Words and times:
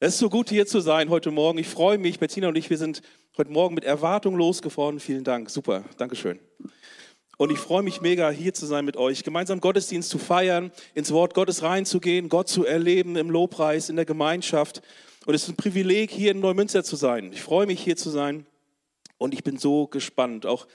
Es 0.00 0.14
ist 0.14 0.18
so 0.18 0.28
gut, 0.28 0.50
hier 0.50 0.66
zu 0.66 0.80
sein 0.80 1.08
heute 1.08 1.30
Morgen. 1.30 1.56
Ich 1.58 1.68
freue 1.68 1.98
mich. 1.98 2.18
Bettina 2.18 2.48
und 2.48 2.58
ich, 2.58 2.68
wir 2.68 2.78
sind 2.78 3.00
heute 3.38 3.52
Morgen 3.52 3.76
mit 3.76 3.84
Erwartung 3.84 4.34
losgefahren. 4.34 4.98
Vielen 4.98 5.22
Dank. 5.22 5.48
Super. 5.50 5.84
Dankeschön. 5.98 6.40
Und 7.38 7.52
ich 7.52 7.58
freue 7.58 7.84
mich 7.84 8.00
mega, 8.00 8.28
hier 8.30 8.52
zu 8.54 8.66
sein 8.66 8.84
mit 8.84 8.96
euch, 8.96 9.22
gemeinsam 9.22 9.60
Gottesdienst 9.60 10.10
zu 10.10 10.18
feiern, 10.18 10.72
ins 10.94 11.12
Wort 11.12 11.32
Gottes 11.32 11.62
reinzugehen, 11.62 12.28
Gott 12.28 12.48
zu 12.48 12.64
erleben 12.66 13.14
im 13.14 13.30
Lobpreis, 13.30 13.88
in 13.88 13.94
der 13.94 14.04
Gemeinschaft. 14.04 14.82
Und 15.26 15.34
es 15.34 15.44
ist 15.44 15.50
ein 15.50 15.56
Privileg, 15.56 16.10
hier 16.10 16.32
in 16.32 16.40
Neumünster 16.40 16.82
zu 16.82 16.96
sein. 16.96 17.32
Ich 17.32 17.42
freue 17.42 17.66
mich, 17.66 17.80
hier 17.80 17.96
zu 17.96 18.10
sein. 18.10 18.46
Und 19.16 19.32
ich 19.32 19.44
bin 19.44 19.58
so 19.58 19.86
gespannt. 19.86 20.44
Auch 20.44 20.66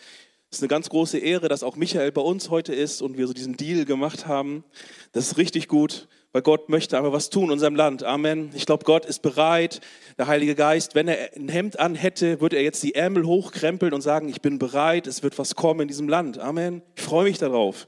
es 0.50 0.60
ist 0.60 0.64
eine 0.64 0.70
ganz 0.70 0.90
große 0.90 1.18
Ehre, 1.18 1.50
dass 1.50 1.62
auch 1.62 1.76
Michael 1.76 2.14
bei 2.14 2.22
uns 2.22 2.50
heute 2.50 2.74
ist 2.74 3.02
und 3.02 3.18
wir 3.18 3.28
so 3.28 3.34
diesen 3.34 3.58
Deal 3.58 3.84
gemacht 3.84 4.28
haben. 4.28 4.64
Das 5.12 5.28
ist 5.28 5.38
richtig 5.38 5.68
gut 5.68 6.08
weil 6.32 6.41
Gott 6.41 6.70
möchte 6.70 6.98
aber 6.98 7.11
was 7.11 7.30
tun 7.30 7.46
in 7.46 7.52
unserem 7.52 7.75
Land. 7.75 8.04
Amen. 8.04 8.52
Ich 8.54 8.66
glaube, 8.66 8.86
Gott 8.86 9.05
ist 9.05 9.21
bereit. 9.21 9.82
Der 10.18 10.28
Heilige 10.28 10.56
Geist, 10.56 10.93
wenn 10.93 11.07
er 11.07 11.36
ein 11.36 11.50
Hemd 11.50 11.79
an 11.79 11.96
hätte, 11.96 12.39
würde 12.39 12.57
er 12.57 12.64
jetzt 12.64 12.83
die 12.83 12.96
Ärmel 12.96 13.25
hochkrempeln 13.25 13.93
und 13.93 14.01
sagen, 14.01 14.29
ich 14.29 14.42
bin 14.42 14.60
bereit, 14.60 15.07
es 15.07 15.23
wird 15.23 15.39
was 15.39 15.56
kommen 15.56 15.82
in 15.82 15.87
diesem 15.87 16.07
Land. 16.07 16.37
Amen. 16.37 16.82
Ich 16.96 17.01
freue 17.01 17.23
mich 17.25 17.39
darauf. 17.39 17.87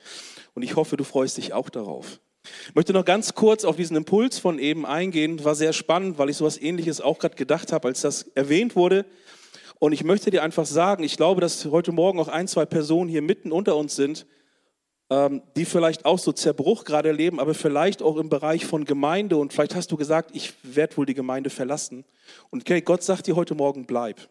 Und 0.54 0.63
ich 0.63 0.76
hoffe, 0.76 0.98
du 0.98 1.04
freust 1.04 1.38
dich 1.38 1.54
auch 1.54 1.70
darauf. 1.70 2.20
Ich 2.68 2.76
möchte 2.76 2.94
noch 2.94 3.05
ganz 3.05 3.35
kurz 3.35 3.63
auf 3.63 3.76
diesen 3.76 3.96
Impuls 3.96 4.40
von 4.40 4.58
eben 4.58 4.85
eingehen. 4.85 5.44
War 5.44 5.54
sehr 5.54 5.73
spannend, 5.73 6.18
weil 6.18 6.30
ich 6.30 6.38
sowas 6.38 6.60
ähnliches 6.60 6.99
auch 6.99 7.20
gerade 7.20 7.35
gedacht 7.35 7.71
habe, 7.71 7.88
als 7.88 8.02
das 8.02 8.23
erwähnt 8.34 8.76
wurde. 8.76 9.05
Und 9.77 9.94
ich 9.94 10.04
möchte 10.04 10.32
dir 10.32 10.44
einfach 10.44 10.66
sagen, 10.66 11.04
ich 11.04 11.18
glaube, 11.18 11.41
dass 11.41 11.66
heute 11.66 11.91
Morgen 11.91 12.20
auch 12.20 12.27
ein, 12.27 12.48
zwei 12.48 12.66
Personen 12.66 13.10
hier 13.10 13.21
mitten 13.21 13.52
unter 13.52 13.76
uns 13.76 13.96
sind, 13.96 14.26
die 15.58 15.66
vielleicht 15.66 16.06
auch 16.06 16.20
so 16.20 16.32
Zerbruch 16.32 16.86
gerade 16.86 17.10
erleben, 17.10 17.42
aber 17.42 17.54
vielleicht 17.54 18.02
auch 18.02 18.16
im 18.16 18.30
Bereich 18.30 18.66
von 18.66 18.86
Gemeinde 18.86 19.36
und 19.36 19.52
vielleicht 19.52 19.76
hast 19.76 19.92
du 19.92 19.98
gesagt, 19.98 20.32
ich 20.34 20.54
werde 20.64 20.96
wohl 20.96 21.06
die 21.06 21.14
Gemeinde 21.14 21.50
verlassen. 21.50 22.06
Und 22.50 22.62
okay, 22.62 22.80
Gott 22.80 23.04
sagt 23.04 23.28
dir 23.28 23.36
heute 23.36 23.54
Morgen, 23.54 23.86
bleib. 23.86 24.30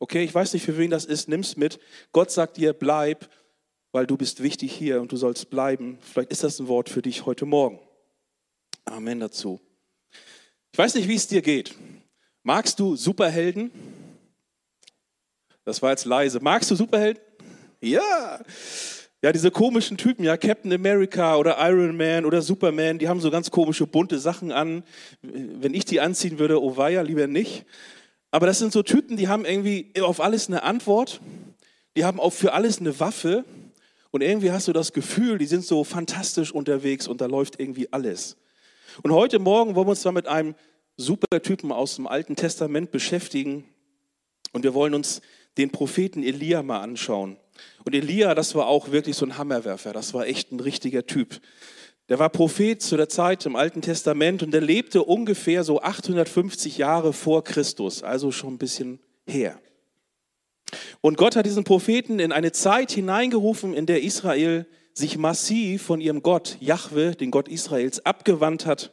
Okay, 0.00 0.22
ich 0.22 0.34
weiß 0.34 0.52
nicht, 0.52 0.64
für 0.66 0.76
wen 0.76 0.90
das 0.90 1.06
ist, 1.06 1.28
nimm's 1.28 1.56
mit. 1.56 1.80
Gott 2.12 2.30
sagt 2.30 2.58
dir, 2.58 2.74
bleib, 2.74 3.30
weil 3.92 4.06
du 4.06 4.18
bist 4.18 4.42
wichtig 4.42 4.72
hier 4.72 5.00
und 5.00 5.12
du 5.12 5.16
sollst 5.16 5.48
bleiben. 5.48 5.96
Vielleicht 6.02 6.30
ist 6.30 6.44
das 6.44 6.58
ein 6.58 6.68
Wort 6.68 6.90
für 6.90 7.00
dich 7.00 7.24
heute 7.24 7.46
Morgen. 7.46 7.78
Amen 8.84 9.20
dazu. 9.20 9.60
Ich 10.72 10.78
weiß 10.78 10.94
nicht, 10.94 11.08
wie 11.08 11.14
es 11.14 11.28
dir 11.28 11.40
geht. 11.40 11.74
Magst 12.42 12.78
du 12.80 12.96
Superhelden? 12.96 13.70
Das 15.64 15.80
war 15.80 15.90
jetzt 15.90 16.04
leise. 16.04 16.40
Magst 16.40 16.70
du 16.70 16.74
Superhelden? 16.74 17.22
Ja. 17.80 18.40
Ja, 19.22 19.30
diese 19.30 19.52
komischen 19.52 19.96
Typen, 19.96 20.24
ja, 20.24 20.36
Captain 20.36 20.72
America 20.72 21.36
oder 21.36 21.56
Iron 21.60 21.96
Man 21.96 22.24
oder 22.24 22.42
Superman, 22.42 22.98
die 22.98 23.08
haben 23.08 23.20
so 23.20 23.30
ganz 23.30 23.52
komische 23.52 23.86
bunte 23.86 24.18
Sachen 24.18 24.50
an. 24.50 24.82
Wenn 25.22 25.74
ich 25.74 25.84
die 25.84 26.00
anziehen 26.00 26.40
würde, 26.40 26.60
oh 26.60 26.76
weia, 26.76 27.02
lieber 27.02 27.28
nicht. 27.28 27.64
Aber 28.32 28.46
das 28.46 28.58
sind 28.58 28.72
so 28.72 28.82
Typen, 28.82 29.16
die 29.16 29.28
haben 29.28 29.44
irgendwie 29.44 29.92
auf 30.00 30.20
alles 30.20 30.48
eine 30.48 30.64
Antwort. 30.64 31.20
Die 31.96 32.04
haben 32.04 32.18
auch 32.18 32.32
für 32.32 32.52
alles 32.52 32.80
eine 32.80 32.98
Waffe. 32.98 33.44
Und 34.10 34.22
irgendwie 34.22 34.50
hast 34.50 34.66
du 34.66 34.72
das 34.72 34.92
Gefühl, 34.92 35.38
die 35.38 35.46
sind 35.46 35.64
so 35.64 35.84
fantastisch 35.84 36.50
unterwegs 36.50 37.06
und 37.06 37.20
da 37.20 37.26
läuft 37.26 37.60
irgendwie 37.60 37.92
alles. 37.92 38.36
Und 39.02 39.12
heute 39.12 39.38
Morgen 39.38 39.76
wollen 39.76 39.86
wir 39.86 39.90
uns 39.90 40.04
mal 40.04 40.10
mit 40.10 40.26
einem 40.26 40.56
Supertypen 40.96 41.70
aus 41.70 41.94
dem 41.94 42.08
Alten 42.08 42.34
Testament 42.34 42.90
beschäftigen. 42.90 43.64
Und 44.52 44.64
wir 44.64 44.74
wollen 44.74 44.94
uns 44.94 45.22
den 45.58 45.70
Propheten 45.70 46.24
Elia 46.24 46.64
mal 46.64 46.80
anschauen. 46.80 47.36
Und 47.84 47.94
Elia, 47.94 48.34
das 48.34 48.54
war 48.54 48.66
auch 48.66 48.90
wirklich 48.92 49.16
so 49.16 49.26
ein 49.26 49.38
Hammerwerfer, 49.38 49.92
das 49.92 50.14
war 50.14 50.26
echt 50.26 50.52
ein 50.52 50.60
richtiger 50.60 51.06
Typ. 51.06 51.40
Der 52.08 52.18
war 52.18 52.28
Prophet 52.28 52.82
zu 52.82 52.96
der 52.96 53.08
Zeit 53.08 53.46
im 53.46 53.56
Alten 53.56 53.80
Testament 53.80 54.42
und 54.42 54.52
der 54.52 54.60
lebte 54.60 55.02
ungefähr 55.02 55.64
so 55.64 55.80
850 55.80 56.78
Jahre 56.78 57.12
vor 57.12 57.44
Christus, 57.44 58.02
also 58.02 58.32
schon 58.32 58.54
ein 58.54 58.58
bisschen 58.58 58.98
her. 59.26 59.58
Und 61.00 61.16
Gott 61.16 61.36
hat 61.36 61.46
diesen 61.46 61.64
Propheten 61.64 62.18
in 62.18 62.32
eine 62.32 62.52
Zeit 62.52 62.92
hineingerufen, 62.92 63.74
in 63.74 63.86
der 63.86 64.02
Israel 64.02 64.66
sich 64.94 65.16
massiv 65.16 65.82
von 65.82 66.00
ihrem 66.00 66.22
Gott, 66.22 66.56
Jahwe, 66.60 67.14
den 67.14 67.30
Gott 67.30 67.48
Israels, 67.48 68.04
abgewandt 68.04 68.66
hat 68.66 68.92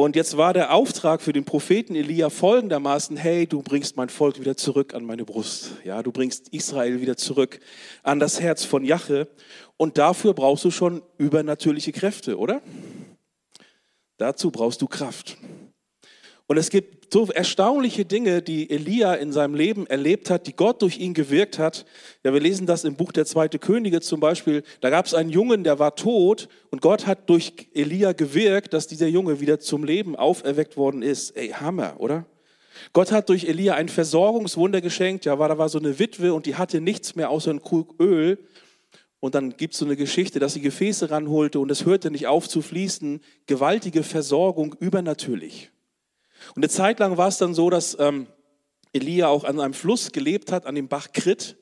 und 0.00 0.14
jetzt 0.14 0.36
war 0.36 0.54
der 0.54 0.72
Auftrag 0.72 1.20
für 1.20 1.32
den 1.32 1.44
Propheten 1.44 1.96
Elia 1.96 2.30
folgendermaßen, 2.30 3.16
hey, 3.16 3.48
du 3.48 3.62
bringst 3.62 3.96
mein 3.96 4.08
Volk 4.08 4.38
wieder 4.38 4.56
zurück 4.56 4.94
an 4.94 5.04
meine 5.04 5.24
Brust. 5.24 5.72
Ja, 5.82 6.04
du 6.04 6.12
bringst 6.12 6.50
Israel 6.50 7.00
wieder 7.00 7.16
zurück 7.16 7.58
an 8.04 8.20
das 8.20 8.40
Herz 8.40 8.64
von 8.64 8.84
Jache. 8.84 9.26
Und 9.76 9.98
dafür 9.98 10.34
brauchst 10.34 10.64
du 10.64 10.70
schon 10.70 11.02
übernatürliche 11.16 11.90
Kräfte, 11.90 12.38
oder? 12.38 12.62
Dazu 14.18 14.52
brauchst 14.52 14.82
du 14.82 14.86
Kraft. 14.86 15.36
Und 16.48 16.56
es 16.56 16.70
gibt 16.70 17.12
so 17.12 17.26
erstaunliche 17.26 18.06
Dinge, 18.06 18.40
die 18.40 18.70
Elia 18.70 19.14
in 19.14 19.32
seinem 19.32 19.54
Leben 19.54 19.86
erlebt 19.86 20.30
hat, 20.30 20.46
die 20.46 20.56
Gott 20.56 20.80
durch 20.80 20.98
ihn 20.98 21.12
gewirkt 21.12 21.58
hat. 21.58 21.84
Ja, 22.24 22.32
wir 22.32 22.40
lesen 22.40 22.66
das 22.66 22.84
im 22.84 22.96
Buch 22.96 23.12
der 23.12 23.26
Zweite 23.26 23.58
Könige 23.58 24.00
zum 24.00 24.18
Beispiel. 24.18 24.62
Da 24.80 24.88
gab 24.88 25.04
es 25.04 25.12
einen 25.12 25.28
Jungen, 25.28 25.62
der 25.62 25.78
war 25.78 25.94
tot 25.94 26.48
und 26.70 26.80
Gott 26.80 27.06
hat 27.06 27.28
durch 27.28 27.68
Elia 27.74 28.12
gewirkt, 28.12 28.72
dass 28.72 28.86
dieser 28.86 29.08
Junge 29.08 29.40
wieder 29.40 29.60
zum 29.60 29.84
Leben 29.84 30.16
auferweckt 30.16 30.78
worden 30.78 31.02
ist. 31.02 31.36
Ey, 31.36 31.50
Hammer, 31.50 31.96
oder? 31.98 32.24
Gott 32.94 33.12
hat 33.12 33.28
durch 33.28 33.44
Elia 33.44 33.74
ein 33.74 33.90
Versorgungswunder 33.90 34.80
geschenkt. 34.80 35.26
Ja, 35.26 35.38
war, 35.38 35.50
da 35.50 35.58
war 35.58 35.68
so 35.68 35.78
eine 35.78 35.98
Witwe 35.98 36.32
und 36.32 36.46
die 36.46 36.54
hatte 36.54 36.80
nichts 36.80 37.14
mehr 37.14 37.28
außer 37.28 37.50
ein 37.50 37.60
Krug 37.60 37.94
Öl. 38.00 38.38
Und 39.20 39.34
dann 39.34 39.54
gibt 39.58 39.74
es 39.74 39.80
so 39.80 39.84
eine 39.84 39.96
Geschichte, 39.96 40.38
dass 40.38 40.54
sie 40.54 40.62
Gefäße 40.62 41.10
ranholte 41.10 41.60
und 41.60 41.70
es 41.70 41.84
hörte 41.84 42.10
nicht 42.10 42.26
auf 42.26 42.48
zu 42.48 42.62
fließen. 42.62 43.20
Gewaltige 43.46 44.02
Versorgung, 44.02 44.74
übernatürlich. 44.80 45.72
Und 46.54 46.62
eine 46.62 46.68
Zeit 46.68 46.98
lang 46.98 47.16
war 47.16 47.28
es 47.28 47.38
dann 47.38 47.54
so, 47.54 47.70
dass 47.70 47.96
ähm, 47.98 48.26
Elia 48.92 49.28
auch 49.28 49.44
an 49.44 49.60
einem 49.60 49.74
Fluss 49.74 50.12
gelebt 50.12 50.52
hat, 50.52 50.66
an 50.66 50.74
dem 50.74 50.88
Bach 50.88 51.08
Krit. 51.12 51.56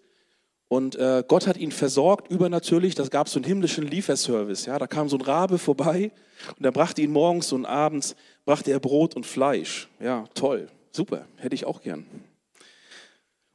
Und 0.68 0.96
äh, 0.96 1.22
Gott 1.26 1.46
hat 1.46 1.56
ihn 1.56 1.70
versorgt, 1.70 2.30
übernatürlich. 2.30 2.94
Das 2.94 3.10
gab 3.10 3.28
so 3.28 3.38
einen 3.38 3.44
himmlischen 3.44 3.86
Lieferservice. 3.86 4.66
Ja, 4.66 4.78
da 4.78 4.86
kam 4.86 5.08
so 5.08 5.16
ein 5.16 5.22
Rabe 5.22 5.58
vorbei 5.58 6.10
und 6.58 6.64
er 6.64 6.72
brachte 6.72 7.02
ihn 7.02 7.12
morgens 7.12 7.52
und 7.52 7.66
abends, 7.66 8.16
brachte 8.44 8.72
er 8.72 8.80
Brot 8.80 9.14
und 9.14 9.26
Fleisch. 9.26 9.88
Ja, 10.00 10.24
toll, 10.34 10.68
super, 10.90 11.26
hätte 11.36 11.54
ich 11.54 11.64
auch 11.66 11.82
gern. 11.82 12.06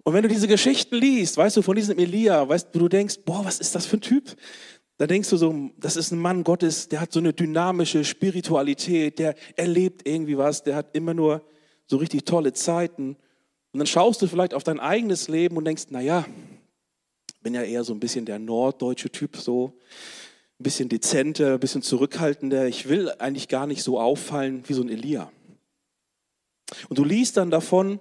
Und 0.03 0.13
wenn 0.13 0.23
du 0.23 0.29
diese 0.29 0.47
Geschichten 0.47 0.95
liest, 0.95 1.37
weißt 1.37 1.57
du, 1.57 1.61
von 1.61 1.75
diesem 1.75 1.99
Elia, 1.99 2.47
weißt 2.47 2.69
du, 2.73 2.79
du 2.79 2.87
denkst, 2.87 3.19
boah, 3.25 3.45
was 3.45 3.59
ist 3.59 3.75
das 3.75 3.85
für 3.85 3.97
ein 3.97 4.01
Typ? 4.01 4.35
Da 5.01 5.07
denkst 5.07 5.31
du 5.31 5.37
so, 5.37 5.71
das 5.79 5.97
ist 5.97 6.11
ein 6.11 6.19
Mann 6.19 6.43
Gottes, 6.43 6.87
der 6.87 7.01
hat 7.01 7.11
so 7.11 7.19
eine 7.19 7.33
dynamische 7.33 8.05
Spiritualität, 8.05 9.17
der 9.17 9.33
erlebt 9.55 10.07
irgendwie 10.07 10.37
was, 10.37 10.61
der 10.61 10.75
hat 10.75 10.95
immer 10.95 11.15
nur 11.15 11.41
so 11.87 11.97
richtig 11.97 12.23
tolle 12.23 12.53
Zeiten. 12.53 13.17
Und 13.71 13.79
dann 13.79 13.87
schaust 13.87 14.21
du 14.21 14.27
vielleicht 14.27 14.53
auf 14.53 14.63
dein 14.63 14.79
eigenes 14.79 15.27
Leben 15.27 15.57
und 15.57 15.65
denkst, 15.65 15.85
naja, 15.89 16.23
bin 17.41 17.55
ja 17.55 17.63
eher 17.63 17.83
so 17.83 17.93
ein 17.93 17.99
bisschen 17.99 18.25
der 18.25 18.37
norddeutsche 18.37 19.09
Typ, 19.09 19.37
so 19.37 19.73
ein 20.59 20.63
bisschen 20.63 20.87
dezenter, 20.87 21.55
ein 21.55 21.59
bisschen 21.59 21.81
zurückhaltender. 21.81 22.67
Ich 22.67 22.87
will 22.87 23.09
eigentlich 23.17 23.47
gar 23.47 23.65
nicht 23.65 23.81
so 23.81 23.99
auffallen 23.99 24.61
wie 24.67 24.73
so 24.73 24.83
ein 24.83 24.89
Elia. 24.89 25.31
Und 26.89 26.99
du 26.99 27.03
liest 27.03 27.37
dann 27.37 27.49
davon, 27.49 27.99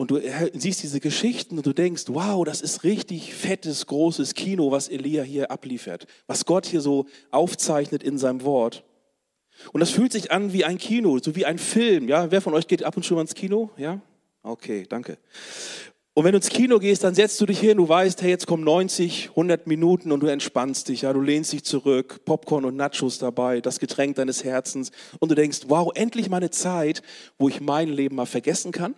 und 0.00 0.10
du 0.10 0.18
siehst 0.54 0.82
diese 0.82 0.98
Geschichten 0.98 1.58
und 1.58 1.66
du 1.66 1.74
denkst, 1.74 2.04
wow, 2.06 2.42
das 2.42 2.62
ist 2.62 2.84
richtig 2.84 3.34
fettes, 3.34 3.84
großes 3.84 4.32
Kino, 4.32 4.70
was 4.70 4.88
Elia 4.88 5.22
hier 5.22 5.50
abliefert, 5.50 6.06
was 6.26 6.46
Gott 6.46 6.64
hier 6.64 6.80
so 6.80 7.04
aufzeichnet 7.30 8.02
in 8.02 8.16
seinem 8.16 8.42
Wort. 8.42 8.82
Und 9.74 9.80
das 9.80 9.90
fühlt 9.90 10.10
sich 10.10 10.32
an 10.32 10.54
wie 10.54 10.64
ein 10.64 10.78
Kino, 10.78 11.18
so 11.22 11.36
wie 11.36 11.44
ein 11.44 11.58
Film. 11.58 12.08
Ja, 12.08 12.30
wer 12.30 12.40
von 12.40 12.54
euch 12.54 12.66
geht 12.66 12.82
ab 12.82 12.96
und 12.96 13.02
zu 13.02 13.12
mal 13.12 13.20
ins 13.20 13.34
Kino? 13.34 13.68
Ja, 13.76 14.00
okay, 14.42 14.86
danke. 14.88 15.18
Und 16.14 16.24
wenn 16.24 16.32
du 16.32 16.38
ins 16.38 16.48
Kino 16.48 16.78
gehst, 16.78 17.04
dann 17.04 17.14
setzt 17.14 17.38
du 17.38 17.44
dich 17.44 17.60
hin, 17.60 17.76
du 17.76 17.86
weißt, 17.86 18.22
hey, 18.22 18.30
jetzt 18.30 18.46
kommen 18.46 18.64
90, 18.64 19.28
100 19.28 19.66
Minuten 19.66 20.12
und 20.12 20.20
du 20.20 20.28
entspannst 20.28 20.88
dich, 20.88 21.02
ja, 21.02 21.12
du 21.12 21.20
lehnst 21.20 21.52
dich 21.52 21.64
zurück, 21.64 22.24
Popcorn 22.24 22.64
und 22.64 22.74
Nachos 22.74 23.18
dabei, 23.18 23.60
das 23.60 23.78
Getränk 23.78 24.16
deines 24.16 24.44
Herzens 24.44 24.92
und 25.18 25.30
du 25.30 25.34
denkst, 25.34 25.64
wow, 25.66 25.92
endlich 25.94 26.30
mal 26.30 26.38
eine 26.38 26.48
Zeit, 26.48 27.02
wo 27.38 27.50
ich 27.50 27.60
mein 27.60 27.90
Leben 27.90 28.16
mal 28.16 28.24
vergessen 28.24 28.72
kann 28.72 28.94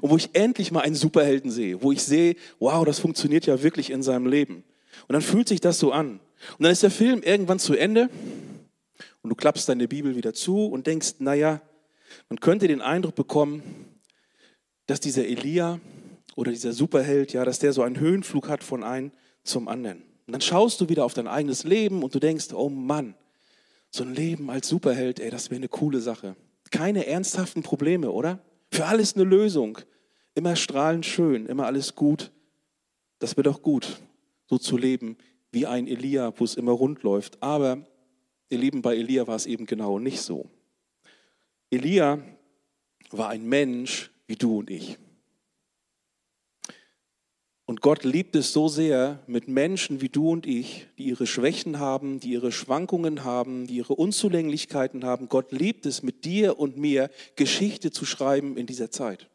und 0.00 0.10
wo 0.10 0.16
ich 0.16 0.30
endlich 0.34 0.72
mal 0.72 0.80
einen 0.80 0.94
Superhelden 0.94 1.50
sehe, 1.50 1.82
wo 1.82 1.92
ich 1.92 2.02
sehe, 2.02 2.36
wow, 2.58 2.84
das 2.84 2.98
funktioniert 2.98 3.46
ja 3.46 3.62
wirklich 3.62 3.90
in 3.90 4.02
seinem 4.02 4.26
Leben. 4.26 4.64
Und 5.08 5.12
dann 5.12 5.22
fühlt 5.22 5.48
sich 5.48 5.60
das 5.60 5.78
so 5.78 5.92
an. 5.92 6.20
Und 6.58 6.64
dann 6.64 6.72
ist 6.72 6.82
der 6.82 6.90
Film 6.90 7.22
irgendwann 7.22 7.58
zu 7.58 7.74
Ende 7.74 8.08
und 9.22 9.30
du 9.30 9.36
klappst 9.36 9.68
deine 9.68 9.88
Bibel 9.88 10.16
wieder 10.16 10.34
zu 10.34 10.66
und 10.66 10.86
denkst, 10.86 11.14
naja, 11.18 11.60
man 12.28 12.40
könnte 12.40 12.68
den 12.68 12.80
Eindruck 12.80 13.14
bekommen, 13.14 13.62
dass 14.86 15.00
dieser 15.00 15.26
Elia 15.26 15.80
oder 16.36 16.50
dieser 16.50 16.72
Superheld, 16.72 17.32
ja, 17.32 17.44
dass 17.44 17.58
der 17.58 17.72
so 17.72 17.82
einen 17.82 18.00
Höhenflug 18.00 18.48
hat 18.48 18.64
von 18.64 18.82
einem 18.82 19.12
zum 19.42 19.68
anderen. 19.68 20.02
Und 20.26 20.32
dann 20.32 20.40
schaust 20.40 20.80
du 20.80 20.88
wieder 20.88 21.04
auf 21.04 21.14
dein 21.14 21.28
eigenes 21.28 21.64
Leben 21.64 22.02
und 22.02 22.14
du 22.14 22.18
denkst, 22.18 22.52
oh 22.52 22.68
Mann, 22.68 23.14
so 23.90 24.04
ein 24.04 24.14
Leben 24.14 24.50
als 24.50 24.68
Superheld, 24.68 25.20
ey, 25.20 25.30
das 25.30 25.50
wäre 25.50 25.58
eine 25.58 25.68
coole 25.68 26.00
Sache. 26.00 26.36
Keine 26.70 27.06
ernsthaften 27.06 27.62
Probleme, 27.62 28.10
oder? 28.10 28.38
Für 28.70 28.86
alles 28.86 29.14
eine 29.14 29.24
Lösung. 29.24 29.78
Immer 30.34 30.56
strahlend 30.56 31.04
schön, 31.04 31.46
immer 31.46 31.66
alles 31.66 31.94
gut. 31.94 32.30
Das 33.18 33.36
wird 33.36 33.46
doch 33.46 33.62
gut, 33.62 34.00
so 34.46 34.58
zu 34.58 34.76
leben 34.76 35.16
wie 35.52 35.66
ein 35.66 35.88
Elia, 35.88 36.32
wo 36.36 36.44
es 36.44 36.54
immer 36.54 36.72
rund 36.72 37.02
läuft. 37.02 37.42
Aber, 37.42 37.84
ihr 38.48 38.58
Lieben, 38.58 38.82
bei 38.82 38.96
Elia 38.96 39.26
war 39.26 39.36
es 39.36 39.46
eben 39.46 39.66
genau 39.66 39.98
nicht 39.98 40.20
so. 40.20 40.48
Elia 41.70 42.20
war 43.10 43.28
ein 43.30 43.48
Mensch 43.48 44.10
wie 44.26 44.36
du 44.36 44.58
und 44.58 44.70
ich. 44.70 44.98
Und 47.70 47.82
Gott 47.82 48.02
liebt 48.02 48.34
es 48.34 48.52
so 48.52 48.66
sehr, 48.66 49.20
mit 49.28 49.46
Menschen 49.46 50.00
wie 50.00 50.08
du 50.08 50.30
und 50.30 50.44
ich, 50.44 50.88
die 50.98 51.04
ihre 51.04 51.24
Schwächen 51.24 51.78
haben, 51.78 52.18
die 52.18 52.30
ihre 52.32 52.50
Schwankungen 52.50 53.22
haben, 53.22 53.68
die 53.68 53.76
ihre 53.76 53.94
Unzulänglichkeiten 53.94 55.04
haben. 55.04 55.28
Gott 55.28 55.52
liebt 55.52 55.86
es, 55.86 56.02
mit 56.02 56.24
dir 56.24 56.58
und 56.58 56.78
mir 56.78 57.10
Geschichte 57.36 57.92
zu 57.92 58.04
schreiben 58.04 58.56
in 58.56 58.66
dieser 58.66 58.90
Zeit. 58.90 59.28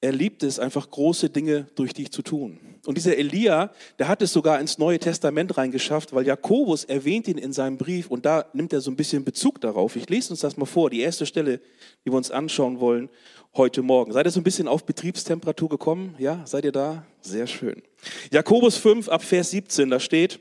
Er 0.00 0.10
liebt 0.10 0.42
es, 0.42 0.58
einfach 0.58 0.90
große 0.90 1.30
Dinge 1.30 1.68
durch 1.76 1.92
dich 1.92 2.10
zu 2.10 2.22
tun. 2.22 2.58
Und 2.86 2.96
dieser 2.96 3.16
Elia, 3.16 3.72
der 4.00 4.08
hat 4.08 4.20
es 4.22 4.32
sogar 4.32 4.60
ins 4.60 4.78
Neue 4.78 4.98
Testament 4.98 5.56
reingeschafft, 5.56 6.12
weil 6.12 6.26
Jakobus 6.26 6.82
erwähnt 6.82 7.28
ihn 7.28 7.38
in 7.38 7.52
seinem 7.52 7.76
Brief 7.76 8.10
und 8.10 8.26
da 8.26 8.46
nimmt 8.52 8.72
er 8.72 8.80
so 8.80 8.90
ein 8.90 8.96
bisschen 8.96 9.24
Bezug 9.24 9.60
darauf. 9.60 9.94
Ich 9.94 10.08
lese 10.08 10.32
uns 10.32 10.40
das 10.40 10.56
mal 10.56 10.66
vor, 10.66 10.90
die 10.90 11.00
erste 11.00 11.24
Stelle, 11.26 11.58
die 12.04 12.10
wir 12.10 12.16
uns 12.16 12.32
anschauen 12.32 12.80
wollen 12.80 13.10
heute 13.58 13.82
Morgen. 13.82 14.12
Seid 14.12 14.24
ihr 14.24 14.30
so 14.30 14.40
ein 14.40 14.44
bisschen 14.44 14.68
auf 14.68 14.86
Betriebstemperatur 14.86 15.68
gekommen? 15.68 16.14
Ja, 16.18 16.42
seid 16.46 16.64
ihr 16.64 16.72
da? 16.72 17.04
Sehr 17.20 17.48
schön. 17.48 17.82
Jakobus 18.30 18.76
5 18.76 19.08
ab 19.08 19.22
Vers 19.22 19.50
17, 19.50 19.90
da 19.90 19.98
steht, 19.98 20.38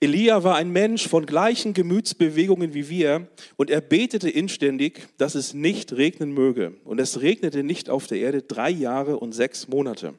Elia 0.00 0.44
war 0.44 0.56
ein 0.56 0.70
Mensch 0.70 1.08
von 1.08 1.24
gleichen 1.24 1.72
Gemütsbewegungen 1.72 2.74
wie 2.74 2.88
wir 2.90 3.28
und 3.56 3.70
er 3.70 3.80
betete 3.80 4.28
inständig, 4.28 5.08
dass 5.16 5.34
es 5.34 5.54
nicht 5.54 5.94
regnen 5.94 6.30
möge. 6.30 6.76
Und 6.84 7.00
es 7.00 7.22
regnete 7.22 7.64
nicht 7.64 7.88
auf 7.88 8.06
der 8.06 8.18
Erde 8.18 8.42
drei 8.42 8.70
Jahre 8.70 9.18
und 9.18 9.32
sechs 9.32 9.66
Monate. 9.66 10.14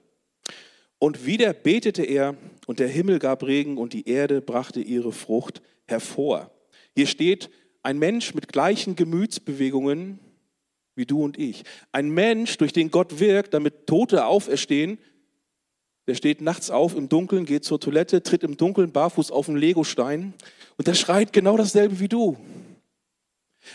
Und 1.00 1.28
wieder 1.28 1.54
betete 1.54 2.04
er 2.04 2.36
und 2.66 2.80
der 2.80 2.88
Himmel 2.88 3.19
gab 3.19 3.44
Regen 3.44 3.78
und 3.78 3.94
die 3.94 4.10
Erde 4.10 4.42
brachte 4.42 4.81
ihre 4.81 5.12
Frucht 5.12 5.62
hervor. 5.86 6.52
Hier 6.96 7.06
steht 7.06 7.52
ein 7.84 8.00
Mensch 8.00 8.34
mit 8.34 8.48
gleichen 8.48 8.96
Gemütsbewegungen 8.96 10.19
wie 10.98 11.06
du 11.06 11.24
und 11.24 11.38
ich. 11.38 11.64
Ein 11.92 12.10
Mensch, 12.10 12.58
durch 12.58 12.74
den 12.74 12.92
Gott 12.92 13.20
wirkt, 13.20 13.54
damit 13.54 13.88
Tote 13.88 14.26
auferstehen, 14.26 14.98
der 16.08 16.16
steht 16.16 16.42
nachts 16.42 16.72
auf 16.72 16.96
im 16.96 17.10
Dunkeln, 17.10 17.46
geht 17.46 17.66
zur 17.66 17.80
Toilette, 17.80 18.24
tritt 18.24 18.44
im 18.44 18.58
Dunkeln 18.58 18.92
barfuß 18.92 19.30
auf 19.30 19.50
einen 19.50 19.58
Legostein 19.58 20.34
und 20.78 20.88
der 20.88 20.94
schreit 20.94 21.34
genau 21.34 21.58
dasselbe 21.58 22.00
wie 22.00 22.08
du. 22.08 22.38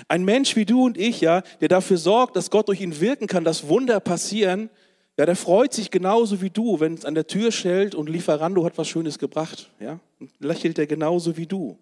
Ein 0.08 0.24
Mensch 0.24 0.56
wie 0.56 0.64
du 0.64 0.84
und 0.84 0.96
ich, 0.96 1.20
ja, 1.20 1.42
der 1.60 1.68
dafür 1.68 1.98
sorgt, 1.98 2.36
dass 2.36 2.50
Gott 2.50 2.68
durch 2.68 2.80
ihn 2.80 3.00
wirken 3.00 3.26
kann, 3.26 3.44
dass 3.44 3.68
Wunder 3.68 4.00
passieren, 4.00 4.70
ja, 5.18 5.26
der 5.26 5.36
freut 5.36 5.74
sich 5.74 5.90
genauso 5.90 6.40
wie 6.40 6.48
du, 6.48 6.80
wenn 6.80 6.94
es 6.94 7.04
an 7.04 7.14
der 7.14 7.26
Tür 7.26 7.52
schellt 7.52 7.94
und 7.94 8.08
Lieferando 8.08 8.64
hat 8.64 8.78
was 8.78 8.88
Schönes 8.88 9.18
gebracht, 9.18 9.70
ja, 9.78 10.00
und 10.18 10.30
lächelt 10.40 10.78
er 10.78 10.86
genauso 10.86 11.36
wie 11.36 11.46
du. 11.46 11.78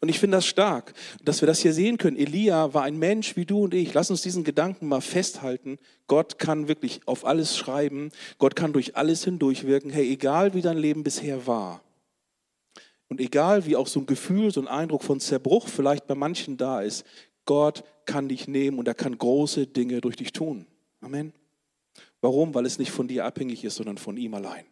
Und 0.00 0.08
ich 0.08 0.18
finde 0.18 0.36
das 0.36 0.46
stark, 0.46 0.94
dass 1.22 1.42
wir 1.42 1.46
das 1.46 1.60
hier 1.60 1.72
sehen 1.72 1.98
können. 1.98 2.16
Elia 2.16 2.74
war 2.74 2.82
ein 2.82 2.98
Mensch 2.98 3.36
wie 3.36 3.44
du 3.44 3.64
und 3.64 3.74
ich. 3.74 3.92
Lass 3.94 4.10
uns 4.10 4.22
diesen 4.22 4.44
Gedanken 4.44 4.88
mal 4.88 5.00
festhalten. 5.00 5.78
Gott 6.06 6.38
kann 6.38 6.68
wirklich 6.68 7.00
auf 7.06 7.24
alles 7.24 7.56
schreiben. 7.56 8.10
Gott 8.38 8.56
kann 8.56 8.72
durch 8.72 8.96
alles 8.96 9.24
hindurchwirken. 9.24 9.90
Hey, 9.90 10.10
egal 10.10 10.54
wie 10.54 10.62
dein 10.62 10.78
Leben 10.78 11.02
bisher 11.02 11.46
war. 11.46 11.82
Und 13.08 13.20
egal 13.20 13.66
wie 13.66 13.76
auch 13.76 13.86
so 13.86 14.00
ein 14.00 14.06
Gefühl, 14.06 14.50
so 14.50 14.60
ein 14.60 14.68
Eindruck 14.68 15.04
von 15.04 15.20
Zerbruch 15.20 15.68
vielleicht 15.68 16.06
bei 16.06 16.14
manchen 16.14 16.56
da 16.56 16.80
ist, 16.80 17.04
Gott 17.44 17.84
kann 18.06 18.28
dich 18.28 18.48
nehmen 18.48 18.78
und 18.78 18.88
er 18.88 18.94
kann 18.94 19.16
große 19.16 19.66
Dinge 19.66 20.00
durch 20.00 20.16
dich 20.16 20.32
tun. 20.32 20.66
Amen. 21.00 21.32
Warum? 22.20 22.54
Weil 22.54 22.64
es 22.66 22.78
nicht 22.78 22.90
von 22.90 23.06
dir 23.06 23.24
abhängig 23.26 23.64
ist, 23.64 23.76
sondern 23.76 23.98
von 23.98 24.16
ihm 24.16 24.34
allein. 24.34 24.64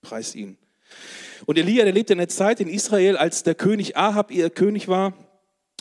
Preis 0.00 0.34
ihn. 0.34 0.56
Und 1.46 1.58
Elia, 1.58 1.84
der 1.84 1.92
lebte 1.92 2.12
in 2.12 2.18
der 2.18 2.28
Zeit 2.28 2.60
in 2.60 2.68
Israel, 2.68 3.16
als 3.16 3.42
der 3.42 3.54
König 3.54 3.96
Ahab 3.96 4.30
ihr 4.30 4.50
König 4.50 4.88
war. 4.88 5.14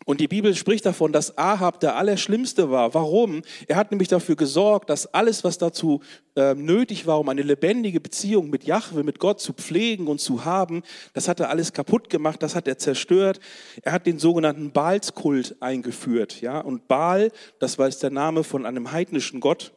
Und 0.05 0.21
die 0.21 0.27
Bibel 0.27 0.55
spricht 0.55 0.85
davon, 0.85 1.11
dass 1.11 1.37
Ahab 1.37 1.81
der 1.81 1.97
Allerschlimmste 1.97 2.71
war. 2.71 2.93
Warum? 2.93 3.41
Er 3.67 3.75
hat 3.75 3.91
nämlich 3.91 4.07
dafür 4.07 4.37
gesorgt, 4.37 4.89
dass 4.89 5.13
alles, 5.13 5.43
was 5.43 5.57
dazu 5.57 6.01
äh, 6.35 6.53
nötig 6.53 7.07
war, 7.07 7.19
um 7.19 7.27
eine 7.27 7.41
lebendige 7.41 7.99
Beziehung 7.99 8.49
mit 8.49 8.63
Jahwe, 8.63 9.03
mit 9.03 9.19
Gott 9.19 9.41
zu 9.41 9.51
pflegen 9.53 10.07
und 10.07 10.21
zu 10.21 10.45
haben, 10.45 10.83
das 11.13 11.27
hat 11.27 11.39
er 11.39 11.49
alles 11.49 11.73
kaputt 11.73 12.09
gemacht, 12.09 12.41
das 12.41 12.55
hat 12.55 12.67
er 12.67 12.77
zerstört. 12.77 13.39
Er 13.81 13.91
hat 13.91 14.05
den 14.05 14.19
sogenannten 14.19 14.71
Baalskult 14.71 15.57
eingeführt. 15.59 16.39
Ja? 16.39 16.61
Und 16.61 16.87
Baal, 16.87 17.31
das 17.59 17.77
war 17.77 17.87
jetzt 17.87 18.03
der 18.03 18.11
Name 18.11 18.45
von 18.45 18.65
einem 18.65 18.91
heidnischen 18.93 19.41
Gott, 19.41 19.73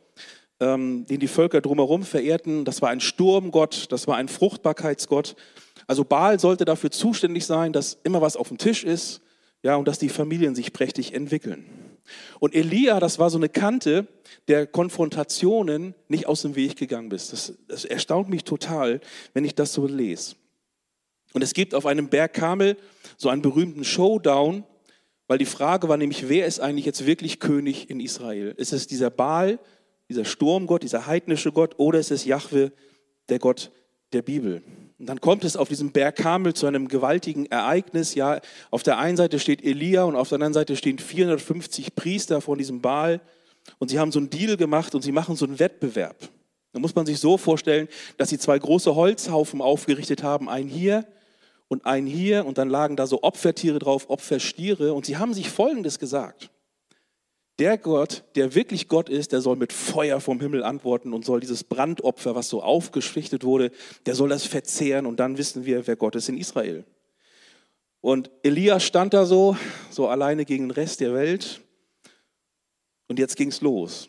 ähm, 0.61 1.07
den 1.07 1.21
die 1.21 1.29
Völker 1.29 1.61
drumherum 1.61 2.03
verehrten. 2.03 2.65
Das 2.65 2.83
war 2.83 2.91
ein 2.91 3.01
Sturmgott, 3.01 3.87
das 3.91 4.07
war 4.07 4.17
ein 4.17 4.29
Fruchtbarkeitsgott. 4.29 5.35
Also 5.87 6.05
Baal 6.05 6.39
sollte 6.39 6.65
dafür 6.65 6.91
zuständig 6.91 7.47
sein, 7.47 7.73
dass 7.73 7.99
immer 8.05 8.21
was 8.21 8.37
auf 8.37 8.49
dem 8.49 8.59
Tisch 8.59 8.85
ist, 8.85 9.23
ja, 9.63 9.77
und 9.77 9.89
dass 9.89 9.99
die 9.99 10.09
Familien 10.09 10.55
sich 10.55 10.73
prächtig 10.73 11.15
entwickeln. 11.15 11.67
Und 12.39 12.55
Elia, 12.55 12.99
das 13.01 13.19
war 13.19 13.31
so 13.31 13.39
eine 13.39 13.49
Kante 13.49 14.07
der 14.49 14.67
Konfrontationen 14.67 15.95
nicht 16.09 16.27
aus 16.27 16.43
dem 16.43 16.57
Weg 16.57 16.77
gegangen 16.77 17.09
bist. 17.09 17.33
Das, 17.33 17.55
das 17.69 17.85
erstaunt 17.85 18.29
mich 18.29 18.45
total, 18.45 19.01
wenn 19.35 19.45
ich 19.45 19.55
das 19.55 19.73
so 19.73 19.87
lese. 19.87 20.37
Und 21.33 21.43
es 21.43 21.55
gibt 21.55 21.75
auf 21.75 21.87
einem 21.87 22.09
Berg 22.09 22.35
Kamel 22.35 22.77
so 23.17 23.29
einen 23.29 23.43
berühmten 23.43 23.85
Showdown, 23.85 24.65
weil 25.29 25.39
die 25.39 25.45
Frage 25.45 25.89
war 25.89 25.97
nämlich, 25.97 26.29
wer 26.29 26.47
ist 26.47 26.59
eigentlich 26.59 26.87
jetzt 26.87 27.07
wirklich 27.07 27.39
König 27.39 27.89
in 27.89 28.01
Israel? 28.01 28.55
Ist 28.57 28.73
es 28.73 28.89
dieser 28.89 29.11
Baal, 29.11 29.61
dieser 30.11 30.25
Sturmgott, 30.25 30.83
dieser 30.83 31.07
heidnische 31.07 31.53
Gott, 31.53 31.79
oder 31.79 32.01
ist 32.01 32.11
es 32.11 32.25
Jahwe, 32.25 32.73
der 33.29 33.39
Gott 33.39 33.71
der 34.13 34.23
Bibel? 34.23 34.61
Und 34.99 35.07
dann 35.07 35.21
kommt 35.21 35.45
es 35.45 35.57
auf 35.57 35.69
diesem 35.69 35.93
Berg 35.93 36.17
Kamel 36.17 36.53
zu 36.53 36.67
einem 36.67 36.89
gewaltigen 36.89 37.47
Ereignis. 37.47 38.17
Ja, 38.17 38.41
auf 38.71 38.83
der 38.83 38.99
einen 38.99 39.17
Seite 39.17 39.39
steht 39.39 39.65
Elia 39.65 40.03
und 40.03 40.17
auf 40.17 40.29
der 40.29 40.37
anderen 40.37 40.53
Seite 40.53 40.75
stehen 40.75 40.99
450 40.99 41.95
Priester 41.95 42.41
von 42.41 42.59
diesem 42.59 42.83
Baal. 42.83 43.21
Und 43.79 43.89
sie 43.89 44.01
haben 44.01 44.11
so 44.11 44.19
einen 44.19 44.31
Deal 44.31 44.57
gemacht 44.57 44.97
und 44.97 45.03
sie 45.03 45.13
machen 45.13 45.37
so 45.37 45.47
einen 45.47 45.61
Wettbewerb. 45.61 46.17
Da 46.73 46.81
muss 46.81 46.95
man 46.97 47.07
sich 47.07 47.21
so 47.21 47.39
vorstellen, 47.39 47.87
dass 48.17 48.31
sie 48.31 48.39
zwei 48.39 48.59
große 48.59 48.95
Holzhaufen 48.97 49.63
aufgerichtet 49.63 50.25
haben, 50.25 50.49
einen 50.49 50.69
hier 50.69 51.07
und 51.69 51.87
einen 51.87 52.09
hier. 52.09 52.45
Und 52.47 52.59
dann 52.59 52.69
lagen 52.69 52.97
da 52.97 53.07
so 53.07 53.23
Opfertiere 53.23 53.79
drauf, 53.79 54.11
Opferstiere. 54.11 54.93
Und 54.93 55.07
sie 55.07 55.19
haben 55.19 55.35
sich 55.35 55.49
Folgendes 55.51 56.01
gesagt 56.01 56.51
der 57.61 57.77
Gott, 57.77 58.25
der 58.37 58.55
wirklich 58.55 58.89
Gott 58.89 59.11
ist, 59.11 59.33
der 59.33 59.43
soll 59.43 59.57
mit 59.57 59.73
Feuer 59.73 60.21
vom 60.21 60.41
Himmel 60.41 60.65
antworten 60.65 61.13
und 61.13 61.27
soll 61.27 61.41
dieses 61.41 61.63
Brandopfer, 61.63 62.35
was 62.35 62.49
so 62.49 62.63
aufgeschichtet 62.63 63.45
wurde, 63.45 63.71
der 64.07 64.15
soll 64.15 64.31
das 64.31 64.47
verzehren 64.47 65.05
und 65.05 65.21
dann 65.21 65.37
wissen 65.37 65.67
wir, 65.67 65.87
wer 65.87 65.97
Gott 65.97 66.17
ist 66.17 66.31
in 66.31 66.39
Israel. 66.39 66.85
Und 68.01 68.31
Elia 68.43 68.81
stand 68.81 69.13
da 69.13 69.27
so, 69.27 69.59
so 69.91 70.09
alleine 70.09 70.47
gegen 70.47 70.69
den 70.69 70.71
Rest 70.71 71.01
der 71.01 71.13
Welt 71.13 71.61
und 73.09 73.19
jetzt 73.19 73.37
ging 73.37 73.49
es 73.49 73.61
los. 73.61 74.09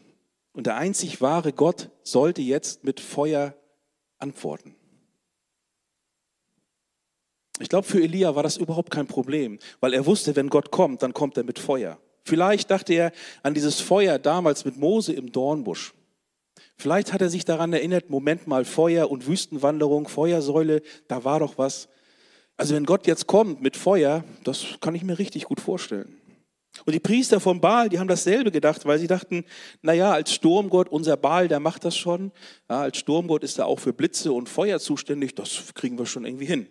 Und 0.54 0.66
der 0.66 0.78
einzig 0.78 1.20
wahre 1.20 1.52
Gott 1.52 1.90
sollte 2.04 2.42
jetzt 2.42 2.86
mit 2.86 3.02
Feuer 3.02 3.54
antworten. 4.18 4.76
Ich 7.60 7.68
glaube, 7.68 7.86
für 7.86 8.02
Elia 8.02 8.34
war 8.34 8.44
das 8.44 8.56
überhaupt 8.56 8.92
kein 8.92 9.08
Problem, 9.08 9.60
weil 9.82 9.94
er 9.94 10.06
wusste, 10.06 10.38
wenn 10.38 10.50
Gott 10.50 10.72
kommt, 10.72 11.04
dann 11.04 11.14
kommt 11.14 11.36
er 11.36 11.44
mit 11.44 11.60
Feuer. 11.60 12.00
Vielleicht 12.24 12.70
dachte 12.72 12.94
er 12.94 13.12
an 13.44 13.54
dieses 13.54 13.82
Feuer 13.82 14.20
damals 14.20 14.66
mit 14.66 14.78
Mose 14.78 15.14
im 15.14 15.32
Dornbusch. 15.32 15.94
Vielleicht 16.78 17.14
hat 17.14 17.22
er 17.22 17.30
sich 17.30 17.46
daran 17.46 17.74
erinnert, 17.74 18.10
Moment 18.10 18.48
mal, 18.48 18.66
Feuer 18.66 19.12
und 19.12 19.28
Wüstenwanderung, 19.28 20.08
Feuersäule, 20.08 20.82
da 21.08 21.24
war 21.24 21.40
doch 21.40 21.58
was. 21.58 21.90
Also 22.58 22.76
wenn 22.76 22.86
Gott 22.86 23.08
jetzt 23.08 23.28
kommt 23.28 23.62
mit 23.62 23.78
Feuer, 23.78 24.24
das 24.44 24.66
kann 24.82 24.96
ich 24.96 25.04
mir 25.04 25.20
richtig 25.20 25.46
gut 25.46 25.62
vorstellen. 25.62 26.18
Und 26.86 26.94
die 26.94 27.00
Priester 27.00 27.40
vom 27.40 27.60
Baal, 27.60 27.90
die 27.90 28.00
haben 28.00 28.08
dasselbe 28.08 28.52
gedacht, 28.52 28.86
weil 28.86 28.98
sie 28.98 29.08
dachten, 29.08 29.46
naja, 29.82 30.12
als 30.12 30.34
Sturmgott, 30.34 30.90
unser 30.90 31.18
Baal, 31.18 31.48
der 31.48 31.60
macht 31.60 31.86
das 31.86 31.98
schon. 31.98 32.32
Ja, 32.70 32.82
als 32.82 32.98
Sturmgott 32.98 33.44
ist 33.44 33.60
er 33.60 33.66
auch 33.66 33.80
für 33.80 33.94
Blitze 33.94 34.32
und 34.32 34.48
Feuer 34.48 34.80
zuständig, 34.80 35.36
das 35.36 35.74
kriegen 35.76 36.00
wir 36.00 36.06
schon 36.06 36.26
irgendwie 36.26 36.46
hin. 36.46 36.68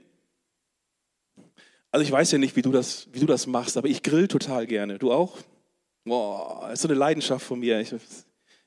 Also 1.90 2.04
ich 2.04 2.12
weiß 2.12 2.30
ja 2.32 2.38
nicht, 2.38 2.56
wie 2.56 2.62
du 2.62 2.70
das, 2.70 3.08
wie 3.12 3.20
du 3.20 3.26
das 3.26 3.46
machst, 3.46 3.76
aber 3.76 3.88
ich 3.88 4.02
grill 4.02 4.28
total 4.28 4.66
gerne. 4.66 4.98
Du 4.98 5.12
auch? 5.12 5.38
Boah, 6.04 6.70
ist 6.72 6.82
so 6.82 6.88
eine 6.88 6.96
Leidenschaft 6.96 7.44
von 7.44 7.58
mir. 7.60 7.80
Ich, 7.80 7.92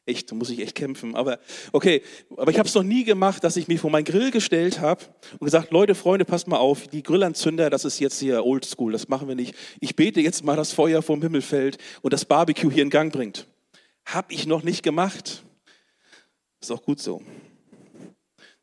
echt, 0.06 0.30
da 0.30 0.36
muss 0.36 0.50
ich 0.50 0.60
echt 0.60 0.76
kämpfen. 0.76 1.16
Aber 1.16 1.40
okay, 1.72 2.02
aber 2.36 2.52
ich 2.52 2.60
habe 2.60 2.68
es 2.68 2.76
noch 2.76 2.84
nie 2.84 3.04
gemacht, 3.04 3.44
dass 3.44 3.56
ich 3.56 3.68
mich 3.68 3.80
vor 3.80 3.90
meinen 3.90 4.04
Grill 4.04 4.32
gestellt 4.32 4.80
habe 4.80 5.04
und 5.40 5.46
gesagt, 5.46 5.72
Leute, 5.72 5.96
Freunde, 5.96 6.26
passt 6.26 6.48
mal 6.48 6.58
auf, 6.58 6.88
die 6.88 7.04
Grillanzünder, 7.04 7.70
das 7.70 7.86
ist 7.86 8.00
jetzt 8.00 8.20
hier 8.20 8.46
Oldschool, 8.46 8.92
das 8.92 9.08
machen 9.08 9.28
wir 9.28 9.36
nicht. 9.36 9.56
Ich 9.80 9.96
bete 9.96 10.20
jetzt 10.22 10.44
mal, 10.44 10.56
dass 10.56 10.74
Feuer 10.74 11.02
vom 11.02 11.22
Himmel 11.22 11.42
fällt 11.42 11.78
und 12.02 12.14
das 12.14 12.26
Barbecue 12.26 12.72
hier 12.72 12.84
in 12.84 12.90
Gang 12.90 13.14
bringt. 13.14 13.48
Hab 14.06 14.32
ich 14.32 14.46
noch 14.46 14.64
nicht 14.64 14.84
gemacht. 14.84 15.44
Ist 16.62 16.72
auch 16.72 16.84
gut 16.84 17.00
so. 17.00 17.22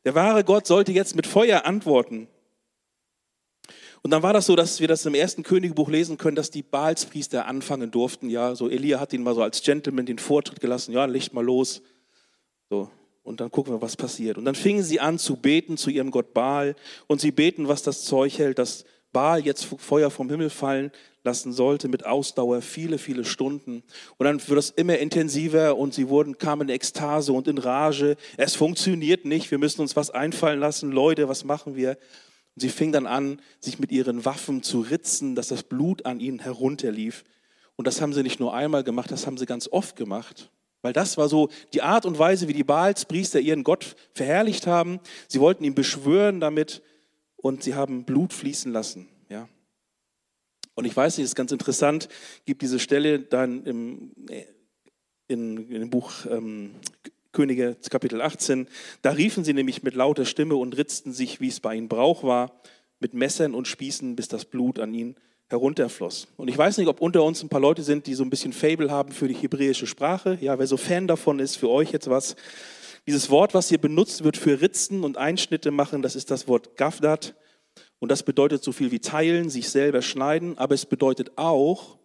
Der 0.05 0.15
wahre 0.15 0.43
Gott 0.43 0.67
sollte 0.67 0.91
jetzt 0.91 1.15
mit 1.15 1.27
Feuer 1.27 1.65
antworten. 1.65 2.27
Und 4.03 4.11
dann 4.11 4.23
war 4.23 4.33
das 4.33 4.47
so, 4.47 4.55
dass 4.55 4.79
wir 4.79 4.87
das 4.87 5.05
im 5.05 5.13
ersten 5.13 5.43
Königbuch 5.43 5.89
lesen 5.89 6.17
können, 6.17 6.35
dass 6.35 6.49
die 6.49 6.63
Baalspriester 6.63 7.45
anfangen 7.45 7.91
durften. 7.91 8.29
Ja, 8.29 8.55
so 8.55 8.69
Elia 8.69 8.99
hat 8.99 9.13
ihn 9.13 9.21
mal 9.21 9.35
so 9.35 9.43
als 9.43 9.61
Gentleman 9.61 10.05
den 10.05 10.17
Vortritt 10.17 10.59
gelassen. 10.59 10.91
Ja, 10.91 11.05
leg 11.05 11.33
mal 11.33 11.45
los. 11.45 11.81
So. 12.69 12.89
Und 13.23 13.39
dann 13.39 13.51
gucken 13.51 13.73
wir, 13.73 13.81
was 13.81 13.95
passiert. 13.95 14.39
Und 14.39 14.45
dann 14.45 14.55
fingen 14.55 14.81
sie 14.81 14.99
an 14.99 15.19
zu 15.19 15.35
beten 15.35 15.77
zu 15.77 15.91
ihrem 15.91 16.09
Gott 16.09 16.33
Baal. 16.33 16.75
Und 17.05 17.21
sie 17.21 17.31
beten, 17.31 17.67
was 17.67 17.83
das 17.83 18.03
Zeug 18.03 18.39
hält, 18.39 18.57
dass 18.57 18.85
Baal 19.13 19.45
jetzt 19.45 19.65
Feuer 19.65 20.09
vom 20.09 20.29
Himmel 20.29 20.49
fallen 20.49 20.91
lassen 21.23 21.53
sollte 21.53 21.87
mit 21.87 22.05
Ausdauer 22.05 22.61
viele, 22.61 22.97
viele 22.97 23.25
Stunden. 23.25 23.83
Und 24.17 24.25
dann 24.25 24.41
wird 24.47 24.57
es 24.57 24.71
immer 24.71 24.97
intensiver 24.97 25.77
und 25.77 25.93
sie 25.93 26.09
wurden, 26.09 26.39
kamen 26.39 26.69
in 26.69 26.75
Ekstase 26.75 27.33
und 27.33 27.47
in 27.47 27.59
Rage. 27.59 28.15
Es 28.37 28.55
funktioniert 28.55 29.25
nicht, 29.25 29.51
wir 29.51 29.59
müssen 29.59 29.81
uns 29.81 29.95
was 29.95 30.09
einfallen 30.09 30.59
lassen. 30.59 30.91
Leute, 30.91 31.29
was 31.29 31.43
machen 31.43 31.75
wir? 31.75 31.97
Und 32.61 32.69
sie 32.69 32.77
fing 32.77 32.91
dann 32.91 33.07
an, 33.07 33.41
sich 33.59 33.79
mit 33.79 33.91
ihren 33.91 34.23
Waffen 34.23 34.61
zu 34.61 34.81
ritzen, 34.81 35.33
dass 35.33 35.47
das 35.47 35.63
Blut 35.63 36.05
an 36.05 36.19
ihnen 36.19 36.37
herunterlief. 36.37 37.23
Und 37.75 37.87
das 37.87 38.01
haben 38.01 38.13
sie 38.13 38.21
nicht 38.21 38.39
nur 38.39 38.53
einmal 38.53 38.83
gemacht, 38.83 39.09
das 39.09 39.25
haben 39.25 39.39
sie 39.39 39.47
ganz 39.47 39.67
oft 39.67 39.95
gemacht. 39.95 40.51
Weil 40.83 40.93
das 40.93 41.17
war 41.17 41.27
so 41.27 41.49
die 41.73 41.81
Art 41.81 42.05
und 42.05 42.19
Weise, 42.19 42.47
wie 42.47 42.53
die 42.53 42.63
Baalspriester 42.63 43.39
ihren 43.39 43.63
Gott 43.63 43.95
verherrlicht 44.13 44.67
haben. 44.67 44.99
Sie 45.27 45.39
wollten 45.39 45.63
ihn 45.63 45.73
beschwören 45.73 46.39
damit 46.39 46.83
und 47.35 47.63
sie 47.63 47.73
haben 47.73 48.05
Blut 48.05 48.31
fließen 48.31 48.71
lassen. 48.71 49.09
Ja. 49.27 49.49
Und 50.75 50.85
ich 50.85 50.95
weiß 50.95 51.17
nicht, 51.17 51.25
es 51.25 51.31
ist 51.31 51.35
ganz 51.35 51.51
interessant, 51.51 52.09
gibt 52.45 52.61
diese 52.61 52.77
Stelle 52.77 53.21
dann 53.21 53.65
im, 53.65 54.11
in, 55.27 55.67
in 55.67 55.79
dem 55.79 55.89
Buch 55.89 56.11
ähm, 56.29 56.75
Könige 57.31 57.77
Kapitel 57.89 58.21
18. 58.21 58.67
Da 59.01 59.11
riefen 59.11 59.43
sie 59.43 59.53
nämlich 59.53 59.83
mit 59.83 59.95
lauter 59.95 60.25
Stimme 60.25 60.55
und 60.55 60.77
ritzten 60.77 61.13
sich, 61.13 61.39
wie 61.39 61.47
es 61.47 61.61
bei 61.61 61.75
ihnen 61.75 61.87
Brauch 61.87 62.23
war, 62.23 62.61
mit 62.99 63.13
Messern 63.13 63.55
und 63.55 63.67
Spießen, 63.67 64.15
bis 64.15 64.27
das 64.27 64.45
Blut 64.45 64.79
an 64.79 64.93
ihnen 64.93 65.15
herunterfloss. 65.47 66.27
Und 66.37 66.49
ich 66.49 66.57
weiß 66.57 66.77
nicht, 66.77 66.87
ob 66.87 67.01
unter 67.01 67.23
uns 67.23 67.41
ein 67.41 67.49
paar 67.49 67.61
Leute 67.61 67.83
sind, 67.83 68.07
die 68.07 68.15
so 68.15 68.23
ein 68.23 68.29
bisschen 68.29 68.53
Fable 68.53 68.91
haben 68.91 69.11
für 69.11 69.27
die 69.27 69.33
hebräische 69.33 69.87
Sprache. 69.87 70.37
Ja, 70.41 70.59
wer 70.59 70.67
so 70.67 70.77
Fan 70.77 71.07
davon 71.07 71.39
ist, 71.39 71.55
für 71.55 71.69
euch 71.69 71.91
jetzt 71.91 72.09
was. 72.09 72.35
Dieses 73.07 73.29
Wort, 73.29 73.53
was 73.53 73.69
hier 73.69 73.79
benutzt 73.79 74.23
wird 74.23 74.37
für 74.37 74.61
Ritzen 74.61 75.03
und 75.03 75.17
Einschnitte 75.17 75.71
machen, 75.71 76.01
das 76.01 76.15
ist 76.15 76.31
das 76.31 76.47
Wort 76.47 76.77
Gafdat. 76.77 77.35
Und 77.99 78.09
das 78.11 78.23
bedeutet 78.23 78.63
so 78.63 78.71
viel 78.71 78.91
wie 78.91 78.99
teilen, 78.99 79.49
sich 79.49 79.69
selber 79.69 80.01
schneiden, 80.01 80.57
aber 80.57 80.75
es 80.75 80.85
bedeutet 80.85 81.31
auch, 81.37 81.97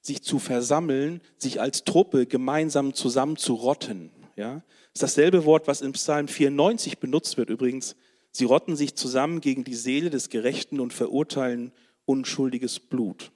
sich 0.00 0.22
zu 0.22 0.38
versammeln, 0.38 1.20
sich 1.36 1.60
als 1.60 1.84
Truppe 1.84 2.26
gemeinsam 2.26 2.94
zusammen 2.94 3.36
zu 3.36 3.54
rotten. 3.54 4.10
Ja? 4.36 4.62
Das 4.92 4.94
ist 4.94 5.02
dasselbe 5.02 5.44
Wort, 5.44 5.66
was 5.66 5.80
in 5.80 5.92
Psalm 5.92 6.28
94 6.28 6.98
benutzt 6.98 7.36
wird 7.36 7.50
übrigens. 7.50 7.96
Sie 8.30 8.44
rotten 8.44 8.76
sich 8.76 8.94
zusammen 8.94 9.40
gegen 9.40 9.64
die 9.64 9.74
Seele 9.74 10.10
des 10.10 10.28
Gerechten 10.28 10.78
und 10.78 10.92
verurteilen 10.92 11.72
unschuldiges 12.04 12.78
Blut. 12.78 13.32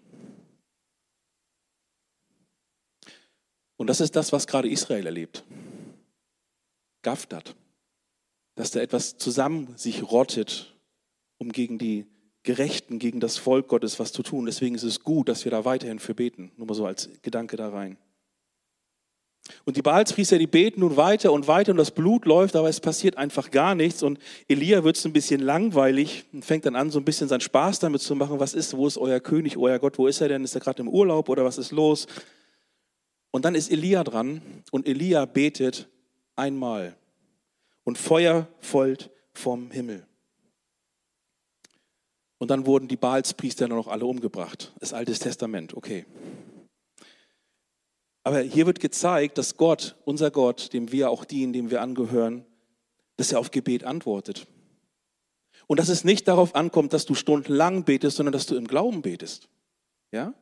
Und 3.77 3.87
das 3.87 4.01
ist 4.01 4.15
das, 4.15 4.31
was 4.31 4.47
gerade 4.47 4.69
Israel 4.69 5.07
erlebt. 5.07 5.43
Gaftat. 7.03 7.57
Dass 8.55 8.73
da 8.73 8.81
etwas 8.81 9.17
zusammen 9.17 9.75
sich 9.79 10.03
rottet, 10.03 10.77
um 11.39 11.51
gegen 11.51 11.79
die 11.79 12.07
Gerechten, 12.43 12.99
gegen 12.99 13.21
das 13.21 13.39
Volk 13.39 13.69
Gottes 13.69 13.99
was 13.99 14.13
zu 14.13 14.23
tun. 14.23 14.45
Deswegen 14.45 14.75
ist 14.75 14.83
es 14.83 15.01
gut, 15.01 15.31
dass 15.31 15.45
wir 15.45 15.51
da 15.51 15.65
weiterhin 15.65 15.99
für 15.99 16.15
beten. 16.15 16.53
Nur 16.57 16.67
mal 16.67 16.75
so 16.75 16.85
als 16.85 17.09
Gedanke 17.23 17.57
da 17.57 17.71
rein. 17.71 17.97
Und 19.65 19.77
die 19.77 19.83
Baalspriester, 19.83 20.39
die 20.39 20.47
beten 20.47 20.81
nun 20.81 20.97
weiter 20.97 21.33
und 21.33 21.49
weiter 21.49 21.73
und 21.73 21.79
das 21.79 21.91
Blut 21.91 22.25
läuft, 22.25 22.57
aber 22.57 22.69
es 22.69 22.81
passiert 22.81 23.17
einfach 23.17 23.51
gar 23.51 23.75
nichts. 23.75 24.03
Und 24.03 24.19
Elia 24.49 24.85
wird 24.85 24.97
es 24.97 25.05
ein 25.05 25.13
bisschen 25.13 25.41
langweilig 25.41 26.25
und 26.33 26.45
fängt 26.45 26.67
dann 26.67 26.77
an, 26.77 26.91
so 26.91 26.99
ein 26.99 27.05
bisschen 27.05 27.29
seinen 27.29 27.41
Spaß 27.41 27.79
damit 27.81 28.01
zu 28.01 28.15
machen. 28.15 28.41
Was 28.41 28.55
ist, 28.55 28.77
wo 28.77 28.87
ist 28.87 28.99
euer 28.99 29.21
König, 29.21 29.57
euer 29.57 29.79
Gott, 29.79 29.99
wo 29.99 30.07
ist 30.07 30.21
er 30.21 30.29
denn? 30.29 30.45
Ist 30.45 30.55
er 30.55 30.61
gerade 30.61 30.83
im 30.83 30.89
Urlaub 30.89 31.29
oder 31.29 31.45
was 31.45 31.59
ist 31.59 31.73
los? 31.73 32.07
Und 33.31 33.45
dann 33.45 33.55
ist 33.55 33.71
Elia 33.71 34.05
dran 34.05 34.43
und 34.71 34.89
Elia 34.89 35.25
betet 35.25 35.89
einmal 36.37 36.97
und 37.85 37.99
Feuer 37.99 38.49
folgt 38.61 39.11
vom 39.33 39.71
Himmel. 39.71 40.07
Und 42.39 42.51
dann 42.51 42.65
wurden 42.65 42.89
die 42.89 42.97
Baalspriester 42.97 43.69
noch 43.69 43.87
alle 43.87 44.07
umgebracht. 44.07 44.73
Das 44.81 44.95
Altes 44.95 45.19
Testament, 45.19 45.75
okay. 45.75 46.07
Aber 48.23 48.41
hier 48.41 48.67
wird 48.67 48.81
gezeigt, 48.81 49.39
dass 49.39 49.57
Gott, 49.57 49.97
unser 50.05 50.31
Gott, 50.31 50.73
dem 50.73 50.93
wir 50.93 51.11
auch 51.11 51.25
dienen, 51.25 51.53
dem 51.53 51.71
wir 51.71 51.81
angehören, 51.81 52.45
dass 53.17 53.33
er 53.33 53.39
auf 53.39 53.51
Gebet 53.51 53.85
antwortet. 53.85 54.47
Und 55.67 55.79
dass 55.79 55.89
es 55.89 56.05
nicht 56.05 56.29
darauf 56.29 56.55
ankommt, 56.55 56.93
dass 56.93 57.07
du 57.07 57.15
stundenlang 57.15 57.85
betest, 57.85 58.17
sondern 58.17 58.33
dass 58.33 58.47
du 58.47 58.57
im 58.57 58.67
Glauben 58.67 59.03
betest. 59.03 59.49
Ja? 60.11 60.35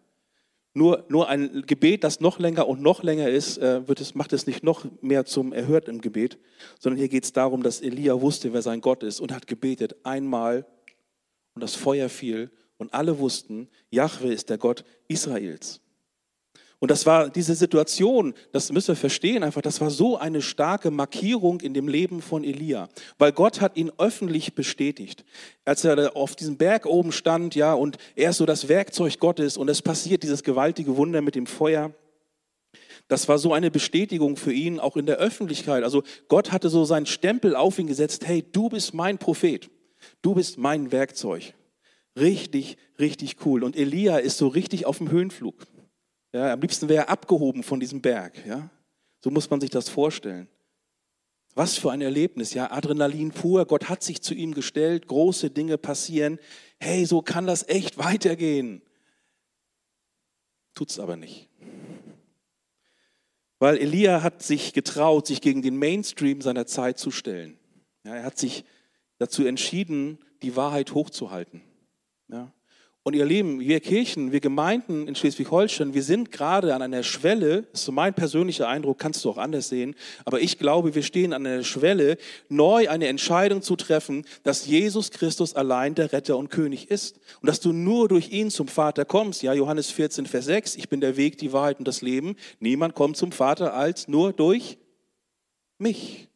Nur, 0.74 1.04
nur 1.08 1.28
ein 1.28 1.64
Gebet, 1.66 2.04
das 2.04 2.20
noch 2.20 2.38
länger 2.38 2.68
und 2.68 2.80
noch 2.80 3.02
länger 3.02 3.28
ist, 3.28 3.58
äh, 3.58 3.86
wird 3.88 4.00
es, 4.00 4.14
macht 4.14 4.32
es 4.32 4.46
nicht 4.46 4.62
noch 4.62 4.86
mehr 5.00 5.24
zum 5.24 5.52
Erhört 5.52 5.88
im 5.88 6.00
Gebet, 6.00 6.38
sondern 6.78 6.98
hier 6.98 7.08
geht 7.08 7.24
es 7.24 7.32
darum, 7.32 7.62
dass 7.62 7.80
Elia 7.80 8.20
wusste, 8.20 8.52
wer 8.52 8.62
sein 8.62 8.80
Gott 8.80 9.02
ist 9.02 9.20
und 9.20 9.32
hat 9.32 9.46
gebetet 9.46 9.96
einmal 10.04 10.66
und 11.54 11.62
das 11.62 11.74
Feuer 11.74 12.08
fiel 12.08 12.50
und 12.76 12.94
alle 12.94 13.18
wussten, 13.18 13.68
Jahwe 13.90 14.32
ist 14.32 14.50
der 14.50 14.58
Gott 14.58 14.84
Israels. 15.08 15.80
Und 16.80 16.92
das 16.92 17.06
war 17.06 17.28
diese 17.28 17.56
Situation, 17.56 18.34
das 18.52 18.70
müssen 18.70 18.88
wir 18.88 18.96
verstehen 18.96 19.42
einfach, 19.42 19.62
das 19.62 19.80
war 19.80 19.90
so 19.90 20.16
eine 20.16 20.40
starke 20.40 20.92
Markierung 20.92 21.60
in 21.60 21.74
dem 21.74 21.88
Leben 21.88 22.22
von 22.22 22.44
Elia, 22.44 22.88
weil 23.18 23.32
Gott 23.32 23.60
hat 23.60 23.76
ihn 23.76 23.90
öffentlich 23.98 24.54
bestätigt. 24.54 25.24
Als 25.64 25.84
er 25.84 26.16
auf 26.16 26.36
diesem 26.36 26.56
Berg 26.56 26.86
oben 26.86 27.10
stand, 27.10 27.56
ja, 27.56 27.74
und 27.74 27.98
er 28.14 28.30
ist 28.30 28.36
so 28.36 28.46
das 28.46 28.68
Werkzeug 28.68 29.18
Gottes 29.18 29.56
und 29.56 29.68
es 29.68 29.82
passiert 29.82 30.22
dieses 30.22 30.44
gewaltige 30.44 30.96
Wunder 30.96 31.20
mit 31.20 31.34
dem 31.34 31.46
Feuer. 31.46 31.92
Das 33.08 33.26
war 33.26 33.38
so 33.38 33.52
eine 33.52 33.72
Bestätigung 33.72 34.36
für 34.36 34.52
ihn, 34.52 34.78
auch 34.78 34.96
in 34.96 35.06
der 35.06 35.16
Öffentlichkeit. 35.16 35.82
Also 35.82 36.04
Gott 36.28 36.52
hatte 36.52 36.68
so 36.68 36.84
seinen 36.84 37.06
Stempel 37.06 37.56
auf 37.56 37.78
ihn 37.80 37.86
gesetzt, 37.88 38.26
hey, 38.26 38.44
du 38.52 38.68
bist 38.68 38.94
mein 38.94 39.18
Prophet, 39.18 39.68
du 40.22 40.34
bist 40.34 40.58
mein 40.58 40.92
Werkzeug. 40.92 41.54
Richtig, 42.14 42.76
richtig 43.00 43.44
cool. 43.44 43.64
Und 43.64 43.76
Elia 43.76 44.18
ist 44.18 44.38
so 44.38 44.46
richtig 44.46 44.86
auf 44.86 44.98
dem 44.98 45.10
Höhenflug. 45.10 45.66
Ja, 46.32 46.52
am 46.52 46.60
liebsten 46.60 46.88
wäre 46.88 47.04
er 47.04 47.10
abgehoben 47.10 47.62
von 47.62 47.80
diesem 47.80 48.00
Berg. 48.00 48.44
Ja? 48.46 48.68
So 49.20 49.30
muss 49.30 49.48
man 49.50 49.60
sich 49.60 49.70
das 49.70 49.88
vorstellen. 49.88 50.48
Was 51.54 51.76
für 51.76 51.90
ein 51.90 52.02
Erlebnis, 52.02 52.54
ja, 52.54 52.70
Adrenalin 52.70 53.32
pur, 53.32 53.66
Gott 53.66 53.88
hat 53.88 54.02
sich 54.02 54.22
zu 54.22 54.34
ihm 54.34 54.54
gestellt, 54.54 55.08
große 55.08 55.50
Dinge 55.50 55.76
passieren. 55.76 56.38
Hey, 56.78 57.04
so 57.04 57.20
kann 57.20 57.46
das 57.46 57.68
echt 57.68 57.98
weitergehen. 57.98 58.82
Tut 60.74 60.90
es 60.90 61.00
aber 61.00 61.16
nicht. 61.16 61.48
Weil 63.58 63.78
Elia 63.78 64.22
hat 64.22 64.42
sich 64.42 64.72
getraut, 64.72 65.26
sich 65.26 65.40
gegen 65.40 65.62
den 65.62 65.76
Mainstream 65.76 66.42
seiner 66.42 66.66
Zeit 66.66 66.98
zu 66.98 67.10
stellen. 67.10 67.58
Ja, 68.04 68.14
er 68.14 68.22
hat 68.22 68.38
sich 68.38 68.64
dazu 69.18 69.44
entschieden, 69.44 70.18
die 70.42 70.54
Wahrheit 70.54 70.94
hochzuhalten. 70.94 71.62
Und 73.08 73.14
ihr 73.14 73.24
Lieben, 73.24 73.60
wir 73.60 73.80
Kirchen, 73.80 74.32
wir 74.32 74.40
Gemeinden 74.40 75.08
in 75.08 75.14
Schleswig-Holstein, 75.14 75.94
wir 75.94 76.02
sind 76.02 76.30
gerade 76.30 76.74
an 76.74 76.82
einer 76.82 77.02
Schwelle, 77.02 77.62
das 77.72 77.80
ist 77.80 77.86
so 77.86 77.92
mein 77.92 78.12
persönlicher 78.12 78.68
Eindruck, 78.68 78.98
kannst 78.98 79.24
du 79.24 79.30
auch 79.30 79.38
anders 79.38 79.70
sehen, 79.70 79.94
aber 80.26 80.42
ich 80.42 80.58
glaube, 80.58 80.94
wir 80.94 81.02
stehen 81.02 81.32
an 81.32 81.46
einer 81.46 81.64
Schwelle, 81.64 82.18
neu 82.50 82.90
eine 82.90 83.06
Entscheidung 83.06 83.62
zu 83.62 83.76
treffen, 83.76 84.26
dass 84.42 84.66
Jesus 84.66 85.10
Christus 85.10 85.54
allein 85.56 85.94
der 85.94 86.12
Retter 86.12 86.36
und 86.36 86.50
König 86.50 86.90
ist 86.90 87.18
und 87.40 87.46
dass 87.46 87.60
du 87.60 87.72
nur 87.72 88.08
durch 88.08 88.28
ihn 88.28 88.50
zum 88.50 88.68
Vater 88.68 89.06
kommst. 89.06 89.42
Ja, 89.42 89.54
Johannes 89.54 89.90
14, 89.90 90.26
Vers 90.26 90.44
6, 90.44 90.76
ich 90.76 90.90
bin 90.90 91.00
der 91.00 91.16
Weg, 91.16 91.38
die 91.38 91.54
Wahrheit 91.54 91.78
und 91.78 91.88
das 91.88 92.02
Leben. 92.02 92.36
Niemand 92.60 92.94
kommt 92.94 93.16
zum 93.16 93.32
Vater 93.32 93.72
als 93.72 94.06
nur 94.08 94.34
durch 94.34 94.76
mich. 95.78 96.27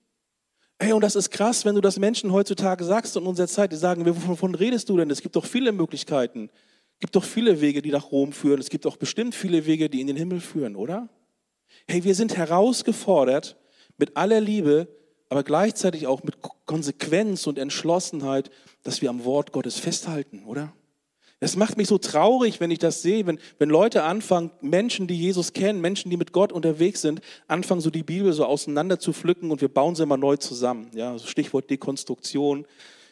Hey, 0.83 0.93
und 0.95 1.03
das 1.03 1.15
ist 1.15 1.31
krass, 1.31 1.65
wenn 1.65 1.77
du 1.77 1.81
das 1.81 2.01
Menschen 2.01 2.33
heutzutage 2.33 2.83
sagst 2.83 3.17
in 3.17 3.25
unserer 3.25 3.47
Zeit, 3.47 3.71
die 3.71 3.77
sagen, 3.77 4.05
wovon 4.05 4.53
redest 4.57 4.89
du 4.89 4.97
denn? 4.97 5.11
Es 5.11 5.23
gibt 5.23 5.37
doch 5.37 5.47
viele 5.47 5.71
Möglichkeiten. 5.71 6.51
Es 6.95 6.99
gibt 6.99 7.15
doch 7.15 7.23
viele 7.23 7.61
Wege, 7.61 7.83
die 7.83 7.93
nach 7.93 8.11
Rom 8.11 8.33
führen. 8.33 8.59
Es 8.59 8.69
gibt 8.69 8.85
doch 8.85 8.97
bestimmt 8.97 9.37
viele 9.37 9.65
Wege, 9.65 9.89
die 9.89 10.01
in 10.01 10.09
den 10.09 10.17
Himmel 10.17 10.41
führen, 10.41 10.75
oder? 10.75 11.09
Hey, 11.87 12.03
wir 12.03 12.17
sind 12.17 12.37
herausgefordert, 12.37 13.57
mit 13.97 14.17
aller 14.17 14.41
Liebe, 14.41 14.89
aber 15.29 15.45
gleichzeitig 15.45 16.09
auch 16.09 16.25
mit 16.25 16.39
Konsequenz 16.67 17.47
und 17.47 17.61
Entschlossenheit, 17.61 18.51
dass 18.83 19.03
wir 19.03 19.11
am 19.11 19.25
Wort 19.25 19.53
Gottes 19.53 19.79
festhalten, 19.79 20.43
oder? 20.47 20.73
Es 21.45 21.57
macht 21.57 21.77
mich 21.77 21.89
so 21.89 21.99
traurig, 21.99 22.61
wenn 22.61 22.71
ich 22.71 22.79
das 22.79 23.03
sehe, 23.03 23.27
wenn, 23.27 23.41
wenn 23.59 23.69
Leute 23.69 24.05
anfangen, 24.05 24.53
Menschen, 24.61 25.09
die 25.09 25.19
Jesus 25.19 25.53
kennen, 25.53 25.81
Menschen, 25.81 26.09
die 26.09 26.17
mit 26.17 26.31
Gott 26.31 26.53
unterwegs 26.53 27.03
sind, 27.03 27.21
anfangen 27.49 27.81
so 27.81 27.91
die 27.91 28.05
Bibel 28.05 28.33
so 28.33 28.45
auseinander 28.45 29.01
zu 29.01 29.13
pflücken 29.13 29.51
und 29.51 29.61
wir 29.61 29.67
bauen 29.67 29.97
sie 29.97 30.05
immer 30.05 30.17
neu 30.17 30.37
zusammen. 30.37 30.89
Ja, 30.95 31.19
so 31.19 31.27
Stichwort 31.27 31.69
Dekonstruktion 31.69 32.65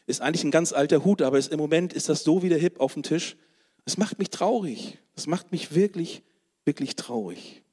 ist 0.06 0.20
eigentlich 0.20 0.44
ein 0.44 0.52
ganz 0.52 0.72
alter 0.72 1.04
Hut, 1.04 1.22
aber 1.22 1.38
ist, 1.38 1.52
im 1.52 1.58
Moment 1.58 1.92
ist 1.92 2.08
das 2.08 2.22
so 2.22 2.44
wieder 2.44 2.56
hip 2.56 2.78
auf 2.78 2.94
dem 2.94 3.02
Tisch. 3.02 3.36
Es 3.84 3.96
macht 3.96 4.20
mich 4.20 4.30
traurig. 4.30 4.98
Das 5.16 5.26
macht 5.26 5.50
mich 5.50 5.74
wirklich, 5.74 6.22
wirklich 6.64 6.94
traurig. 6.94 7.64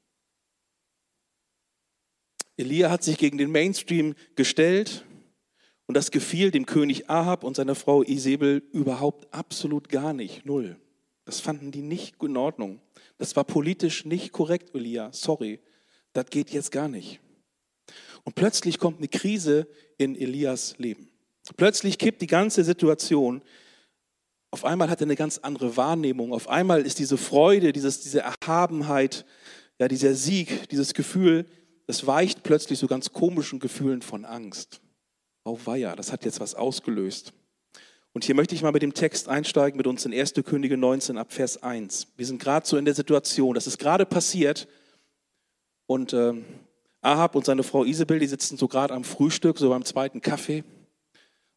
Elia 2.56 2.90
hat 2.90 3.04
sich 3.04 3.16
gegen 3.16 3.38
den 3.38 3.52
Mainstream 3.52 4.16
gestellt 4.34 5.04
und 5.88 5.96
das 5.96 6.10
gefiel 6.10 6.50
dem 6.50 6.66
König 6.66 7.08
Ahab 7.08 7.42
und 7.44 7.56
seiner 7.56 7.74
Frau 7.74 8.02
Isabel 8.02 8.62
überhaupt 8.72 9.32
absolut 9.32 9.88
gar 9.88 10.12
nicht. 10.12 10.44
Null. 10.44 10.76
Das 11.24 11.40
fanden 11.40 11.70
die 11.70 11.80
nicht 11.80 12.22
in 12.22 12.36
Ordnung. 12.36 12.80
Das 13.16 13.36
war 13.36 13.44
politisch 13.44 14.04
nicht 14.04 14.32
korrekt, 14.32 14.74
Elia. 14.74 15.10
Sorry. 15.12 15.60
Das 16.12 16.26
geht 16.26 16.50
jetzt 16.50 16.72
gar 16.72 16.88
nicht. 16.88 17.20
Und 18.24 18.34
plötzlich 18.34 18.78
kommt 18.78 18.98
eine 18.98 19.08
Krise 19.08 19.66
in 19.96 20.14
Elias 20.14 20.74
Leben. 20.76 21.08
Plötzlich 21.56 21.96
kippt 21.96 22.20
die 22.20 22.26
ganze 22.26 22.64
Situation. 22.64 23.40
auf 24.50 24.66
einmal 24.66 24.90
hat 24.90 25.00
er 25.00 25.06
eine 25.06 25.16
ganz 25.16 25.38
andere 25.38 25.78
Wahrnehmung. 25.78 26.34
Auf 26.34 26.48
einmal 26.48 26.82
ist 26.82 26.98
diese 26.98 27.16
Freude, 27.16 27.72
dieses, 27.72 28.00
diese 28.00 28.20
Erhabenheit, 28.20 29.24
ja, 29.78 29.88
dieser 29.88 30.14
Sieg, 30.14 30.68
dieses 30.68 30.92
Gefühl, 30.92 31.46
das 31.86 32.06
weicht 32.06 32.42
plötzlich 32.42 32.78
so 32.78 32.86
ganz 32.86 33.10
komischen 33.14 33.58
Gefühlen 33.58 34.02
von 34.02 34.26
Angst. 34.26 34.82
Oh 35.48 35.58
weia, 35.64 35.96
das 35.96 36.12
hat 36.12 36.26
jetzt 36.26 36.40
was 36.40 36.54
ausgelöst. 36.54 37.32
Und 38.12 38.22
hier 38.22 38.34
möchte 38.34 38.54
ich 38.54 38.60
mal 38.60 38.72
mit 38.72 38.82
dem 38.82 38.92
Text 38.92 39.30
einsteigen, 39.30 39.78
mit 39.78 39.86
uns 39.86 40.04
in 40.04 40.12
1. 40.12 40.34
Könige 40.44 40.76
19 40.76 41.16
ab 41.16 41.32
Vers 41.32 41.62
1. 41.62 42.08
Wir 42.18 42.26
sind 42.26 42.38
gerade 42.38 42.66
so 42.66 42.76
in 42.76 42.84
der 42.84 42.94
Situation, 42.94 43.54
das 43.54 43.66
ist 43.66 43.78
gerade 43.78 44.04
passiert. 44.04 44.68
Und 45.86 46.12
äh, 46.12 46.34
Ahab 47.00 47.34
und 47.34 47.46
seine 47.46 47.62
Frau 47.62 47.84
Isabel, 47.84 48.18
die 48.18 48.26
sitzen 48.26 48.58
so 48.58 48.68
gerade 48.68 48.92
am 48.92 49.04
Frühstück, 49.04 49.56
so 49.56 49.70
beim 49.70 49.86
zweiten 49.86 50.20
Kaffee. 50.20 50.64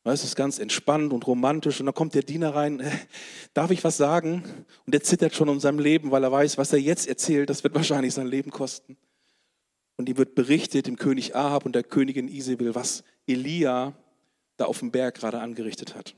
Es 0.06 0.24
ist 0.24 0.38
ganz 0.38 0.58
entspannt 0.58 1.12
und 1.12 1.28
romantisch. 1.28 1.82
Und 1.82 1.86
dann 1.88 1.94
kommt 1.94 2.16
der 2.16 2.24
Diener 2.24 2.56
rein, 2.56 2.80
äh, 2.80 2.92
darf 3.54 3.72
ich 3.72 3.84
was 3.84 3.98
sagen? 3.98 4.66
Und 4.86 4.96
er 4.96 5.04
zittert 5.04 5.36
schon 5.36 5.50
um 5.50 5.60
sein 5.60 5.78
Leben, 5.78 6.12
weil 6.12 6.24
er 6.24 6.32
weiß, 6.32 6.58
was 6.58 6.72
er 6.72 6.80
jetzt 6.80 7.10
erzählt, 7.10 7.50
das 7.50 7.66
wird 7.66 7.76
wahrscheinlich 7.76 8.14
sein 8.14 8.28
Leben 8.28 8.52
kosten. 8.52 8.96
Und 9.98 10.08
ihm 10.08 10.18
wird 10.18 10.34
berichtet, 10.34 10.88
dem 10.88 10.96
König 10.96 11.36
Ahab 11.36 11.66
und 11.66 11.76
der 11.76 11.84
Königin 11.84 12.30
Isabel, 12.30 12.74
was 12.74 13.04
Elia 13.28 13.94
da 14.58 14.66
auf 14.66 14.80
dem 14.80 14.92
Berg 14.92 15.16
gerade 15.16 15.40
angerichtet 15.40 15.96
hat. 15.96 16.16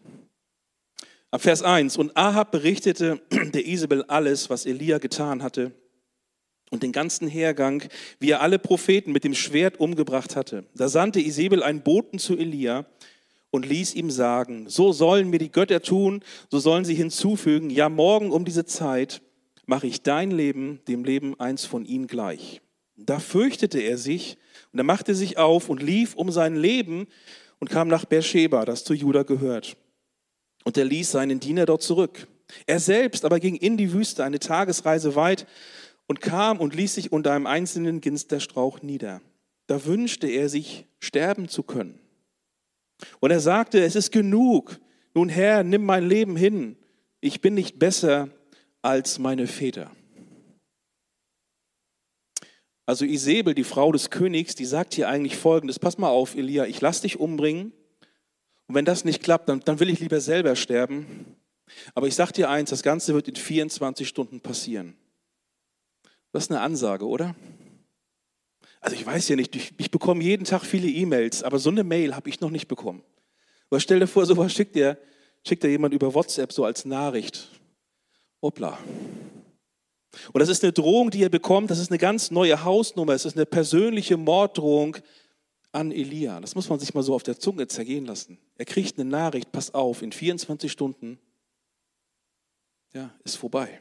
Ab 1.31 1.41
Vers 1.41 1.63
1. 1.63 1.97
Und 1.97 2.15
Ahab 2.15 2.51
berichtete 2.51 3.21
der 3.31 3.65
Isabel 3.65 4.03
alles, 4.03 4.49
was 4.49 4.65
Elia 4.65 4.97
getan 4.97 5.41
hatte 5.41 5.71
und 6.73 6.81
den 6.81 6.91
ganzen 6.91 7.27
Hergang, 7.27 7.83
wie 8.19 8.31
er 8.31 8.41
alle 8.41 8.57
Propheten 8.57 9.11
mit 9.11 9.23
dem 9.23 9.35
Schwert 9.35 9.79
umgebracht 9.79 10.35
hatte. 10.35 10.65
Da 10.73 10.89
sandte 10.89 11.21
Isabel 11.21 11.61
einen 11.61 11.83
Boten 11.83 12.17
zu 12.17 12.35
Elia 12.35 12.87
und 13.51 13.67
ließ 13.67 13.93
ihm 13.93 14.09
sagen, 14.09 14.67
so 14.67 14.91
sollen 14.91 15.29
mir 15.29 15.37
die 15.37 15.51
Götter 15.51 15.83
tun, 15.83 16.23
so 16.49 16.57
sollen 16.57 16.83
sie 16.83 16.95
hinzufügen, 16.95 17.69
ja 17.69 17.89
morgen 17.89 18.31
um 18.31 18.43
diese 18.43 18.65
Zeit 18.65 19.21
mache 19.67 19.85
ich 19.85 20.01
dein 20.01 20.31
Leben 20.31 20.81
dem 20.87 21.03
Leben 21.03 21.39
eins 21.39 21.63
von 21.63 21.85
ihnen 21.85 22.07
gleich. 22.07 22.62
Da 22.95 23.19
fürchtete 23.19 23.79
er 23.79 23.97
sich 23.97 24.37
und 24.71 24.79
er 24.79 24.83
machte 24.83 25.15
sich 25.15 25.37
auf 25.37 25.69
und 25.69 25.81
lief 25.81 26.15
um 26.15 26.31
sein 26.31 26.55
Leben 26.55 27.07
und 27.59 27.69
kam 27.69 27.87
nach 27.87 28.05
Beersheba, 28.05 28.65
das 28.65 28.83
zu 28.83 28.93
Juda 28.93 29.23
gehört. 29.23 29.77
Und 30.63 30.77
er 30.77 30.85
ließ 30.85 31.11
seinen 31.11 31.39
Diener 31.39 31.65
dort 31.65 31.81
zurück. 31.81 32.27
Er 32.65 32.79
selbst 32.79 33.25
aber 33.25 33.39
ging 33.39 33.55
in 33.55 33.77
die 33.77 33.93
Wüste, 33.93 34.23
eine 34.23 34.39
Tagesreise 34.39 35.15
weit, 35.15 35.47
und 36.07 36.21
kam 36.21 36.59
und 36.59 36.75
ließ 36.75 36.95
sich 36.95 37.11
unter 37.11 37.31
einem 37.31 37.47
einzelnen 37.47 38.01
Ginsterstrauch 38.01 38.81
nieder. 38.81 39.21
Da 39.67 39.85
wünschte 39.85 40.27
er 40.27 40.49
sich, 40.49 40.85
sterben 40.99 41.47
zu 41.47 41.63
können. 41.63 41.99
Und 43.19 43.31
er 43.31 43.39
sagte, 43.39 43.83
es 43.83 43.95
ist 43.95 44.11
genug. 44.11 44.79
Nun 45.13 45.29
Herr, 45.29 45.63
nimm 45.63 45.85
mein 45.85 46.07
Leben 46.07 46.35
hin. 46.35 46.75
Ich 47.21 47.41
bin 47.41 47.53
nicht 47.53 47.79
besser 47.79 48.29
als 48.81 49.19
meine 49.19 49.47
Väter. 49.47 49.91
Also 52.85 53.05
Isabel, 53.05 53.53
die 53.53 53.63
Frau 53.63 53.91
des 53.91 54.09
Königs, 54.09 54.55
die 54.55 54.65
sagt 54.65 54.93
hier 54.93 55.07
eigentlich 55.07 55.37
Folgendes. 55.37 55.79
Pass 55.79 55.97
mal 55.97 56.09
auf, 56.09 56.35
Elia, 56.35 56.65
ich 56.65 56.81
lass 56.81 57.01
dich 57.01 57.19
umbringen. 57.19 57.71
Und 58.67 58.75
wenn 58.75 58.85
das 58.85 59.05
nicht 59.05 59.23
klappt, 59.23 59.49
dann, 59.49 59.61
dann 59.61 59.79
will 59.79 59.89
ich 59.89 59.99
lieber 59.99 60.19
selber 60.19 60.55
sterben. 60.55 61.37
Aber 61.95 62.07
ich 62.07 62.15
sag 62.15 62.31
dir 62.31 62.49
eins, 62.49 62.69
das 62.69 62.83
Ganze 62.83 63.13
wird 63.13 63.27
in 63.27 63.35
24 63.35 64.07
Stunden 64.07 64.41
passieren. 64.41 64.95
Das 66.31 66.43
ist 66.43 66.51
eine 66.51 66.61
Ansage, 66.61 67.07
oder? 67.07 67.35
Also 68.81 68.97
ich 68.97 69.05
weiß 69.05 69.29
ja 69.29 69.37
nicht, 69.37 69.55
ich, 69.55 69.73
ich 69.77 69.91
bekomme 69.91 70.23
jeden 70.23 70.43
Tag 70.43 70.65
viele 70.65 70.87
E-Mails, 70.87 71.43
aber 71.43 71.59
so 71.59 71.69
eine 71.69 71.85
Mail 71.85 72.15
habe 72.15 72.29
ich 72.29 72.41
noch 72.41 72.49
nicht 72.49 72.67
bekommen. 72.67 73.01
Aber 73.69 73.79
stell 73.79 73.99
dir 73.99 74.07
vor, 74.07 74.25
sowas 74.25 74.51
schickt 74.51 74.75
dir, 74.75 74.97
schickt 75.47 75.63
dir 75.63 75.69
jemand 75.69 75.93
über 75.93 76.13
WhatsApp 76.13 76.51
so 76.51 76.65
als 76.65 76.83
Nachricht. 76.83 77.49
Hoppla. 78.41 78.77
Und 80.31 80.39
das 80.39 80.49
ist 80.49 80.63
eine 80.63 80.73
Drohung, 80.73 81.09
die 81.09 81.23
er 81.23 81.29
bekommt, 81.29 81.71
das 81.71 81.79
ist 81.79 81.91
eine 81.91 81.97
ganz 81.97 82.31
neue 82.31 82.63
Hausnummer, 82.63 83.13
es 83.13 83.25
ist 83.25 83.35
eine 83.35 83.45
persönliche 83.45 84.17
Morddrohung 84.17 84.97
an 85.71 85.91
Elia. 85.91 86.39
Das 86.39 86.55
muss 86.55 86.69
man 86.69 86.79
sich 86.79 86.93
mal 86.93 87.03
so 87.03 87.15
auf 87.15 87.23
der 87.23 87.39
Zunge 87.39 87.67
zergehen 87.67 88.05
lassen. 88.05 88.37
Er 88.57 88.65
kriegt 88.65 88.99
eine 88.99 89.09
Nachricht, 89.09 89.51
pass 89.51 89.73
auf, 89.73 90.01
in 90.01 90.11
24 90.11 90.71
Stunden 90.71 91.19
ja, 92.93 93.13
ist 93.23 93.35
vorbei. 93.35 93.79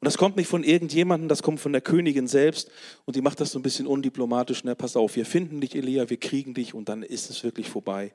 Und 0.00 0.06
das 0.06 0.16
kommt 0.16 0.36
nicht 0.36 0.48
von 0.48 0.64
irgendjemandem, 0.64 1.28
das 1.28 1.42
kommt 1.42 1.60
von 1.60 1.72
der 1.72 1.82
Königin 1.82 2.26
selbst. 2.26 2.70
Und 3.04 3.16
die 3.16 3.20
macht 3.20 3.38
das 3.40 3.52
so 3.52 3.58
ein 3.58 3.62
bisschen 3.62 3.86
undiplomatisch. 3.86 4.64
Ne? 4.64 4.74
Pass 4.74 4.96
auf, 4.96 5.16
wir 5.16 5.26
finden 5.26 5.60
dich, 5.60 5.74
Elia, 5.74 6.08
wir 6.08 6.16
kriegen 6.16 6.54
dich 6.54 6.72
und 6.72 6.88
dann 6.88 7.02
ist 7.02 7.28
es 7.28 7.44
wirklich 7.44 7.68
vorbei 7.68 8.14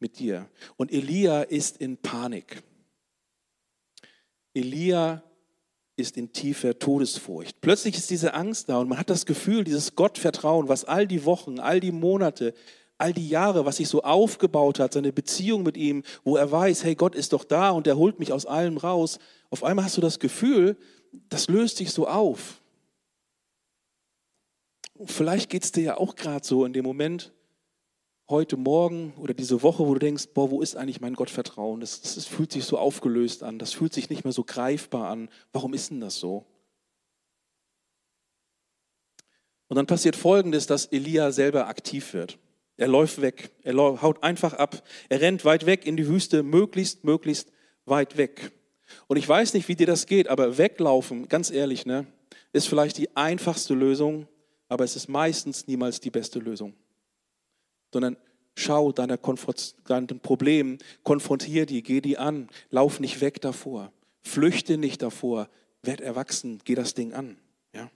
mit 0.00 0.18
dir. 0.18 0.48
Und 0.76 0.92
Elia 0.92 1.42
ist 1.42 1.76
in 1.76 1.96
Panik. 1.96 2.64
Elia 4.52 5.22
ist 6.02 6.16
in 6.18 6.32
tiefer 6.32 6.78
Todesfurcht. 6.78 7.60
Plötzlich 7.60 7.96
ist 7.96 8.10
diese 8.10 8.34
Angst 8.34 8.68
da 8.68 8.78
und 8.78 8.88
man 8.88 8.98
hat 8.98 9.08
das 9.08 9.24
Gefühl, 9.24 9.64
dieses 9.64 9.94
Gottvertrauen, 9.94 10.68
was 10.68 10.84
all 10.84 11.06
die 11.06 11.24
Wochen, 11.24 11.58
all 11.58 11.80
die 11.80 11.92
Monate, 11.92 12.52
all 12.98 13.12
die 13.12 13.28
Jahre, 13.28 13.64
was 13.64 13.78
sich 13.78 13.88
so 13.88 14.02
aufgebaut 14.02 14.78
hat, 14.78 14.92
seine 14.92 15.12
Beziehung 15.12 15.62
mit 15.62 15.76
ihm, 15.76 16.02
wo 16.24 16.36
er 16.36 16.50
weiß, 16.50 16.84
hey, 16.84 16.94
Gott 16.94 17.14
ist 17.14 17.32
doch 17.32 17.44
da 17.44 17.70
und 17.70 17.86
er 17.86 17.96
holt 17.96 18.18
mich 18.18 18.32
aus 18.32 18.46
allem 18.46 18.76
raus. 18.76 19.18
Auf 19.50 19.64
einmal 19.64 19.84
hast 19.84 19.96
du 19.96 20.00
das 20.00 20.18
Gefühl, 20.18 20.76
das 21.28 21.48
löst 21.48 21.78
sich 21.78 21.90
so 21.90 22.06
auf. 22.06 22.60
vielleicht 25.04 25.50
geht 25.50 25.64
es 25.64 25.72
dir 25.72 25.82
ja 25.82 25.96
auch 25.96 26.14
gerade 26.14 26.46
so 26.46 26.64
in 26.64 26.72
dem 26.72 26.84
Moment, 26.84 27.32
heute 28.32 28.56
Morgen 28.56 29.12
oder 29.18 29.34
diese 29.34 29.62
Woche, 29.62 29.86
wo 29.86 29.92
du 29.92 30.00
denkst, 30.00 30.28
boah, 30.32 30.50
wo 30.50 30.62
ist 30.62 30.74
eigentlich 30.74 31.02
mein 31.02 31.12
Gottvertrauen? 31.12 31.80
Das, 31.80 32.00
das, 32.00 32.14
das 32.14 32.26
fühlt 32.26 32.50
sich 32.50 32.64
so 32.64 32.78
aufgelöst 32.78 33.42
an, 33.42 33.58
das 33.58 33.74
fühlt 33.74 33.92
sich 33.92 34.08
nicht 34.08 34.24
mehr 34.24 34.32
so 34.32 34.42
greifbar 34.42 35.08
an. 35.08 35.28
Warum 35.52 35.74
ist 35.74 35.90
denn 35.90 36.00
das 36.00 36.16
so? 36.16 36.46
Und 39.68 39.76
dann 39.76 39.86
passiert 39.86 40.16
Folgendes, 40.16 40.66
dass 40.66 40.86
Elia 40.86 41.30
selber 41.30 41.68
aktiv 41.68 42.14
wird. 42.14 42.38
Er 42.78 42.88
läuft 42.88 43.20
weg, 43.20 43.52
er 43.62 43.74
haut 43.76 44.22
einfach 44.22 44.54
ab, 44.54 44.82
er 45.10 45.20
rennt 45.20 45.44
weit 45.44 45.66
weg 45.66 45.86
in 45.86 45.98
die 45.98 46.08
Wüste, 46.08 46.42
möglichst, 46.42 47.04
möglichst 47.04 47.52
weit 47.84 48.16
weg. 48.16 48.50
Und 49.08 49.18
ich 49.18 49.28
weiß 49.28 49.52
nicht, 49.52 49.68
wie 49.68 49.76
dir 49.76 49.86
das 49.86 50.06
geht, 50.06 50.28
aber 50.28 50.56
weglaufen, 50.56 51.28
ganz 51.28 51.50
ehrlich, 51.50 51.84
ne, 51.84 52.06
ist 52.52 52.66
vielleicht 52.66 52.96
die 52.96 53.14
einfachste 53.14 53.74
Lösung, 53.74 54.26
aber 54.68 54.84
es 54.84 54.96
ist 54.96 55.08
meistens 55.08 55.66
niemals 55.66 56.00
die 56.00 56.10
beste 56.10 56.38
Lösung. 56.38 56.74
Sondern 57.92 58.16
schau 58.56 58.92
deiner 58.92 59.18
deinen 59.18 60.20
Problem, 60.20 60.78
konfrontier 61.02 61.66
die, 61.66 61.82
geh 61.82 62.00
die 62.00 62.18
an, 62.18 62.48
lauf 62.70 63.00
nicht 63.00 63.20
weg 63.20 63.40
davor, 63.40 63.92
flüchte 64.22 64.78
nicht 64.78 65.02
davor, 65.02 65.48
werd 65.82 66.00
erwachsen, 66.00 66.60
geh 66.64 66.74
das 66.74 66.94
Ding 66.94 67.12
an. 67.12 67.36
Ja? 67.74 67.90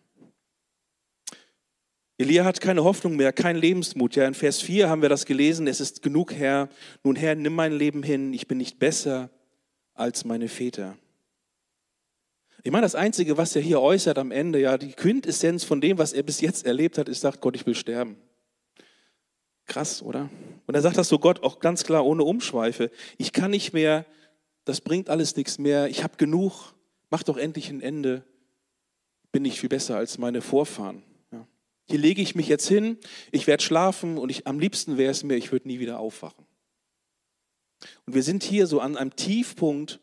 Elia 2.19 2.45
hat 2.45 2.61
keine 2.61 2.85
Hoffnung 2.85 3.17
mehr, 3.17 3.33
keinen 3.33 3.59
Lebensmut. 3.59 4.17
Ja, 4.17 4.27
in 4.27 4.35
Vers 4.35 4.61
4 4.63 4.89
haben 4.89 5.03
wir 5.03 5.09
das 5.09 5.27
gelesen, 5.27 5.67
es 5.67 5.81
ist 5.81 6.03
genug, 6.03 6.33
Herr. 6.33 6.69
Nun, 7.05 7.17
Herr, 7.17 7.35
nimm 7.35 7.55
mein 7.55 7.73
Leben 7.73 8.03
hin, 8.03 8.33
ich 8.33 8.49
bin 8.49 8.59
nicht 8.59 8.79
besser 8.79 9.31
als 9.95 10.25
meine 10.25 10.49
Väter. 10.49 10.97
Ich 12.63 12.73
meine, 12.73 12.83
das 12.83 12.97
Einzige, 12.97 13.37
was 13.37 13.55
er 13.55 13.63
hier 13.63 13.81
äußert 13.81 14.19
am 14.19 14.33
Ende, 14.33 14.61
ja, 14.61 14.77
die 14.77 14.93
Quintessenz 14.93 15.63
von 15.63 15.81
dem, 15.81 15.99
was 15.99 16.13
er 16.13 16.25
bis 16.25 16.41
jetzt 16.41 16.67
erlebt 16.67 16.99
hat, 16.99 17.09
ist, 17.09 17.21
sagt 17.21 17.41
Gott, 17.41 17.55
ich 17.55 17.65
will 17.65 17.77
sterben. 17.77 18.17
Krass, 19.67 20.03
oder? 20.03 20.31
Und 20.67 20.75
er 20.75 20.83
sagt 20.83 20.97
das 20.97 21.09
so 21.09 21.19
Gott 21.19 21.43
auch 21.43 21.59
ganz 21.59 21.85
klar 21.85 22.05
ohne 22.07 22.25
Umschweife. 22.25 22.91
Ich 23.19 23.33
kann 23.33 23.51
nicht 23.51 23.73
mehr, 23.73 24.07
das 24.65 24.81
bringt 24.81 25.11
alles 25.11 25.37
nichts 25.37 25.59
mehr, 25.59 25.89
ich 25.89 26.03
habe 26.03 26.17
genug, 26.17 26.75
mach 27.11 27.23
doch 27.23 27.37
endlich 27.37 27.69
ein 27.69 27.81
Ende, 27.81 28.25
bin 29.33 29.45
ich 29.45 29.61
viel 29.61 29.69
besser 29.69 29.97
als 29.97 30.19
meine 30.19 30.41
Vorfahren. 30.41 31.03
Ja. 31.33 31.47
Hier 31.89 31.99
lege 31.99 32.23
ich 32.23 32.35
mich 32.35 32.49
jetzt 32.49 32.69
hin, 32.69 32.99
ich 33.33 33.47
werde 33.47 33.63
schlafen 33.63 34.19
und 34.19 34.31
ich, 34.31 34.47
am 34.47 34.59
liebsten 34.59 34.97
wäre 34.97 35.11
es 35.11 35.25
mir, 35.25 35.37
ich 35.37 35.53
würde 35.53 35.69
nie 35.69 35.81
wieder 35.81 35.99
aufwachen. 35.99 36.47
Und 38.07 38.15
wir 38.15 38.23
sind 38.23 38.43
hier 38.43 38.67
so 38.67 38.81
an 38.81 38.97
einem 38.97 39.15
Tiefpunkt 39.15 40.01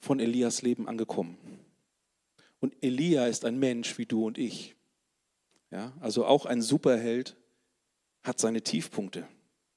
von 0.00 0.18
Elias 0.18 0.62
Leben 0.62 0.88
angekommen. 0.88 1.36
Und 2.58 2.74
Elia 2.82 3.26
ist 3.26 3.44
ein 3.44 3.58
Mensch 3.58 3.96
wie 3.98 4.06
du 4.06 4.26
und 4.26 4.38
ich. 4.38 4.74
Ja, 5.70 5.92
also 6.00 6.26
auch 6.26 6.46
ein 6.46 6.62
Superheld 6.62 7.36
hat 8.22 8.38
seine 8.38 8.62
Tiefpunkte. 8.62 9.26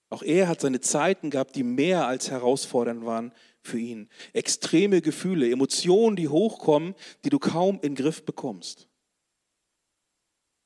Auch 0.09 0.21
er 0.21 0.47
hat 0.47 0.61
seine 0.61 0.79
Zeiten 0.79 1.29
gehabt, 1.29 1.55
die 1.55 1.63
mehr 1.63 2.07
als 2.07 2.29
herausfordernd 2.29 3.05
waren 3.05 3.33
für 3.61 3.79
ihn. 3.79 4.09
Extreme 4.33 5.01
Gefühle, 5.01 5.49
Emotionen, 5.49 6.15
die 6.15 6.27
hochkommen, 6.27 6.93
die 7.23 7.29
du 7.29 7.39
kaum 7.39 7.75
in 7.75 7.81
den 7.81 7.95
Griff 7.95 8.23
bekommst. 8.23 8.87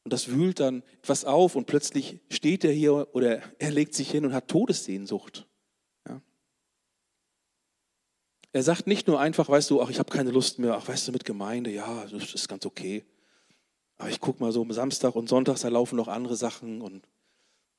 Und 0.04 0.12
das 0.14 0.30
wühlt 0.30 0.60
dann 0.60 0.84
etwas 1.02 1.26
auf 1.26 1.56
und 1.56 1.66
plötzlich 1.66 2.20
steht 2.30 2.64
er 2.64 2.72
hier 2.72 3.08
oder 3.14 3.42
er 3.60 3.72
legt 3.72 3.94
sich 3.94 4.10
hin 4.10 4.26
und 4.26 4.34
hat 4.34 4.48
Todessehnsucht. 4.48 5.48
Er 8.58 8.64
sagt 8.64 8.88
nicht 8.88 9.08
nur 9.08 9.20
einfach, 9.20 9.50
weißt 9.50 9.70
du, 9.70 9.82
ach, 9.82 9.90
ich 9.92 10.00
habe 10.00 10.12
keine 10.12 10.32
Lust 10.32 10.58
mehr, 10.58 10.76
ach, 10.76 10.88
weißt 10.88 11.08
du, 11.08 11.12
mit 11.12 11.26
Gemeinde, 11.26 11.70
ja, 11.70 12.06
das 12.06 12.34
ist 12.34 12.48
ganz 12.48 12.66
okay. 12.66 13.06
Aber 13.98 14.10
ich 14.10 14.20
gucke 14.20 14.42
mal 14.42 14.52
so, 14.52 14.62
am 14.62 14.72
Samstag 14.72 15.16
und 15.16 15.30
Sonntag, 15.30 15.60
da 15.60 15.68
laufen 15.68 15.96
noch 15.96 16.08
andere 16.08 16.36
Sachen 16.36 16.82
und 16.82 17.08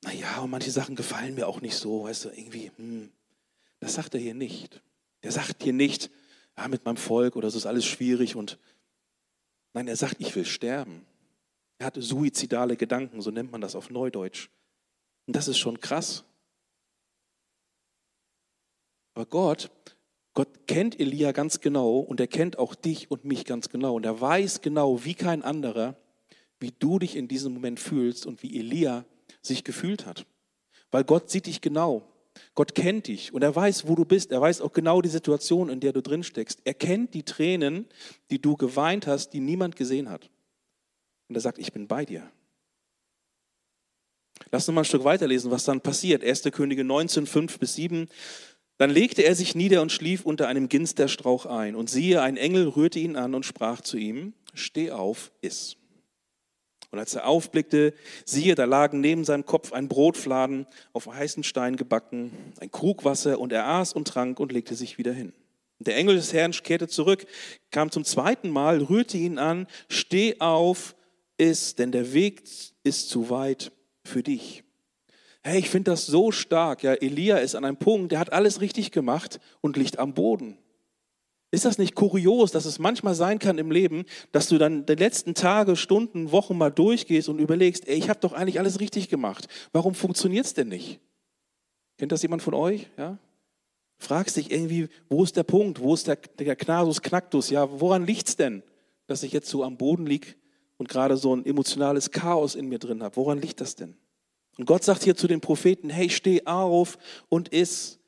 naja, 0.03 0.39
und 0.39 0.49
manche 0.49 0.71
Sachen 0.71 0.95
gefallen 0.95 1.35
mir 1.35 1.47
auch 1.47 1.61
nicht 1.61 1.75
so, 1.75 2.03
weißt 2.03 2.25
du, 2.25 2.29
irgendwie, 2.29 2.71
hm. 2.77 3.11
Das 3.79 3.93
sagt 3.93 4.13
er 4.13 4.19
hier 4.19 4.33
nicht. 4.33 4.81
Der 5.23 5.31
sagt 5.31 5.63
dir 5.63 5.73
nicht, 5.73 6.11
ja, 6.57 6.67
mit 6.67 6.85
meinem 6.85 6.97
Volk 6.97 7.35
oder 7.35 7.49
so 7.49 7.57
ist 7.57 7.65
alles 7.65 7.85
schwierig 7.85 8.35
und 8.35 8.59
nein, 9.73 9.87
er 9.87 9.95
sagt, 9.95 10.17
ich 10.19 10.35
will 10.35 10.45
sterben. 10.45 11.05
Er 11.77 11.87
hatte 11.87 12.01
suizidale 12.01 12.75
Gedanken, 12.75 13.21
so 13.21 13.31
nennt 13.31 13.51
man 13.51 13.61
das 13.61 13.75
auf 13.75 13.89
Neudeutsch. 13.89 14.49
Und 15.27 15.35
das 15.35 15.47
ist 15.47 15.57
schon 15.57 15.79
krass. 15.79 16.25
Aber 19.13 19.25
Gott, 19.25 19.71
Gott 20.33 20.67
kennt 20.67 20.99
Elia 20.99 21.31
ganz 21.31 21.61
genau 21.61 21.99
und 21.99 22.19
er 22.19 22.27
kennt 22.27 22.57
auch 22.57 22.75
dich 22.75 23.09
und 23.09 23.25
mich 23.25 23.45
ganz 23.45 23.69
genau. 23.69 23.95
Und 23.95 24.05
er 24.05 24.19
weiß 24.19 24.61
genau, 24.61 25.03
wie 25.05 25.15
kein 25.15 25.43
anderer, 25.43 25.95
wie 26.59 26.71
du 26.71 26.99
dich 26.99 27.15
in 27.15 27.27
diesem 27.27 27.53
Moment 27.53 27.79
fühlst 27.79 28.25
und 28.25 28.43
wie 28.43 28.59
Elia 28.59 29.05
sich 29.41 29.63
gefühlt 29.63 30.05
hat. 30.05 30.25
Weil 30.91 31.03
Gott 31.03 31.29
sieht 31.29 31.45
dich 31.45 31.61
genau. 31.61 32.07
Gott 32.55 32.75
kennt 32.75 33.07
dich 33.07 33.33
und 33.33 33.41
er 33.41 33.55
weiß, 33.55 33.87
wo 33.87 33.95
du 33.95 34.05
bist. 34.05 34.31
Er 34.31 34.41
weiß 34.41 34.61
auch 34.61 34.73
genau 34.73 35.01
die 35.01 35.09
Situation, 35.09 35.69
in 35.69 35.79
der 35.79 35.93
du 35.93 36.01
drin 36.01 36.23
steckst. 36.23 36.61
Er 36.63 36.73
kennt 36.73 37.13
die 37.13 37.23
Tränen, 37.23 37.85
die 38.31 38.41
du 38.41 38.55
geweint 38.55 39.07
hast, 39.07 39.31
die 39.31 39.39
niemand 39.39 39.75
gesehen 39.75 40.09
hat. 40.09 40.29
Und 41.27 41.35
er 41.35 41.41
sagt, 41.41 41.59
ich 41.59 41.71
bin 41.71 41.87
bei 41.87 42.05
dir. 42.05 42.29
Lass 44.51 44.67
uns 44.67 44.73
mal 44.73 44.81
ein 44.81 44.85
Stück 44.85 45.03
weiterlesen, 45.03 45.51
was 45.51 45.65
dann 45.65 45.81
passiert. 45.81 46.23
1. 46.23 46.43
Könige 46.51 46.83
19, 46.83 47.27
5 47.27 47.59
bis 47.59 47.75
7. 47.75 48.07
Dann 48.77 48.89
legte 48.89 49.23
er 49.23 49.35
sich 49.35 49.55
nieder 49.55 49.81
und 49.81 49.91
schlief 49.91 50.25
unter 50.25 50.47
einem 50.47 50.69
Ginsterstrauch 50.69 51.45
ein. 51.45 51.75
Und 51.75 51.89
siehe, 51.89 52.21
ein 52.21 52.37
Engel 52.37 52.67
rührte 52.67 52.99
ihn 52.99 53.15
an 53.15 53.35
und 53.35 53.45
sprach 53.45 53.81
zu 53.81 53.97
ihm, 53.97 54.33
steh 54.53 54.91
auf, 54.91 55.31
iss. 55.41 55.78
Und 56.91 56.99
als 56.99 57.13
er 57.13 57.27
aufblickte, 57.27 57.93
siehe, 58.25 58.55
da 58.55 58.65
lagen 58.65 58.99
neben 58.99 59.23
seinem 59.23 59.45
Kopf 59.45 59.73
ein 59.73 59.87
Brotfladen 59.87 60.65
auf 60.91 61.07
heißen 61.07 61.43
Stein 61.43 61.75
gebacken, 61.75 62.31
ein 62.59 62.71
Krug 62.71 63.05
Wasser, 63.05 63.39
und 63.39 63.53
er 63.53 63.67
aß 63.67 63.93
und 63.93 64.07
trank 64.07 64.39
und 64.39 64.51
legte 64.51 64.75
sich 64.75 64.97
wieder 64.97 65.13
hin. 65.13 65.33
Und 65.77 65.87
der 65.87 65.95
Engel 65.95 66.15
des 66.15 66.33
Herrn 66.33 66.51
kehrte 66.51 66.87
zurück, 66.87 67.25
kam 67.71 67.91
zum 67.91 68.03
zweiten 68.03 68.49
Mal, 68.49 68.81
rührte 68.81 69.17
ihn 69.17 69.37
an, 69.37 69.67
steh 69.87 70.39
auf, 70.39 70.95
iss, 71.37 71.75
denn 71.75 71.91
der 71.91 72.13
Weg 72.13 72.43
ist 72.83 73.09
zu 73.09 73.29
weit 73.29 73.71
für 74.03 74.23
dich. 74.23 74.63
Hey, 75.41 75.59
ich 75.59 75.69
finde 75.69 75.91
das 75.91 76.05
so 76.05 76.31
stark. 76.31 76.83
Ja, 76.83 76.95
Elia 76.95 77.37
ist 77.37 77.55
an 77.55 77.63
einem 77.63 77.77
Punkt, 77.77 78.11
der 78.11 78.19
hat 78.19 78.33
alles 78.33 78.59
richtig 78.59 78.91
gemacht 78.91 79.39
und 79.61 79.77
liegt 79.77 79.99
am 79.99 80.13
Boden. 80.13 80.57
Ist 81.51 81.65
das 81.65 81.79
nicht 81.79 81.95
kurios, 81.95 82.51
dass 82.51 82.65
es 82.65 82.77
manchmal 82.77 83.15
sein 83.15 83.39
kann 83.39 83.57
im 83.57 83.71
Leben, 83.71 84.05
dass 84.31 84.47
du 84.47 84.57
dann 84.57 84.85
die 84.85 84.93
letzten 84.93 85.33
Tage, 85.33 85.75
Stunden, 85.75 86.31
Wochen 86.31 86.57
mal 86.57 86.69
durchgehst 86.69 87.27
und 87.27 87.39
überlegst, 87.39 87.87
ey, 87.87 87.97
ich 87.97 88.09
habe 88.09 88.19
doch 88.19 88.33
eigentlich 88.33 88.59
alles 88.59 88.79
richtig 88.79 89.09
gemacht. 89.09 89.47
Warum 89.71 89.95
funktioniert 89.95 90.45
es 90.45 90.53
denn 90.53 90.67
nicht? 90.67 90.99
Kennt 91.97 92.11
das 92.11 92.21
jemand 92.21 92.43
von 92.43 92.53
euch? 92.53 92.87
Ja? 92.97 93.17
Fragst 93.97 94.37
dich 94.37 94.51
irgendwie, 94.51 94.87
wo 95.09 95.23
ist 95.23 95.35
der 95.35 95.43
Punkt? 95.43 95.81
Wo 95.81 95.93
ist 95.93 96.07
der, 96.07 96.15
der 96.15 96.55
Knasus 96.55 97.01
Knacktus? 97.01 97.49
Ja, 97.49 97.79
woran 97.81 98.05
liegt 98.05 98.29
es 98.29 98.35
denn, 98.37 98.63
dass 99.07 99.23
ich 99.23 99.33
jetzt 99.33 99.49
so 99.49 99.63
am 99.63 99.75
Boden 99.77 100.05
liege 100.05 100.35
und 100.77 100.87
gerade 100.87 101.17
so 101.17 101.35
ein 101.35 101.45
emotionales 101.45 102.11
Chaos 102.11 102.55
in 102.55 102.69
mir 102.69 102.79
drin 102.79 103.03
habe? 103.03 103.17
Woran 103.17 103.41
liegt 103.41 103.59
das 103.59 103.75
denn? 103.75 103.97
Und 104.57 104.65
Gott 104.65 104.83
sagt 104.83 105.03
hier 105.03 105.15
zu 105.15 105.27
den 105.27 105.41
Propheten, 105.41 105.89
hey, 105.89 106.09
steh 106.09 106.45
auf 106.45 106.97
und 107.27 107.49
iss. 107.49 107.98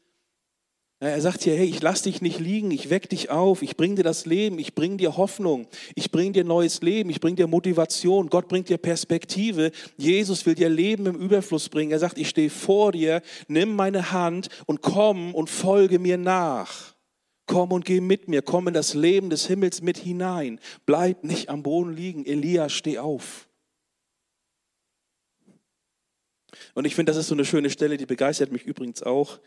Er 1.03 1.19
sagt 1.19 1.41
hier, 1.41 1.55
hey, 1.55 1.65
ich 1.65 1.81
lass 1.81 2.03
dich 2.03 2.21
nicht 2.21 2.39
liegen, 2.39 2.69
ich 2.69 2.91
weck 2.91 3.09
dich 3.09 3.31
auf, 3.31 3.63
ich 3.63 3.75
bring 3.75 3.95
dir 3.95 4.03
das 4.03 4.27
Leben, 4.27 4.59
ich 4.59 4.75
bring 4.75 4.99
dir 4.99 5.17
Hoffnung, 5.17 5.67
ich 5.95 6.11
bring 6.11 6.31
dir 6.31 6.43
neues 6.43 6.83
Leben, 6.83 7.09
ich 7.09 7.19
bring 7.19 7.35
dir 7.35 7.47
Motivation, 7.47 8.29
Gott 8.29 8.47
bringt 8.47 8.69
dir 8.69 8.77
Perspektive, 8.77 9.71
Jesus 9.97 10.45
will 10.45 10.53
dir 10.53 10.69
Leben 10.69 11.07
im 11.07 11.15
Überfluss 11.15 11.69
bringen. 11.69 11.91
Er 11.91 11.97
sagt, 11.97 12.19
ich 12.19 12.29
stehe 12.29 12.51
vor 12.51 12.91
dir, 12.91 13.23
nimm 13.47 13.75
meine 13.75 14.11
Hand 14.11 14.49
und 14.67 14.83
komm 14.83 15.33
und 15.33 15.49
folge 15.49 15.97
mir 15.97 16.19
nach. 16.19 16.93
Komm 17.47 17.71
und 17.71 17.83
geh 17.83 17.99
mit 17.99 18.27
mir, 18.27 18.43
komm 18.43 18.67
in 18.67 18.75
das 18.75 18.93
Leben 18.93 19.31
des 19.31 19.47
Himmels 19.47 19.81
mit 19.81 19.97
hinein. 19.97 20.59
Bleib 20.85 21.23
nicht 21.23 21.49
am 21.49 21.63
Boden 21.63 21.93
liegen, 21.93 22.27
Elia, 22.27 22.69
steh 22.69 22.99
auf. 22.99 23.49
Und 26.75 26.85
ich 26.85 26.93
finde, 26.93 27.09
das 27.09 27.17
ist 27.17 27.27
so 27.27 27.33
eine 27.33 27.43
schöne 27.43 27.71
Stelle, 27.71 27.97
die 27.97 28.05
begeistert 28.05 28.51
mich 28.51 28.67
übrigens 28.67 29.01
auch. 29.01 29.39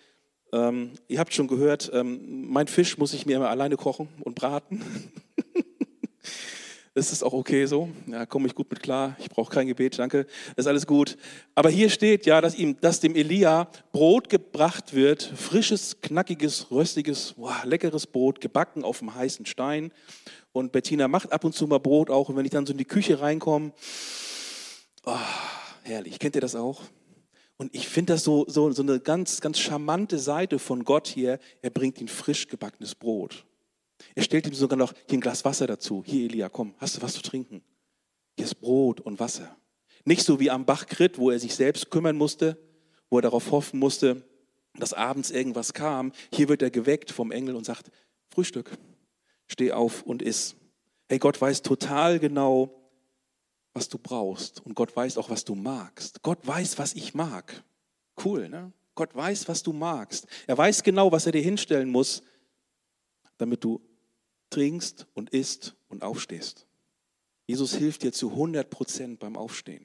Ähm, 0.54 0.92
ihr 1.08 1.18
habt 1.18 1.34
schon 1.34 1.48
gehört, 1.48 1.90
ähm, 1.92 2.46
mein 2.48 2.68
Fisch 2.68 2.96
muss 2.96 3.12
ich 3.12 3.26
mir 3.26 3.36
immer 3.36 3.50
alleine 3.50 3.76
kochen 3.76 4.06
und 4.20 4.36
braten. 4.36 4.84
das 6.94 7.10
ist 7.12 7.24
auch 7.24 7.32
okay 7.32 7.66
so. 7.66 7.88
Ja, 8.06 8.24
komme 8.24 8.46
ich 8.46 8.54
gut 8.54 8.70
mit 8.70 8.80
klar. 8.80 9.16
Ich 9.18 9.28
brauche 9.28 9.52
kein 9.52 9.66
Gebet, 9.66 9.98
danke. 9.98 10.26
Das 10.54 10.64
ist 10.64 10.66
alles 10.68 10.86
gut. 10.86 11.16
Aber 11.56 11.70
hier 11.70 11.90
steht 11.90 12.24
ja, 12.24 12.40
dass 12.40 12.54
ihm, 12.54 12.80
dass 12.80 13.00
dem 13.00 13.16
Elia 13.16 13.66
Brot 13.90 14.28
gebracht 14.28 14.94
wird, 14.94 15.24
frisches, 15.24 16.00
knackiges, 16.00 16.70
röstiges, 16.70 17.34
wow, 17.36 17.64
leckeres 17.64 18.06
Brot, 18.06 18.40
gebacken 18.40 18.84
auf 18.84 19.00
dem 19.00 19.12
heißen 19.12 19.46
Stein. 19.46 19.90
Und 20.52 20.70
Bettina 20.70 21.08
macht 21.08 21.32
ab 21.32 21.42
und 21.42 21.52
zu 21.52 21.66
mal 21.66 21.80
Brot 21.80 22.10
auch. 22.10 22.28
Und 22.28 22.36
wenn 22.36 22.44
ich 22.44 22.52
dann 22.52 22.64
so 22.64 22.70
in 22.70 22.78
die 22.78 22.84
Küche 22.84 23.20
reinkomme, 23.20 23.72
oh, 25.04 25.16
herrlich. 25.82 26.20
Kennt 26.20 26.36
ihr 26.36 26.40
das 26.40 26.54
auch? 26.54 26.80
Und 27.56 27.74
ich 27.74 27.88
finde 27.88 28.14
das 28.14 28.24
so, 28.24 28.44
so, 28.48 28.70
so 28.72 28.82
eine 28.82 28.98
ganz, 29.00 29.40
ganz 29.40 29.58
charmante 29.58 30.18
Seite 30.18 30.58
von 30.58 30.84
Gott 30.84 31.06
hier. 31.06 31.38
Er 31.62 31.70
bringt 31.70 32.00
ihm 32.00 32.08
frisch 32.08 32.48
gebackenes 32.48 32.94
Brot. 32.94 33.44
Er 34.14 34.22
stellt 34.22 34.46
ihm 34.46 34.54
sogar 34.54 34.76
noch 34.76 34.92
hier 35.08 35.18
ein 35.18 35.20
Glas 35.20 35.44
Wasser 35.44 35.66
dazu. 35.66 36.02
Hier, 36.04 36.24
Elia, 36.24 36.48
komm, 36.48 36.74
hast 36.78 36.96
du 36.96 37.02
was 37.02 37.14
zu 37.14 37.22
trinken? 37.22 37.62
Hier 38.36 38.44
ist 38.44 38.60
Brot 38.60 39.00
und 39.00 39.20
Wasser. 39.20 39.56
Nicht 40.04 40.24
so 40.24 40.40
wie 40.40 40.50
am 40.50 40.66
Bachkrit, 40.66 41.18
wo 41.18 41.30
er 41.30 41.38
sich 41.38 41.54
selbst 41.54 41.90
kümmern 41.90 42.16
musste, 42.16 42.58
wo 43.08 43.18
er 43.18 43.22
darauf 43.22 43.50
hoffen 43.52 43.78
musste, 43.78 44.24
dass 44.76 44.92
abends 44.92 45.30
irgendwas 45.30 45.72
kam. 45.72 46.12
Hier 46.32 46.48
wird 46.48 46.60
er 46.60 46.70
geweckt 46.70 47.10
vom 47.10 47.30
Engel 47.30 47.54
und 47.54 47.64
sagt, 47.64 47.90
Frühstück, 48.28 48.72
steh 49.46 49.72
auf 49.72 50.02
und 50.02 50.20
iss. 50.20 50.56
Hey, 51.08 51.18
Gott 51.18 51.40
weiß 51.40 51.62
total 51.62 52.18
genau, 52.18 52.83
was 53.74 53.88
du 53.88 53.98
brauchst. 53.98 54.64
Und 54.64 54.74
Gott 54.74 54.96
weiß 54.96 55.18
auch, 55.18 55.28
was 55.28 55.44
du 55.44 55.54
magst. 55.54 56.22
Gott 56.22 56.46
weiß, 56.46 56.78
was 56.78 56.94
ich 56.94 57.12
mag. 57.12 57.62
Cool, 58.24 58.48
ne? 58.48 58.72
Gott 58.94 59.14
weiß, 59.14 59.48
was 59.48 59.62
du 59.62 59.72
magst. 59.72 60.26
Er 60.46 60.56
weiß 60.56 60.84
genau, 60.84 61.10
was 61.10 61.26
er 61.26 61.32
dir 61.32 61.42
hinstellen 61.42 61.90
muss, 61.90 62.22
damit 63.36 63.64
du 63.64 63.80
trinkst 64.50 65.06
und 65.14 65.30
isst 65.30 65.74
und 65.88 66.04
aufstehst. 66.04 66.66
Jesus 67.46 67.74
hilft 67.74 68.04
dir 68.04 68.12
zu 68.12 68.30
100 68.30 68.70
Prozent 68.70 69.18
beim 69.18 69.36
Aufstehen. 69.36 69.84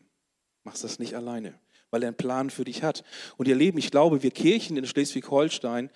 Machst 0.64 0.84
das 0.84 1.00
nicht 1.00 1.16
alleine, 1.16 1.60
weil 1.90 2.04
er 2.04 2.10
einen 2.10 2.18
Plan 2.18 2.52
für 2.52 2.64
dich 2.64 2.84
hat. 2.84 3.04
Und 3.38 3.48
ihr 3.48 3.56
Leben, 3.56 3.80
ich 3.80 3.90
glaube, 3.90 4.22
wir 4.22 4.32
Kirchen 4.32 4.78
in 4.78 4.86
Schleswig-Holstein, 4.86 5.90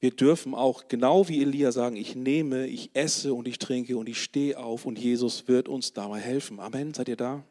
wir 0.00 0.12
dürfen 0.12 0.54
auch 0.54 0.86
genau 0.88 1.28
wie 1.28 1.42
Elia 1.42 1.72
sagen, 1.72 1.96
ich 1.96 2.14
nehme, 2.14 2.66
ich 2.66 2.90
esse 2.94 3.34
und 3.34 3.48
ich 3.48 3.58
trinke 3.58 3.96
und 3.96 4.08
ich 4.08 4.22
stehe 4.22 4.58
auf 4.58 4.86
und 4.86 4.98
Jesus 4.98 5.48
wird 5.48 5.68
uns 5.68 5.92
dabei 5.92 6.20
helfen. 6.20 6.60
Amen, 6.60 6.94
seid 6.94 7.08
ihr 7.08 7.16
da? 7.16 7.42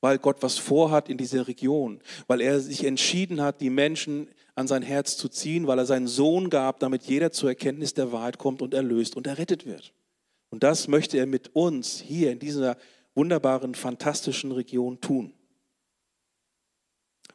Weil 0.00 0.18
Gott 0.18 0.38
was 0.40 0.56
vorhat 0.56 1.10
in 1.10 1.18
dieser 1.18 1.46
Region, 1.46 2.00
weil 2.26 2.40
er 2.40 2.60
sich 2.60 2.84
entschieden 2.84 3.42
hat, 3.42 3.60
die 3.60 3.68
Menschen 3.68 4.28
an 4.54 4.66
sein 4.66 4.82
Herz 4.82 5.18
zu 5.18 5.28
ziehen, 5.28 5.66
weil 5.66 5.78
er 5.78 5.84
seinen 5.84 6.06
Sohn 6.06 6.48
gab, 6.48 6.80
damit 6.80 7.02
jeder 7.02 7.30
zur 7.30 7.50
Erkenntnis 7.50 7.92
der 7.92 8.10
Wahrheit 8.10 8.38
kommt 8.38 8.62
und 8.62 8.72
erlöst 8.72 9.14
und 9.14 9.26
errettet 9.26 9.66
wird. 9.66 9.92
Und 10.48 10.62
das 10.62 10.88
möchte 10.88 11.18
er 11.18 11.26
mit 11.26 11.54
uns 11.54 12.00
hier 12.00 12.32
in 12.32 12.38
dieser 12.38 12.78
wunderbaren, 13.14 13.74
fantastischen 13.74 14.52
Region 14.52 15.00
tun. 15.00 15.34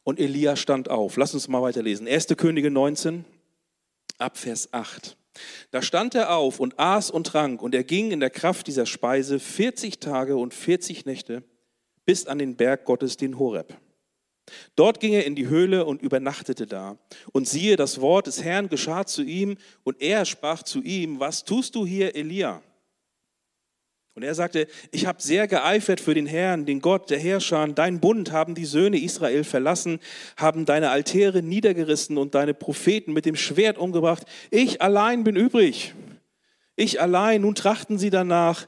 Und 0.03 0.19
Elia 0.19 0.55
stand 0.55 0.89
auf. 0.89 1.17
Lass 1.17 1.33
uns 1.33 1.47
mal 1.47 1.61
weiterlesen. 1.61 2.07
1. 2.07 2.27
Könige 2.38 2.71
19, 2.71 3.25
ab 4.17 4.38
Vers 4.38 4.73
8. 4.73 5.17
Da 5.71 5.82
stand 5.82 6.15
er 6.15 6.36
auf 6.36 6.60
und 6.60 6.80
aß 6.80 7.12
und 7.12 7.28
trank, 7.28 7.62
und 7.62 7.75
er 7.75 7.84
ging 7.84 8.12
in 8.12 8.19
der 8.19 8.30
Kraft 8.30 8.67
dieser 8.67 8.86
Speise 8.86 9.39
40 9.39 9.99
Tage 9.99 10.38
und 10.38 10.54
40 10.54 11.06
Nächte 11.06 11.43
bis 12.06 12.25
an 12.28 12.38
den 12.38 12.56
Berg 12.56 12.86
Gottes, 12.86 13.17
den 13.17 13.38
Horeb. 13.39 13.78
Dort 14.75 14.99
ging 14.99 15.13
er 15.13 15.25
in 15.25 15.36
die 15.36 15.47
Höhle 15.47 15.86
und 15.86 16.01
übernachtete 16.01 16.67
da. 16.67 16.97
Und 17.32 17.47
siehe, 17.47 17.75
das 17.75 17.99
Wort 17.99 18.28
des 18.28 18.43
Herrn 18.43 18.69
geschah 18.69 19.06
zu 19.06 19.23
ihm, 19.23 19.58
und 19.84 20.01
er 20.01 20.25
sprach 20.25 20.63
zu 20.63 20.82
ihm, 20.82 21.19
was 21.19 21.43
tust 21.43 21.75
du 21.75 21.86
hier, 21.86 22.15
Elia? 22.15 22.62
Und 24.15 24.23
er 24.23 24.34
sagte, 24.34 24.67
ich 24.91 25.06
habe 25.08 25.21
sehr 25.21 25.45
geeifert 25.45 25.99
für 25.99 26.13
den 26.13 26.25
Herrn, 26.25 26.65
den 26.65 26.80
Gott 26.80 27.10
der 27.10 27.19
Herrscher. 27.19 27.67
Dein 27.67 27.99
Bund 27.99 28.32
haben 28.32 28.56
die 28.56 28.63
Söhne 28.63 28.97
Israel 28.97 29.43
verlassen, 29.43 29.99
haben 30.38 30.65
deine 30.65 30.89
Altäre 30.89 31.43
niedergerissen 31.43 32.17
und 32.17 32.34
deine 32.34 32.54
Propheten 32.54 33.12
mit 33.12 33.25
dem 33.25 33.36
Schwert 33.36 33.78
umgebracht. 33.78 34.25
Ich 34.51 34.82
allein 34.82 35.25
bin 35.25 35.36
übrig. 35.36 35.93
Ich 36.78 37.01
allein. 37.01 37.41
Nun 37.41 37.56
trachten 37.56 37.97
sie 37.97 38.10
danach, 38.10 38.67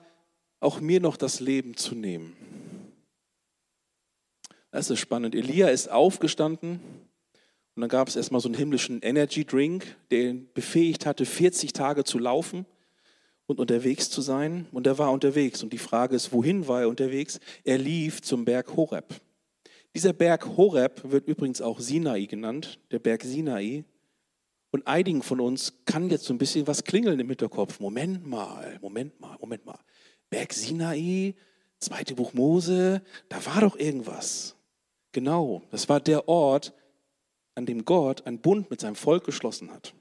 auch 0.60 0.82
mir 0.82 1.00
noch 1.00 1.16
das 1.16 1.40
Leben 1.40 1.78
zu 1.78 1.96
nehmen. 1.96 2.36
Das 4.72 4.90
ist 4.90 5.00
spannend. 5.00 5.34
Elia 5.34 5.70
ist 5.70 5.90
aufgestanden 5.90 6.82
und 7.76 7.82
dann 7.82 7.90
gab 7.90 8.10
es 8.10 8.18
erstmal 8.18 8.42
so 8.42 8.50
einen 8.50 8.58
himmlischen 8.58 9.02
Energy 9.02 9.46
Drink, 9.46 9.96
der 10.12 10.24
ihn 10.24 10.50
befähigt 10.54 11.06
hatte, 11.06 11.26
40 11.26 11.72
Tage 11.72 12.04
zu 12.04 12.20
laufen 12.20 12.66
und 13.48 13.60
unterwegs 13.60 14.10
zu 14.10 14.22
sein. 14.22 14.68
Und 14.72 14.86
er 14.86 14.98
war 14.98 15.12
unterwegs. 15.12 15.64
Und 15.64 15.74
die 15.74 15.78
Frage 15.80 16.16
ist, 16.16 16.32
wohin 16.32 16.68
war 16.68 16.82
er 16.82 16.90
unterwegs? 16.90 17.40
Er 17.64 17.78
lief 17.78 18.22
zum 18.22 18.46
Berg 18.46 18.76
Horeb. 18.76 19.16
Dieser 19.96 20.14
Berg 20.14 20.46
Horeb 20.58 21.02
wird 21.04 21.28
übrigens 21.28 21.62
auch 21.62 21.80
Sinai 21.80 22.26
genannt, 22.26 22.80
der 22.92 23.00
Berg 23.00 23.24
Sinai. 23.24 23.84
Und 24.70 24.86
einigen 24.86 25.24
von 25.24 25.40
uns 25.40 25.74
kann 25.86 26.10
jetzt 26.10 26.26
so 26.26 26.34
ein 26.34 26.38
bisschen 26.38 26.68
was 26.68 26.84
klingeln 26.84 27.20
im 27.20 27.30
Hinterkopf. 27.30 27.80
Moment 27.80 28.28
mal, 28.28 28.78
Moment 28.82 29.20
mal, 29.20 29.38
Moment 29.40 29.66
mal. 29.66 29.80
Berg 30.30 30.54
Sinai, 30.54 31.36
zweite 31.80 32.16
Buch 32.16 32.34
Mose, 32.34 33.02
da 33.30 33.44
war 33.46 33.62
doch 33.62 33.78
irgendwas. 33.78 34.56
Genau, 35.14 35.64
das 35.72 35.88
war 35.90 36.00
der 36.00 36.28
Ort, 36.28 36.74
an 37.56 37.66
dem 37.66 37.86
Gott 37.86 38.28
einen 38.28 38.40
Bund 38.40 38.70
mit 38.70 38.82
seinem 38.82 38.96
Volk 38.96 39.24
geschlossen 39.24 39.72
hat. 39.72 39.96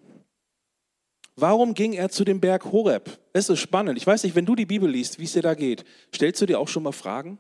Warum 1.37 1.75
ging 1.75 1.93
er 1.93 2.09
zu 2.09 2.25
dem 2.25 2.41
Berg 2.41 2.73
Horeb? 2.73 3.19
Es 3.35 3.51
ist 3.51 3.61
spannend. 3.61 3.99
Ich 3.99 4.07
weiß 4.07 4.25
nicht, 4.25 4.35
wenn 4.35 4.47
du 4.47 4.55
die 4.55 4.65
Bibel 4.65 4.91
liest, 4.91 5.19
wie 5.19 5.25
es 5.25 5.35
dir 5.35 5.43
da 5.43 5.55
geht, 5.55 5.85
stellst 6.15 6.41
du 6.41 6.47
dir 6.47 6.59
auch 6.59 6.69
schon 6.69 6.83
mal 6.83 6.93
Fragen? 6.93 7.39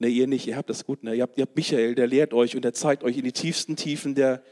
Ne, 0.00 0.08
ihr 0.08 0.26
nicht, 0.26 0.48
ihr 0.48 0.56
habt 0.56 0.68
das 0.68 0.84
gut. 0.84 1.04
Ne? 1.04 1.14
Ihr, 1.14 1.22
habt, 1.22 1.38
ihr 1.38 1.42
habt 1.42 1.54
Michael, 1.54 1.94
der 1.94 2.08
lehrt 2.08 2.34
euch 2.34 2.56
und 2.56 2.62
der 2.62 2.72
zeigt 2.74 3.04
euch 3.04 3.16
in 3.16 3.24
die 3.24 3.32
tiefsten 3.32 3.76
Tiefen 3.76 4.16
der 4.16 4.42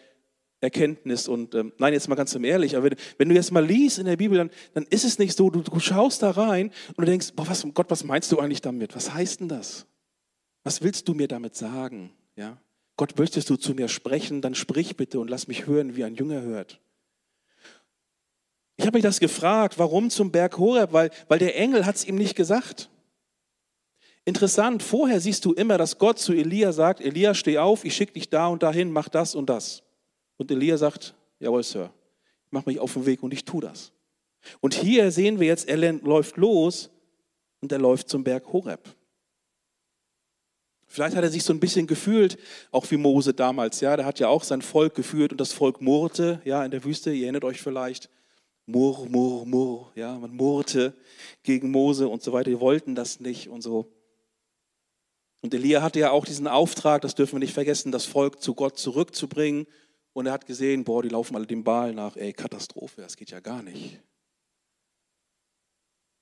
Erkenntnis. 0.61 1.27
Und 1.27 1.57
ähm, 1.57 1.73
nein, 1.79 1.93
jetzt 1.93 2.09
mal 2.09 2.15
ganz 2.15 2.33
ehrlich, 2.37 2.77
aber 2.77 2.85
wenn, 2.85 2.97
wenn, 3.19 3.29
du 3.31 3.35
jetzt 3.35 3.51
mal 3.51 3.67
liest 3.67 3.99
in 3.99 4.05
der 4.05 4.17
Bibel, 4.17 4.39
dann, 4.39 4.51
dann 4.75 4.85
ist 4.85 5.05
es 5.05 5.19
nicht 5.19 5.37
so, 5.37 5.51
du, 5.51 5.63
du 5.63 5.81
schaust 5.81 6.23
da 6.23 6.31
rein 6.31 6.71
und 6.91 6.99
du 6.99 7.05
denkst, 7.05 7.33
boah, 7.35 7.49
was, 7.49 7.67
Gott, 7.75 7.91
was 7.91 8.05
meinst 8.05 8.31
du 8.31 8.39
eigentlich 8.39 8.61
damit? 8.61 8.95
Was 8.95 9.13
heißt 9.13 9.41
denn 9.41 9.49
das? 9.49 9.87
Was 10.63 10.83
willst 10.83 11.09
du 11.09 11.15
mir 11.15 11.27
damit 11.27 11.57
sagen? 11.57 12.13
Ja? 12.37 12.59
Gott, 12.97 13.19
möchtest 13.19 13.51
du 13.51 13.57
zu 13.57 13.75
mir 13.75 13.89
sprechen, 13.89 14.43
dann 14.43 14.55
sprich 14.55 14.97
bitte 14.97 15.19
und 15.19 15.29
lass 15.29 15.49
mich 15.49 15.67
hören, 15.67 15.97
wie 15.97 16.05
ein 16.05 16.15
Jünger 16.15 16.43
hört. 16.43 16.81
Ich 18.81 18.87
habe 18.87 18.97
mich 18.97 19.03
das 19.03 19.21
gefragt, 19.21 19.79
warum 19.79 20.09
zum 20.09 20.33
Berg 20.33 20.57
Horeb? 20.57 20.95
Weil, 20.95 21.11
weil 21.29 21.39
der 21.39 21.55
Engel 21.55 21.85
hat 21.85 21.97
es 21.97 22.07
ihm 22.07 22.15
nicht 22.15 22.35
gesagt. 22.35 22.89
Interessant, 24.25 24.83
vorher 24.83 25.21
siehst 25.21 25.45
du 25.45 25.53
immer, 25.53 25.77
dass 25.77 25.99
Gott 25.99 26.19
zu 26.19 26.33
Elia 26.33 26.73
sagt, 26.73 27.03
Elia, 27.03 27.35
steh 27.35 27.59
auf, 27.59 27.85
ich 27.85 27.95
schicke 27.95 28.15
dich 28.15 28.31
da 28.31 28.47
und 28.47 28.63
dahin, 28.63 28.91
mach 28.91 29.11
das 29.11 29.35
und 29.35 29.51
das. 29.51 29.83
Und 30.39 30.51
Elia 30.51 30.79
sagt, 30.79 31.15
jawohl, 31.41 31.63
Sir, 31.63 31.91
ich 32.47 32.53
mache 32.53 32.71
mich 32.71 32.79
auf 32.79 32.95
den 32.95 33.05
Weg 33.05 33.23
und 33.23 33.35
ich 33.35 33.45
tue 33.45 33.61
das. 33.61 33.93
Und 34.61 34.73
hier 34.73 35.11
sehen 35.11 35.41
wir 35.41 35.47
jetzt, 35.47 35.69
er 35.69 35.77
läuft 35.77 36.39
los 36.39 36.89
und 37.61 37.71
er 37.73 37.79
läuft 37.79 38.09
zum 38.09 38.25
Berg 38.25 38.51
Horeb. 38.51 38.81
Vielleicht 40.87 41.17
hat 41.17 41.23
er 41.23 41.31
sich 41.31 41.45
so 41.45 41.53
ein 41.53 41.61
bisschen 41.61 41.87
gefühlt, 41.87 42.39
auch 42.71 42.91
wie 42.91 42.97
Mose 42.97 43.35
damals, 43.35 43.83
ja, 43.83 43.95
der 43.95 44.07
hat 44.07 44.21
ja 44.21 44.29
auch 44.29 44.43
sein 44.43 44.63
Volk 44.63 44.95
geführt 44.95 45.33
und 45.33 45.41
das 45.43 45.53
Volk 45.53 45.83
murrte, 45.83 46.41
ja, 46.47 46.65
in 46.65 46.71
der 46.71 46.83
Wüste, 46.83 47.13
ihr 47.13 47.25
erinnert 47.25 47.45
euch 47.45 47.61
vielleicht, 47.61 48.09
murr, 48.71 49.07
murr, 49.09 49.47
murr, 49.47 49.93
ja, 49.95 50.19
man 50.19 50.35
murrte 50.35 50.95
gegen 51.43 51.71
Mose 51.71 52.09
und 52.09 52.23
so 52.23 52.33
weiter, 52.33 52.51
die 52.51 52.61
wollten 52.61 52.95
das 52.95 53.21
nicht 53.21 53.49
und 53.49 53.63
so. 53.63 53.93
Und 55.43 55.55
Elia 55.55 55.83
hatte 55.83 56.01
ja 56.01 56.11
auch 56.11 56.25
diesen 56.25 56.47
Auftrag, 56.47 57.03
das 57.03 57.15
dürfen 57.15 57.35
wir 57.35 57.39
nicht 57.41 57.55
vergessen, 57.55 57.93
das 57.93 58.05
Volk 58.05 58.43
zu 58.43 58.55
Gott 58.55 58.79
zurückzubringen 58.79 59.67
und 60.13 60.27
er 60.27 60.33
hat 60.33 60.47
gesehen, 60.47 60.85
boah, 60.85 61.03
die 61.03 61.09
laufen 61.09 61.37
alle 61.37 61.47
dem 61.47 61.65
Baal 61.65 61.95
nach, 61.95 62.17
ey, 62.17 62.33
Katastrophe, 62.33 63.01
das 63.01 63.17
geht 63.17 63.31
ja 63.31 63.41
gar 63.41 63.63
nicht. 63.63 64.01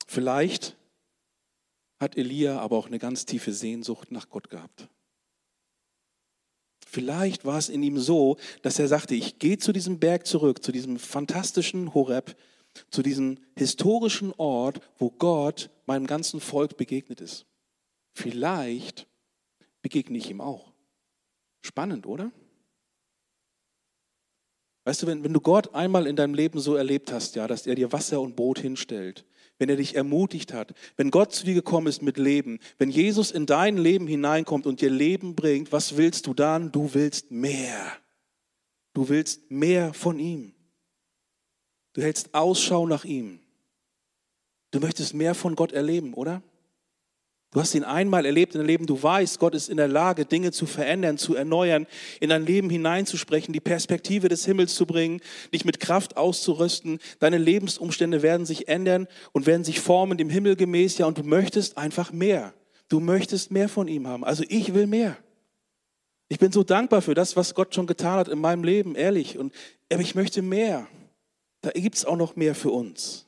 Vielleicht 0.07 0.77
hat 1.99 2.17
Elia 2.17 2.61
aber 2.61 2.77
auch 2.77 2.87
eine 2.87 2.99
ganz 2.99 3.27
tiefe 3.27 3.53
Sehnsucht 3.53 4.13
nach 4.13 4.29
Gott 4.29 4.51
gehabt. 4.51 4.89
Vielleicht 6.91 7.45
war 7.45 7.59
es 7.59 7.69
in 7.69 7.83
ihm 7.83 7.99
so, 7.99 8.39
dass 8.63 8.79
er 8.79 8.89
sagte, 8.89 9.15
ich 9.15 9.39
gehe 9.39 9.59
zu 9.59 9.73
diesem 9.73 9.99
Berg 9.99 10.27
zurück, 10.27 10.65
zu 10.65 10.73
diesem 10.73 10.99
fantastischen 10.99 11.93
Horeb, 11.93 12.35
zu 12.91 13.03
diesem 13.03 13.39
historischen 13.59 14.33
Ort, 14.39 14.81
wo 14.97 15.11
Gott 15.11 15.69
meinem 15.85 16.07
ganzen 16.07 16.41
Volk 16.41 16.79
begegnet 16.79 17.21
ist. 17.21 17.45
Vielleicht 18.15 19.07
begegne 19.83 20.17
ich 20.17 20.31
ihm 20.31 20.41
auch. 20.41 20.73
Spannend, 21.61 22.07
oder? 22.07 22.33
Weißt 24.85 25.03
du, 25.03 25.07
wenn, 25.09 25.23
wenn 25.25 25.35
du 25.35 25.43
Gott 25.43 25.75
einmal 25.75 26.07
in 26.07 26.17
deinem 26.17 26.33
Leben 26.33 26.59
so 26.59 26.75
erlebt 26.75 27.13
hast, 27.13 27.37
ja, 27.37 27.47
dass 27.47 27.67
er 27.67 27.75
dir 27.75 27.93
Wasser 27.93 28.23
und 28.23 28.35
Brot 28.35 28.61
hinstellt, 28.61 29.27
wenn 29.59 29.69
er 29.69 29.77
dich 29.77 29.95
ermutigt 29.95 30.53
hat, 30.53 30.75
wenn 30.97 31.11
Gott 31.11 31.33
zu 31.33 31.45
dir 31.45 31.55
gekommen 31.55 31.89
ist 31.89 32.03
mit 32.03 32.17
Leben, 32.17 32.59
wenn 32.79 32.91
Jesus 32.91 33.31
in 33.31 33.47
dein 33.47 33.77
Leben 33.77 34.07
hineinkommt 34.07 34.67
und 34.67 34.81
dir 34.81 34.91
Leben 34.91 35.35
bringt, 35.35 35.73
was 35.73 35.97
willst 35.97 36.27
du 36.27 36.35
dann? 36.35 36.73
Du 36.73 36.95
willst 36.95 37.31
mehr. 37.31 37.93
Du 38.95 39.09
willst 39.09 39.51
mehr 39.51 39.93
von 39.95 40.19
ihm. 40.19 40.53
Du 41.93 42.03
hältst 42.03 42.35
Ausschau 42.35 42.87
nach 42.87 43.05
ihm. 43.05 43.41
Du 44.71 44.81
möchtest 44.81 45.15
mehr 45.15 45.35
von 45.35 45.57
Gott 45.57 45.73
erleben, 45.73 46.15
oder? 46.15 46.43
Du 47.51 47.61
hast 47.61 47.75
ihn 47.75 47.85
einmal 47.85 48.27
erlebt 48.27 48.55
in 48.55 48.61
deinem 48.61 48.67
Leben. 48.67 48.87
Du 48.87 49.03
weißt, 49.03 49.39
Gott 49.39 49.55
ist 49.55 49.71
in 49.71 49.79
der 49.79 49.89
Lage, 49.89 50.27
Dinge 50.27 50.53
zu 50.53 50.67
verändern, 50.67 51.17
zu 51.17 51.35
erneuern, 51.35 51.87
in 52.21 52.29
dein 52.29 52.45
Leben 52.45 52.69
hineinzusprechen, 52.69 53.55
die 53.55 53.61
Perspektive 53.61 54.29
des 54.29 54.45
Himmels 54.45 54.75
zu 54.75 54.85
bringen, 54.85 55.21
dich 55.55 55.65
mit 55.65 55.81
Kraft 55.81 56.19
auszurüsten. 56.19 56.99
Deine 57.21 57.39
Lebensumstände 57.39 58.21
werden 58.21 58.45
sich 58.45 58.69
ändern 58.69 59.09
und 59.33 59.47
werden 59.47 59.65
sich 59.65 59.81
formen 59.81 60.19
dem 60.19 60.29
Himmel 60.29 60.57
gemäß. 60.57 60.99
Ja, 60.99 61.07
und 61.07 61.17
du 61.17 61.23
möchtest 61.23 61.79
einfach 61.79 62.13
mehr. 62.13 62.53
Du 62.91 63.01
möchtest 63.01 63.51
mehr 63.51 63.71
von 63.71 63.89
ihm 63.89 64.07
haben. 64.07 64.25
Also 64.25 64.45
ich 64.49 64.75
will 64.75 64.87
mehr. 64.87 65.17
Ich 66.29 66.39
bin 66.39 66.53
so 66.53 66.63
dankbar 66.63 67.01
für 67.01 67.15
das, 67.15 67.37
was 67.37 67.55
Gott 67.55 67.75
schon 67.75 67.87
getan 67.87 68.19
hat 68.19 68.29
in 68.29 68.39
meinem 68.39 68.63
Leben, 68.63 68.95
ehrlich. 68.95 69.39
Und 69.39 69.55
aber 69.91 70.03
ich 70.03 70.15
möchte 70.15 70.43
mehr. 70.43 70.87
Da 71.63 71.71
gibt 71.71 71.97
es 71.97 72.05
auch 72.05 72.17
noch 72.17 72.37
mehr 72.37 72.55
für 72.55 72.71
uns. 72.71 73.28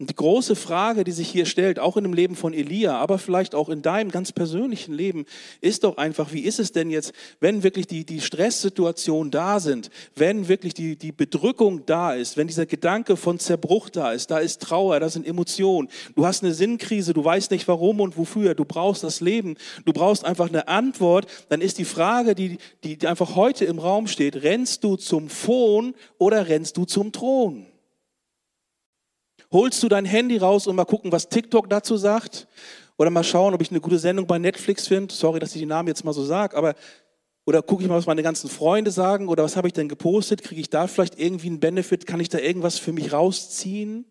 Und 0.00 0.10
die 0.10 0.14
große 0.14 0.54
Frage, 0.54 1.02
die 1.02 1.10
sich 1.10 1.28
hier 1.28 1.44
stellt, 1.44 1.80
auch 1.80 1.96
in 1.96 2.04
dem 2.04 2.12
Leben 2.12 2.36
von 2.36 2.54
Elia, 2.54 2.96
aber 2.96 3.18
vielleicht 3.18 3.56
auch 3.56 3.68
in 3.68 3.82
deinem 3.82 4.12
ganz 4.12 4.30
persönlichen 4.30 4.94
Leben, 4.94 5.26
ist 5.60 5.82
doch 5.82 5.96
einfach, 5.96 6.32
wie 6.32 6.42
ist 6.42 6.60
es 6.60 6.70
denn 6.70 6.88
jetzt, 6.88 7.12
wenn 7.40 7.64
wirklich 7.64 7.88
die, 7.88 8.04
die 8.04 8.20
Stresssituationen 8.20 9.32
da 9.32 9.58
sind, 9.58 9.90
wenn 10.14 10.46
wirklich 10.46 10.72
die, 10.72 10.94
die 10.94 11.10
Bedrückung 11.10 11.84
da 11.84 12.12
ist, 12.12 12.36
wenn 12.36 12.46
dieser 12.46 12.64
Gedanke 12.64 13.16
von 13.16 13.40
Zerbruch 13.40 13.90
da 13.90 14.12
ist, 14.12 14.30
da 14.30 14.38
ist 14.38 14.62
Trauer, 14.62 15.00
da 15.00 15.08
sind 15.08 15.26
Emotionen, 15.26 15.88
du 16.14 16.24
hast 16.24 16.44
eine 16.44 16.54
Sinnkrise, 16.54 17.12
du 17.12 17.24
weißt 17.24 17.50
nicht 17.50 17.66
warum 17.66 17.98
und 17.98 18.16
wofür, 18.16 18.54
du 18.54 18.64
brauchst 18.64 19.02
das 19.02 19.20
Leben, 19.20 19.56
du 19.84 19.92
brauchst 19.92 20.24
einfach 20.24 20.48
eine 20.48 20.68
Antwort, 20.68 21.26
dann 21.48 21.60
ist 21.60 21.76
die 21.76 21.84
Frage, 21.84 22.36
die, 22.36 22.58
die 22.84 23.04
einfach 23.04 23.34
heute 23.34 23.64
im 23.64 23.80
Raum 23.80 24.06
steht, 24.06 24.44
rennst 24.44 24.84
du 24.84 24.94
zum 24.94 25.28
Phon 25.28 25.94
oder 26.18 26.46
rennst 26.46 26.76
du 26.76 26.84
zum 26.84 27.10
Thron? 27.10 27.66
Holst 29.50 29.82
du 29.82 29.88
dein 29.88 30.04
Handy 30.04 30.36
raus 30.36 30.66
und 30.66 30.76
mal 30.76 30.84
gucken, 30.84 31.10
was 31.10 31.28
TikTok 31.28 31.70
dazu 31.70 31.96
sagt? 31.96 32.46
Oder 32.98 33.10
mal 33.10 33.24
schauen, 33.24 33.54
ob 33.54 33.62
ich 33.62 33.70
eine 33.70 33.80
gute 33.80 33.98
Sendung 33.98 34.26
bei 34.26 34.38
Netflix 34.38 34.88
finde? 34.88 35.14
Sorry, 35.14 35.38
dass 35.40 35.54
ich 35.54 35.60
die 35.60 35.66
Namen 35.66 35.88
jetzt 35.88 36.04
mal 36.04 36.12
so 36.12 36.24
sage, 36.24 36.56
aber 36.56 36.74
oder 37.46 37.62
gucke 37.62 37.82
ich 37.82 37.88
mal, 37.88 37.96
was 37.96 38.04
meine 38.04 38.22
ganzen 38.22 38.50
Freunde 38.50 38.90
sagen? 38.90 39.28
Oder 39.28 39.42
was 39.42 39.56
habe 39.56 39.68
ich 39.68 39.72
denn 39.72 39.88
gepostet? 39.88 40.42
Kriege 40.42 40.60
ich 40.60 40.68
da 40.68 40.86
vielleicht 40.86 41.18
irgendwie 41.18 41.46
einen 41.46 41.60
Benefit? 41.60 42.06
Kann 42.06 42.20
ich 42.20 42.28
da 42.28 42.38
irgendwas 42.38 42.78
für 42.78 42.92
mich 42.92 43.10
rausziehen? 43.10 44.04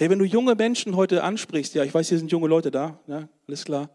Hey, 0.00 0.10
wenn 0.10 0.18
du 0.18 0.24
junge 0.24 0.56
Menschen 0.56 0.96
heute 0.96 1.22
ansprichst, 1.22 1.74
ja, 1.74 1.84
ich 1.84 1.94
weiß, 1.94 2.08
hier 2.08 2.18
sind 2.18 2.32
junge 2.32 2.48
Leute 2.48 2.72
da, 2.72 2.98
ja, 3.06 3.28
alles 3.46 3.64
klar. 3.64 3.90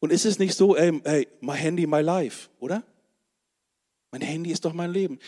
Und 0.00 0.10
ist 0.10 0.24
es 0.24 0.40
nicht 0.40 0.54
so, 0.54 0.74
ey, 0.74 1.00
hey, 1.04 1.28
my 1.40 1.56
Handy, 1.56 1.86
my 1.86 2.00
life, 2.00 2.48
oder? 2.58 2.82
Mein 4.10 4.22
Handy 4.22 4.50
ist 4.50 4.64
doch 4.64 4.72
mein 4.72 4.90
Leben. 4.90 5.20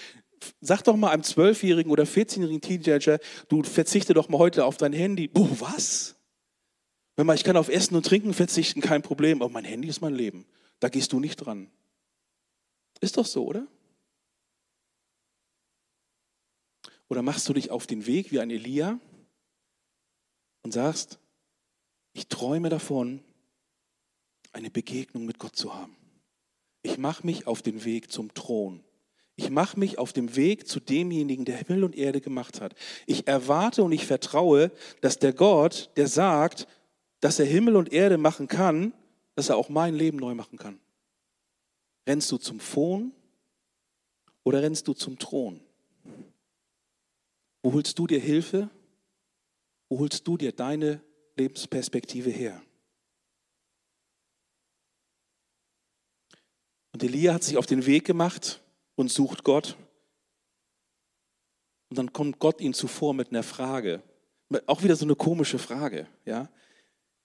Sag 0.61 0.83
doch 0.83 0.96
mal 0.96 1.11
einem 1.11 1.22
zwölfjährigen 1.22 1.90
oder 1.92 2.05
14-jährigen 2.05 2.61
Teenager, 2.61 3.18
du 3.48 3.62
verzichte 3.62 4.14
doch 4.14 4.28
mal 4.28 4.38
heute 4.38 4.64
auf 4.64 4.76
dein 4.76 4.92
Handy. 4.92 5.31
Oh, 5.35 5.48
was? 5.59 6.16
Wenn 7.16 7.26
mal, 7.26 7.35
ich 7.35 7.44
kann 7.44 7.57
auf 7.57 7.68
Essen 7.68 7.94
und 7.94 8.07
Trinken 8.07 8.35
verzichten, 8.35 8.81
kein 8.81 9.02
Problem, 9.02 9.42
aber 9.42 9.52
mein 9.52 9.64
Handy 9.64 9.88
ist 9.88 10.00
mein 10.00 10.14
Leben. 10.14 10.46
Da 10.81 10.88
gehst 10.88 11.12
du 11.12 11.20
nicht 11.20 11.37
dran. 11.37 11.70
Ist 13.00 13.16
doch 13.16 13.26
so, 13.26 13.44
oder? 13.44 13.66
Oder 17.09 17.22
machst 17.22 17.48
du 17.48 17.52
dich 17.52 17.70
auf 17.70 17.87
den 17.87 18.07
Weg 18.07 18.33
wie 18.33 18.40
ein 18.40 18.50
Elia 18.50 18.98
und 20.62 20.72
sagst, 20.72 21.18
ich 22.14 22.28
träume 22.28 22.68
davon, 22.68 23.22
eine 24.52 24.70
Begegnung 24.70 25.26
mit 25.26 25.38
Gott 25.38 25.57
zu 25.57 25.74
haben. 25.74 25.96
Ich 26.83 26.98
mache 26.98 27.26
mich 27.26 27.46
auf 27.46 27.62
den 27.62 27.85
Weg 27.85 28.11
zum 28.11 28.33
Thron. 28.35 28.83
Ich 29.42 29.50
mache 29.50 29.76
mich 29.76 29.98
auf 29.98 30.12
dem 30.12 30.37
Weg 30.37 30.68
zu 30.68 30.78
demjenigen, 30.78 31.44
der 31.44 31.57
Himmel 31.57 31.83
und 31.83 31.96
Erde 31.96 32.20
gemacht 32.20 32.61
hat. 32.61 32.76
Ich 33.07 33.26
erwarte 33.26 33.83
und 33.83 33.90
ich 33.90 34.07
vertraue, 34.07 34.70
dass 35.00 35.18
der 35.18 35.33
Gott, 35.33 35.90
der 35.96 36.07
sagt, 36.07 36.68
dass 37.18 37.40
er 37.40 37.46
Himmel 37.46 37.74
und 37.74 37.92
Erde 37.92 38.18
machen 38.18 38.46
kann, 38.46 38.92
dass 39.35 39.48
er 39.48 39.57
auch 39.57 39.68
mein 39.68 39.96
Leben 39.96 40.18
neu 40.18 40.37
machen 40.37 40.59
kann. 40.59 40.78
Rennst 42.07 42.31
du 42.31 42.38
zum 42.38 42.61
Phon 42.61 43.11
oder 44.44 44.62
rennst 44.62 44.87
du 44.87 44.92
zum 44.92 45.18
Thron? 45.18 45.59
Wo 47.64 47.72
holst 47.72 47.98
du 47.98 48.07
dir 48.07 48.20
Hilfe? 48.20 48.70
Wo 49.88 49.98
holst 49.98 50.24
du 50.24 50.37
dir 50.37 50.52
deine 50.52 51.00
Lebensperspektive 51.37 52.31
her? 52.31 52.62
Und 56.92 57.02
Elia 57.02 57.35
hat 57.35 57.42
sich 57.42 57.57
auf 57.57 57.66
den 57.66 57.87
Weg 57.87 58.05
gemacht 58.05 58.62
und 59.03 59.11
sucht 59.11 59.43
Gott. 59.43 59.77
Und 61.91 61.99
dann 61.99 62.12
kommt 62.12 62.38
Gott 62.38 62.61
ihm 62.61 62.73
zuvor 62.73 63.12
mit 63.12 63.31
einer 63.31 63.43
Frage. 63.43 64.01
Auch 64.67 64.83
wieder 64.83 64.97
so 64.97 65.05
eine 65.05 65.17
komische 65.17 65.59
Frage. 65.59 66.07
Ja? 66.25 66.49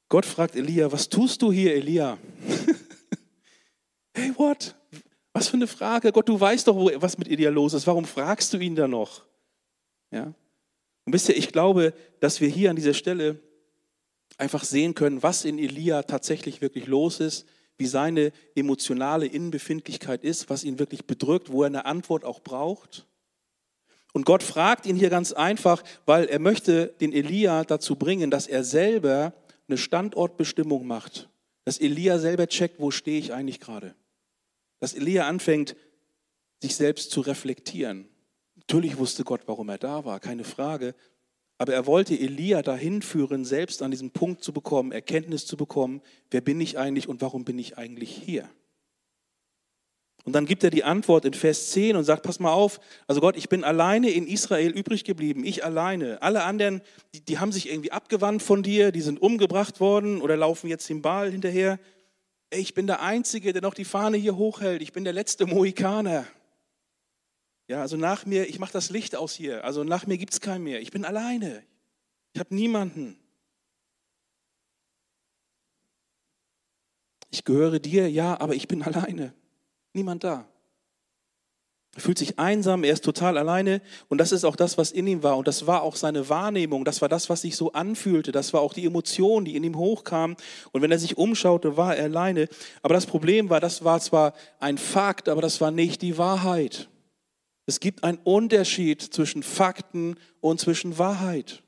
Gott 0.10 0.26
fragt 0.26 0.56
Elia, 0.56 0.92
was 0.92 1.08
tust 1.08 1.42
du 1.42 1.52
hier, 1.52 1.76
Elia? 1.76 2.18
hey, 4.14 4.34
what? 4.38 4.76
Was 5.34 5.50
für 5.50 5.58
eine 5.58 5.68
Frage. 5.68 6.12
Gott, 6.12 6.28
du 6.28 6.40
weißt 6.40 6.68
doch, 6.68 6.76
was 6.96 7.18
mit 7.20 7.28
Elia 7.28 7.52
los 7.52 7.74
ist. 7.74 7.86
Warum 7.86 8.06
fragst 8.06 8.52
du 8.54 8.58
ihn 8.58 8.76
da 8.76 8.88
noch? 8.88 9.24
Ja? 10.12 10.34
Und 11.06 11.14
wisst 11.14 11.30
ihr, 11.30 11.38
ich 11.38 11.52
glaube, 11.52 11.94
dass 12.20 12.42
wir 12.42 12.50
hier 12.50 12.72
an 12.72 12.76
dieser 12.76 12.96
Stelle 12.96 13.40
einfach 14.38 14.64
sehen 14.64 14.96
können, 14.96 15.22
was 15.22 15.46
in 15.46 15.60
Elia 15.60 16.04
tatsächlich 16.04 16.60
wirklich 16.62 16.88
los 16.88 17.20
ist, 17.20 17.46
wie 17.78 17.86
seine 17.86 18.32
emotionale 18.56 19.28
Innenbefindlichkeit 19.28 20.24
ist, 20.24 20.50
was 20.50 20.64
ihn 20.64 20.80
wirklich 20.80 21.06
bedrückt, 21.06 21.52
wo 21.52 21.64
er 21.64 21.68
eine 21.68 21.86
Antwort 21.86 22.26
auch 22.26 22.40
braucht. 22.42 23.06
Und 24.14 24.26
Gott 24.26 24.42
fragt 24.42 24.86
ihn 24.86 24.96
hier 24.96 25.10
ganz 25.10 25.32
einfach, 25.32 25.84
weil 26.06 26.26
er 26.26 26.40
möchte 26.40 26.88
den 27.00 27.14
Elia 27.14 27.64
dazu 27.64 27.96
bringen, 27.96 28.32
dass 28.32 28.48
er 28.48 28.64
selber 28.64 29.34
eine 29.68 29.78
Standortbestimmung 29.78 30.88
macht. 30.88 31.30
Dass 31.66 31.80
Elia 31.80 32.18
selber 32.18 32.48
checkt, 32.48 32.80
wo 32.80 32.92
stehe 32.92 33.20
ich 33.20 33.34
eigentlich 33.34 33.60
gerade. 33.60 33.94
Dass 34.80 34.94
Elia 34.94 35.28
anfängt, 35.28 35.76
sich 36.62 36.76
selbst 36.76 37.12
zu 37.12 37.22
reflektieren. 37.22 38.08
Natürlich 38.56 38.98
wusste 38.98 39.24
Gott, 39.24 39.42
warum 39.46 39.70
er 39.70 39.78
da 39.78 40.04
war, 40.06 40.20
keine 40.20 40.44
Frage. 40.44 40.96
Aber 41.58 41.74
er 41.74 41.88
wollte 41.88 42.18
Elia 42.18 42.62
dahin 42.62 43.02
führen, 43.02 43.44
selbst 43.44 43.82
an 43.82 43.92
diesen 43.92 44.12
Punkt 44.12 44.44
zu 44.44 44.54
bekommen, 44.54 44.92
Erkenntnis 44.92 45.46
zu 45.46 45.58
bekommen, 45.58 46.02
wer 46.30 46.42
bin 46.42 46.62
ich 46.62 46.78
eigentlich 46.78 47.10
und 47.10 47.22
warum 47.22 47.46
bin 47.46 47.58
ich 47.58 47.78
eigentlich 47.78 48.12
hier? 48.12 48.48
Und 50.28 50.34
dann 50.34 50.46
gibt 50.46 50.62
er 50.66 50.70
die 50.70 50.84
Antwort 50.84 51.24
in 51.24 51.34
Vers 51.34 51.70
10 51.72 51.96
und 51.96 52.04
sagt, 52.04 52.24
pass 52.24 52.42
mal 52.42 52.52
auf, 52.52 52.82
also 53.08 53.22
Gott, 53.22 53.38
ich 53.38 53.48
bin 53.48 53.64
alleine 53.64 54.10
in 54.10 54.28
Israel 54.28 54.72
übrig 54.72 55.06
geblieben, 55.06 55.46
ich 55.46 55.64
alleine. 55.64 56.22
Alle 56.22 56.44
anderen, 56.44 56.82
die, 57.16 57.22
die 57.22 57.40
haben 57.40 57.54
sich 57.54 57.70
irgendwie 57.70 57.94
abgewandt 57.94 58.44
von 58.44 58.62
dir, 58.62 58.92
die 58.92 59.00
sind 59.00 59.22
umgebracht 59.22 59.80
worden 59.80 60.22
oder 60.22 60.36
laufen 60.36 60.68
jetzt 60.68 60.90
dem 60.90 61.02
Baal 61.02 61.32
hinterher. 61.32 61.80
Ich 62.50 62.74
bin 62.74 62.88
der 62.88 63.02
Einzige, 63.02 63.54
der 63.54 63.62
noch 63.62 63.74
die 63.74 63.86
Fahne 63.86 64.18
hier 64.18 64.36
hochhält, 64.36 64.82
ich 64.82 64.92
bin 64.92 65.06
der 65.06 65.14
letzte 65.14 65.46
Mohikaner. 65.46 66.26
Ja, 67.68 67.82
also 67.82 67.98
nach 67.98 68.26
mir, 68.26 68.48
ich 68.48 68.60
mache 68.60 68.72
das 68.72 68.90
Licht 68.90 69.16
aus 69.16 69.34
hier. 69.34 69.66
Also 69.66 69.84
nach 69.84 70.08
mir 70.08 70.18
gibt 70.18 70.34
es 70.34 70.42
keinen 70.42 70.64
mehr. 70.64 70.82
Ich 70.82 70.92
bin 70.92 71.04
alleine. 71.04 71.64
Ich 72.34 72.40
habe 72.40 72.56
niemanden. 72.56 73.20
Ich 77.30 77.44
gehöre 77.44 77.80
dir, 77.80 78.10
ja, 78.10 78.40
aber 78.40 78.56
ich 78.56 78.68
bin 78.68 78.82
alleine. 78.84 79.34
Niemand 79.94 80.24
da. 80.24 80.48
Er 81.96 82.02
fühlt 82.02 82.20
sich 82.20 82.38
einsam, 82.38 82.84
er 82.84 82.94
ist 82.94 83.04
total 83.04 83.40
alleine 83.40 83.82
und 84.08 84.20
das 84.20 84.32
ist 84.32 84.44
auch 84.44 84.56
das, 84.56 84.78
was 84.78 84.92
in 84.92 85.08
ihm 85.08 85.24
war 85.24 85.36
und 85.36 85.48
das 85.48 85.66
war 85.66 85.82
auch 85.82 85.96
seine 85.96 86.30
Wahrnehmung, 86.30 86.86
das 86.86 87.02
war 87.02 87.10
das, 87.10 87.28
was 87.28 87.42
sich 87.42 87.58
so 87.58 87.72
anfühlte, 87.72 88.32
das 88.32 88.54
war 88.54 88.62
auch 88.62 88.74
die 88.74 88.86
Emotion, 88.86 89.46
die 89.46 89.56
in 89.56 89.64
ihm 89.64 89.76
hochkam 89.76 90.36
und 90.72 90.84
wenn 90.84 90.92
er 90.92 91.00
sich 91.00 91.18
umschaute, 91.18 91.76
war 91.76 91.96
er 91.96 92.04
alleine. 92.04 92.50
Aber 92.84 92.94
das 92.94 93.08
Problem 93.08 93.50
war, 93.50 93.60
das 93.60 93.84
war 93.84 94.00
zwar 94.00 94.34
ein 94.60 94.78
Fakt, 94.78 95.28
aber 95.28 95.42
das 95.42 95.60
war 95.60 95.72
nicht 95.72 96.04
die 96.04 96.20
Wahrheit. 96.20 96.88
Es 97.68 97.82
gibt 97.82 98.04
einen 98.04 98.18
Unterschied 98.24 99.02
zwischen 99.02 99.44
Fakten 99.44 100.16
und 100.40 100.60
zwischen 100.60 100.98
Wahrheit. 100.98 101.62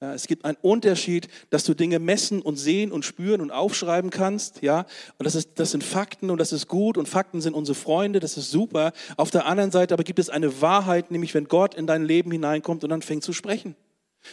Ja, 0.00 0.12
es 0.12 0.26
gibt 0.26 0.44
einen 0.44 0.58
Unterschied, 0.60 1.28
dass 1.48 1.64
du 1.64 1.72
Dinge 1.72 1.98
messen 2.00 2.42
und 2.42 2.56
sehen 2.56 2.92
und 2.92 3.04
spüren 3.04 3.40
und 3.40 3.50
aufschreiben 3.50 4.10
kannst. 4.10 4.60
Ja, 4.60 4.80
und 5.16 5.24
das, 5.24 5.34
ist, 5.34 5.52
das 5.54 5.70
sind 5.70 5.84
Fakten 5.84 6.28
und 6.28 6.38
das 6.38 6.52
ist 6.52 6.66
gut 6.66 6.98
und 6.98 7.08
Fakten 7.08 7.40
sind 7.40 7.54
unsere 7.54 7.76
Freunde, 7.76 8.20
das 8.20 8.36
ist 8.36 8.50
super. 8.50 8.92
Auf 9.16 9.30
der 9.30 9.46
anderen 9.46 9.70
Seite 9.70 9.94
aber 9.94 10.02
gibt 10.04 10.18
es 10.18 10.28
eine 10.28 10.60
Wahrheit, 10.60 11.10
nämlich 11.10 11.32
wenn 11.34 11.46
Gott 11.46 11.74
in 11.74 11.86
dein 11.86 12.04
Leben 12.04 12.30
hineinkommt 12.30 12.84
und 12.84 12.90
dann 12.90 13.00
fängt 13.00 13.22
zu 13.22 13.32
sprechen. 13.32 13.74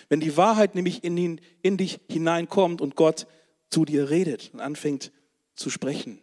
Wenn 0.10 0.20
die 0.20 0.36
Wahrheit 0.36 0.76
nämlich 0.76 1.04
in, 1.04 1.16
ihn, 1.16 1.40
in 1.62 1.78
dich 1.78 2.00
hineinkommt 2.10 2.82
und 2.82 2.96
Gott 2.96 3.28
zu 3.70 3.86
dir 3.86 4.10
redet 4.10 4.50
und 4.54 4.60
anfängt 4.60 5.12
zu 5.56 5.70
sprechen. 5.70 6.20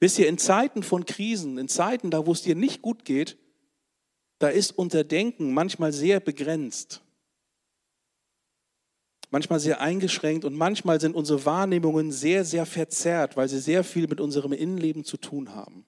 Wisst 0.00 0.18
ihr, 0.18 0.28
in 0.28 0.36
Zeiten 0.36 0.82
von 0.82 1.06
Krisen, 1.06 1.58
in 1.58 1.68
Zeiten, 1.68 2.10
da 2.10 2.26
wo 2.26 2.32
es 2.32 2.42
dir 2.42 2.56
nicht 2.56 2.82
gut 2.82 3.04
geht, 3.04 3.38
da 4.38 4.48
ist 4.48 4.72
unser 4.72 5.04
Denken 5.04 5.52
manchmal 5.52 5.92
sehr 5.92 6.20
begrenzt, 6.20 7.02
manchmal 9.30 9.60
sehr 9.60 9.80
eingeschränkt 9.80 10.44
und 10.44 10.54
manchmal 10.54 11.00
sind 11.00 11.14
unsere 11.14 11.44
Wahrnehmungen 11.44 12.12
sehr, 12.12 12.44
sehr 12.44 12.66
verzerrt, 12.66 13.36
weil 13.36 13.48
sie 13.48 13.58
sehr 13.58 13.84
viel 13.84 14.06
mit 14.06 14.20
unserem 14.20 14.52
Innenleben 14.52 15.04
zu 15.04 15.16
tun 15.16 15.54
haben. 15.54 15.84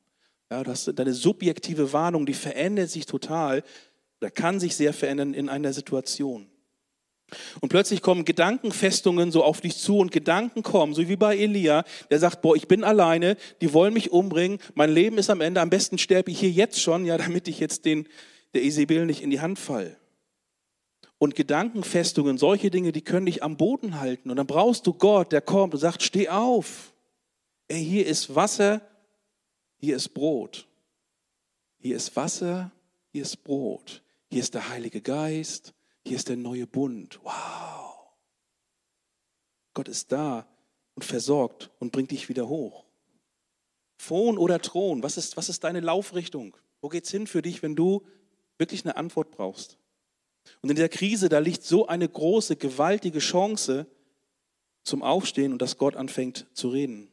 Ja, 0.51 0.65
das, 0.65 0.91
deine 0.95 1.13
subjektive 1.13 1.93
Warnung, 1.93 2.27
die 2.27 2.35
verändert 2.35 2.91
sich 2.91 3.07
total, 3.07 3.63
oder 4.21 4.31
kann 4.31 4.61
sich 4.61 4.77
sehr 4.77 4.93
verändern 4.93 5.33
in 5.33 5.49
einer 5.49 5.73
Situation. 5.73 6.47
Und 7.61 7.69
plötzlich 7.69 8.03
kommen 8.03 8.25
Gedankenfestungen 8.25 9.31
so 9.31 9.45
auf 9.45 9.61
dich 9.61 9.77
zu 9.77 9.99
und 9.99 10.11
Gedanken 10.11 10.63
kommen, 10.63 10.95
so 10.95 11.09
wie 11.09 11.17
bei 11.17 11.37
Elia, 11.37 11.85
der 12.11 12.19
sagt, 12.19 12.43
boah, 12.43 12.57
ich 12.57 12.67
bin 12.67 12.83
alleine, 12.83 13.37
die 13.61 13.73
wollen 13.73 13.95
mich 13.95 14.11
umbringen, 14.11 14.59
mein 14.75 14.91
Leben 14.91 15.17
ist 15.17 15.31
am 15.31 15.41
Ende, 15.41 15.61
am 15.61 15.71
besten 15.71 15.97
sterbe 15.97 16.31
ich 16.31 16.41
hier 16.41 16.51
jetzt 16.51 16.81
schon, 16.81 17.05
ja, 17.07 17.17
damit 17.19 17.49
ich 17.49 17.61
jetzt 17.61 17.85
den, 17.85 18.09
der 18.55 18.63
Isabel 18.63 19.07
nicht 19.07 19.23
in 19.23 19.31
die 19.31 19.41
Hand 19.41 19.59
fall. 19.59 19.97
Und 21.19 21.35
Gedankenfestungen, 21.37 22.39
solche 22.39 22.71
Dinge, 22.71 22.93
die 22.93 23.03
können 23.03 23.27
dich 23.27 23.43
am 23.43 23.57
Boden 23.57 24.01
halten. 24.01 24.31
Und 24.31 24.37
dann 24.37 24.47
brauchst 24.47 24.87
du 24.87 24.95
Gott, 24.95 25.33
der 25.33 25.43
kommt 25.43 25.75
und 25.75 25.81
sagt, 25.81 26.03
steh 26.03 26.29
auf. 26.29 26.95
Ey, 27.69 27.85
hier 27.85 28.07
ist 28.07 28.35
Wasser, 28.35 28.81
hier 29.77 29.97
ist 29.97 30.09
Brot. 30.11 30.67
Hier 31.79 31.97
ist 31.97 32.17
Wasser, 32.17 32.71
hier 33.13 33.23
ist 33.23 33.45
Brot. 33.45 34.03
Hier 34.31 34.41
ist 34.41 34.55
der 34.55 34.69
Heilige 34.69 35.01
Geist, 35.01 35.75
hier 36.07 36.17
ist 36.17 36.29
der 36.29 36.37
neue 36.37 36.67
Bund. 36.67 37.21
Wow. 37.23 37.91
Gott 39.75 39.89
ist 39.89 40.13
da 40.13 40.47
und 40.95 41.05
versorgt 41.05 41.71
und 41.79 41.93
bringt 41.93 42.11
dich 42.11 42.29
wieder 42.29 42.49
hoch. 42.49 42.85
Phon 43.99 44.39
oder 44.39 44.61
Thron, 44.61 45.03
was 45.03 45.17
ist, 45.17 45.37
was 45.37 45.49
ist 45.49 45.65
deine 45.65 45.81
Laufrichtung? 45.81 46.57
Wo 46.81 46.89
geht's 46.89 47.11
hin 47.11 47.27
für 47.27 47.43
dich, 47.43 47.63
wenn 47.63 47.77
du 47.77 48.07
wirklich 48.61 48.85
eine 48.85 48.96
Antwort 48.96 49.31
brauchst. 49.31 49.79
Und 50.62 50.70
in 50.70 50.77
der 50.77 50.88
Krise, 50.88 51.29
da 51.29 51.38
liegt 51.38 51.64
so 51.64 51.87
eine 51.87 52.09
große, 52.09 52.57
gewaltige 52.57 53.18
Chance 53.18 53.87
zum 54.85 55.03
Aufstehen 55.03 55.53
und 55.53 55.61
dass 55.61 55.79
Gott 55.79 55.96
anfängt 55.96 56.46
zu 56.53 56.68
reden. 56.68 57.09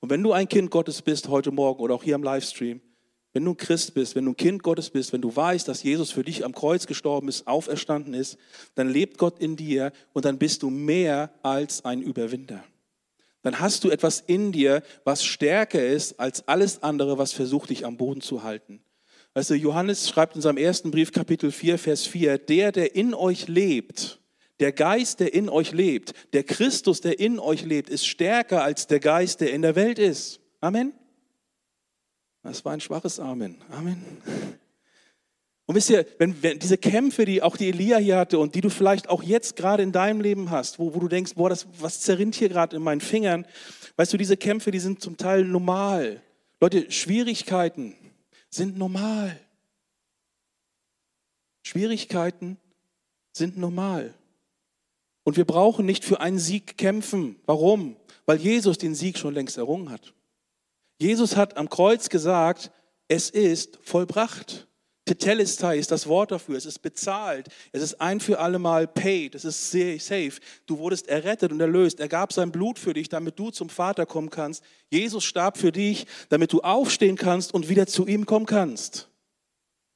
Und 0.00 0.10
wenn 0.10 0.22
du 0.22 0.32
ein 0.32 0.48
Kind 0.48 0.70
Gottes 0.70 1.02
bist 1.02 1.28
heute 1.28 1.50
Morgen 1.50 1.80
oder 1.82 1.94
auch 1.94 2.02
hier 2.02 2.14
am 2.14 2.22
Livestream, 2.22 2.80
wenn 3.32 3.44
du 3.44 3.50
ein 3.50 3.56
Christ 3.58 3.92
bist, 3.92 4.14
wenn 4.14 4.24
du 4.24 4.30
ein 4.30 4.36
Kind 4.36 4.62
Gottes 4.62 4.88
bist, 4.88 5.12
wenn 5.12 5.20
du 5.20 5.34
weißt, 5.34 5.68
dass 5.68 5.82
Jesus 5.82 6.10
für 6.10 6.24
dich 6.24 6.44
am 6.44 6.54
Kreuz 6.54 6.86
gestorben 6.86 7.28
ist, 7.28 7.46
auferstanden 7.46 8.14
ist, 8.14 8.38
dann 8.74 8.88
lebt 8.88 9.18
Gott 9.18 9.38
in 9.38 9.56
dir 9.56 9.92
und 10.14 10.24
dann 10.24 10.38
bist 10.38 10.62
du 10.62 10.70
mehr 10.70 11.30
als 11.42 11.84
ein 11.84 12.00
Überwinder. 12.00 12.64
Dann 13.42 13.60
hast 13.60 13.84
du 13.84 13.90
etwas 13.90 14.20
in 14.20 14.52
dir, 14.52 14.82
was 15.04 15.24
stärker 15.24 15.86
ist 15.86 16.18
als 16.18 16.48
alles 16.48 16.82
andere, 16.82 17.18
was 17.18 17.32
versucht, 17.32 17.70
dich 17.70 17.84
am 17.84 17.98
Boden 17.98 18.22
zu 18.22 18.42
halten. 18.42 18.82
Du, 19.44 19.54
Johannes 19.54 20.08
schreibt 20.08 20.34
in 20.34 20.40
seinem 20.40 20.56
ersten 20.56 20.90
Brief, 20.90 21.12
Kapitel 21.12 21.52
4, 21.52 21.78
Vers 21.78 22.06
4, 22.06 22.38
der, 22.38 22.72
der 22.72 22.96
in 22.96 23.12
euch 23.12 23.48
lebt, 23.48 24.18
der 24.60 24.72
Geist, 24.72 25.20
der 25.20 25.34
in 25.34 25.50
euch 25.50 25.72
lebt, 25.72 26.14
der 26.32 26.42
Christus, 26.42 27.02
der 27.02 27.20
in 27.20 27.38
euch 27.38 27.62
lebt, 27.62 27.90
ist 27.90 28.06
stärker 28.06 28.64
als 28.64 28.86
der 28.86 28.98
Geist, 28.98 29.42
der 29.42 29.52
in 29.52 29.60
der 29.60 29.76
Welt 29.76 29.98
ist. 29.98 30.40
Amen? 30.62 30.94
Das 32.42 32.64
war 32.64 32.72
ein 32.72 32.80
schwaches 32.80 33.20
Amen. 33.20 33.58
Amen. 33.70 34.02
Und 35.66 35.74
wisst 35.74 35.90
ihr, 35.90 36.06
wenn, 36.16 36.42
wenn 36.42 36.58
diese 36.58 36.78
Kämpfe, 36.78 37.26
die 37.26 37.42
auch 37.42 37.58
die 37.58 37.68
Elia 37.68 37.98
hier 37.98 38.16
hatte 38.16 38.38
und 38.38 38.54
die 38.54 38.62
du 38.62 38.70
vielleicht 38.70 39.10
auch 39.10 39.22
jetzt 39.22 39.56
gerade 39.56 39.82
in 39.82 39.92
deinem 39.92 40.22
Leben 40.22 40.50
hast, 40.50 40.78
wo, 40.78 40.94
wo 40.94 40.98
du 40.98 41.08
denkst, 41.08 41.34
boah, 41.34 41.50
das, 41.50 41.66
was 41.78 42.00
zerrinnt 42.00 42.36
hier 42.36 42.48
gerade 42.48 42.74
in 42.74 42.82
meinen 42.82 43.02
Fingern, 43.02 43.44
weißt 43.96 44.14
du, 44.14 44.16
diese 44.16 44.38
Kämpfe, 44.38 44.70
die 44.70 44.78
sind 44.78 45.02
zum 45.02 45.18
Teil 45.18 45.44
normal. 45.44 46.22
Leute, 46.58 46.90
Schwierigkeiten, 46.90 47.96
sind 48.56 48.76
normal. 48.76 49.38
Schwierigkeiten 51.62 52.58
sind 53.32 53.56
normal. 53.56 54.14
Und 55.24 55.36
wir 55.36 55.44
brauchen 55.44 55.84
nicht 55.84 56.04
für 56.04 56.20
einen 56.20 56.38
Sieg 56.38 56.78
kämpfen. 56.78 57.36
Warum? 57.46 57.96
Weil 58.24 58.38
Jesus 58.38 58.78
den 58.78 58.94
Sieg 58.94 59.18
schon 59.18 59.34
längst 59.34 59.58
errungen 59.58 59.90
hat. 59.90 60.14
Jesus 60.98 61.36
hat 61.36 61.56
am 61.56 61.68
Kreuz 61.68 62.08
gesagt, 62.08 62.70
es 63.08 63.30
ist 63.30 63.78
vollbracht. 63.82 64.65
Tetelestai 65.06 65.78
ist 65.78 65.92
das 65.92 66.08
Wort 66.08 66.32
dafür. 66.32 66.56
Es 66.56 66.66
ist 66.66 66.80
bezahlt. 66.80 67.48
Es 67.70 67.80
ist 67.80 68.00
ein 68.00 68.18
für 68.18 68.40
alle 68.40 68.58
Mal 68.58 68.88
paid. 68.88 69.36
Es 69.36 69.44
ist 69.44 69.70
safe. 69.70 70.32
Du 70.66 70.78
wurdest 70.78 71.08
errettet 71.08 71.52
und 71.52 71.60
erlöst. 71.60 72.00
Er 72.00 72.08
gab 72.08 72.32
sein 72.32 72.50
Blut 72.50 72.78
für 72.78 72.92
dich, 72.92 73.08
damit 73.08 73.38
du 73.38 73.50
zum 73.50 73.68
Vater 73.68 74.04
kommen 74.04 74.30
kannst. 74.30 74.64
Jesus 74.90 75.24
starb 75.24 75.58
für 75.58 75.70
dich, 75.70 76.06
damit 76.28 76.52
du 76.52 76.60
aufstehen 76.60 77.16
kannst 77.16 77.54
und 77.54 77.68
wieder 77.68 77.86
zu 77.86 78.06
ihm 78.06 78.26
kommen 78.26 78.46
kannst. 78.46 79.08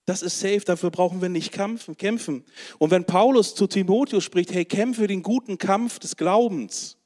Das 0.06 0.22
ist 0.22 0.38
safe, 0.38 0.60
dafür 0.60 0.90
brauchen 0.90 1.20
wir 1.20 1.28
nicht 1.28 1.52
kämpfen. 1.52 2.44
Und 2.78 2.90
wenn 2.90 3.04
Paulus 3.04 3.56
zu 3.56 3.66
Timotheus 3.66 4.22
spricht, 4.22 4.52
hey, 4.52 4.64
kämpfe 4.64 5.08
den 5.08 5.22
guten 5.24 5.58
Kampf 5.58 5.98
des 5.98 6.16
Glaubens. 6.16 6.96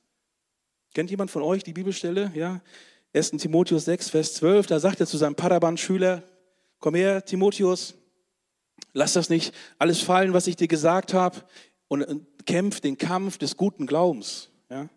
Kennt 0.95 1.11
jemand 1.11 1.31
von 1.31 1.43
euch 1.43 1.65
die 1.65 1.73
Bibelstelle? 1.73 2.31
Ja, 2.35 2.61
1. 3.15 3.31
Timotheus 3.33 3.87
6, 3.87 4.11
Vers 4.11 4.35
12, 4.35 4.67
da 4.67 4.79
sagt 4.79 5.01
er 5.01 5.07
zu 5.07 5.17
seinem 5.17 5.35
Padaban-Schüler, 5.35 6.23
Komm 6.85 6.97
her, 6.97 7.25
Timotheus, 7.25 7.95
lass 8.93 9.15
das 9.15 9.31
nicht 9.31 9.55
alles 9.79 10.03
fallen, 10.03 10.35
was 10.35 10.47
ich 10.47 10.57
dir 10.57 10.69
gesagt 10.69 11.15
habe, 11.15 11.43
und 11.89 12.27
kämpf 12.45 12.81
den 12.81 12.99
Kampf 12.99 13.39
des 13.39 13.57
guten 13.57 13.87
Glaubens. 13.87 14.51
Ja? 14.69 14.91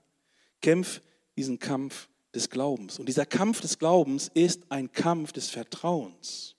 Kämpf 0.61 1.01
diesen 1.37 1.59
Kampf 1.59 2.09
des 2.35 2.49
Glaubens. 2.49 2.99
Und 2.99 3.05
dieser 3.05 3.25
Kampf 3.25 3.61
des 3.61 3.79
Glaubens 3.79 4.29
ist 4.33 4.69
ein 4.69 4.91
Kampf 4.91 5.31
des 5.31 5.49
Vertrauens. 5.49 6.57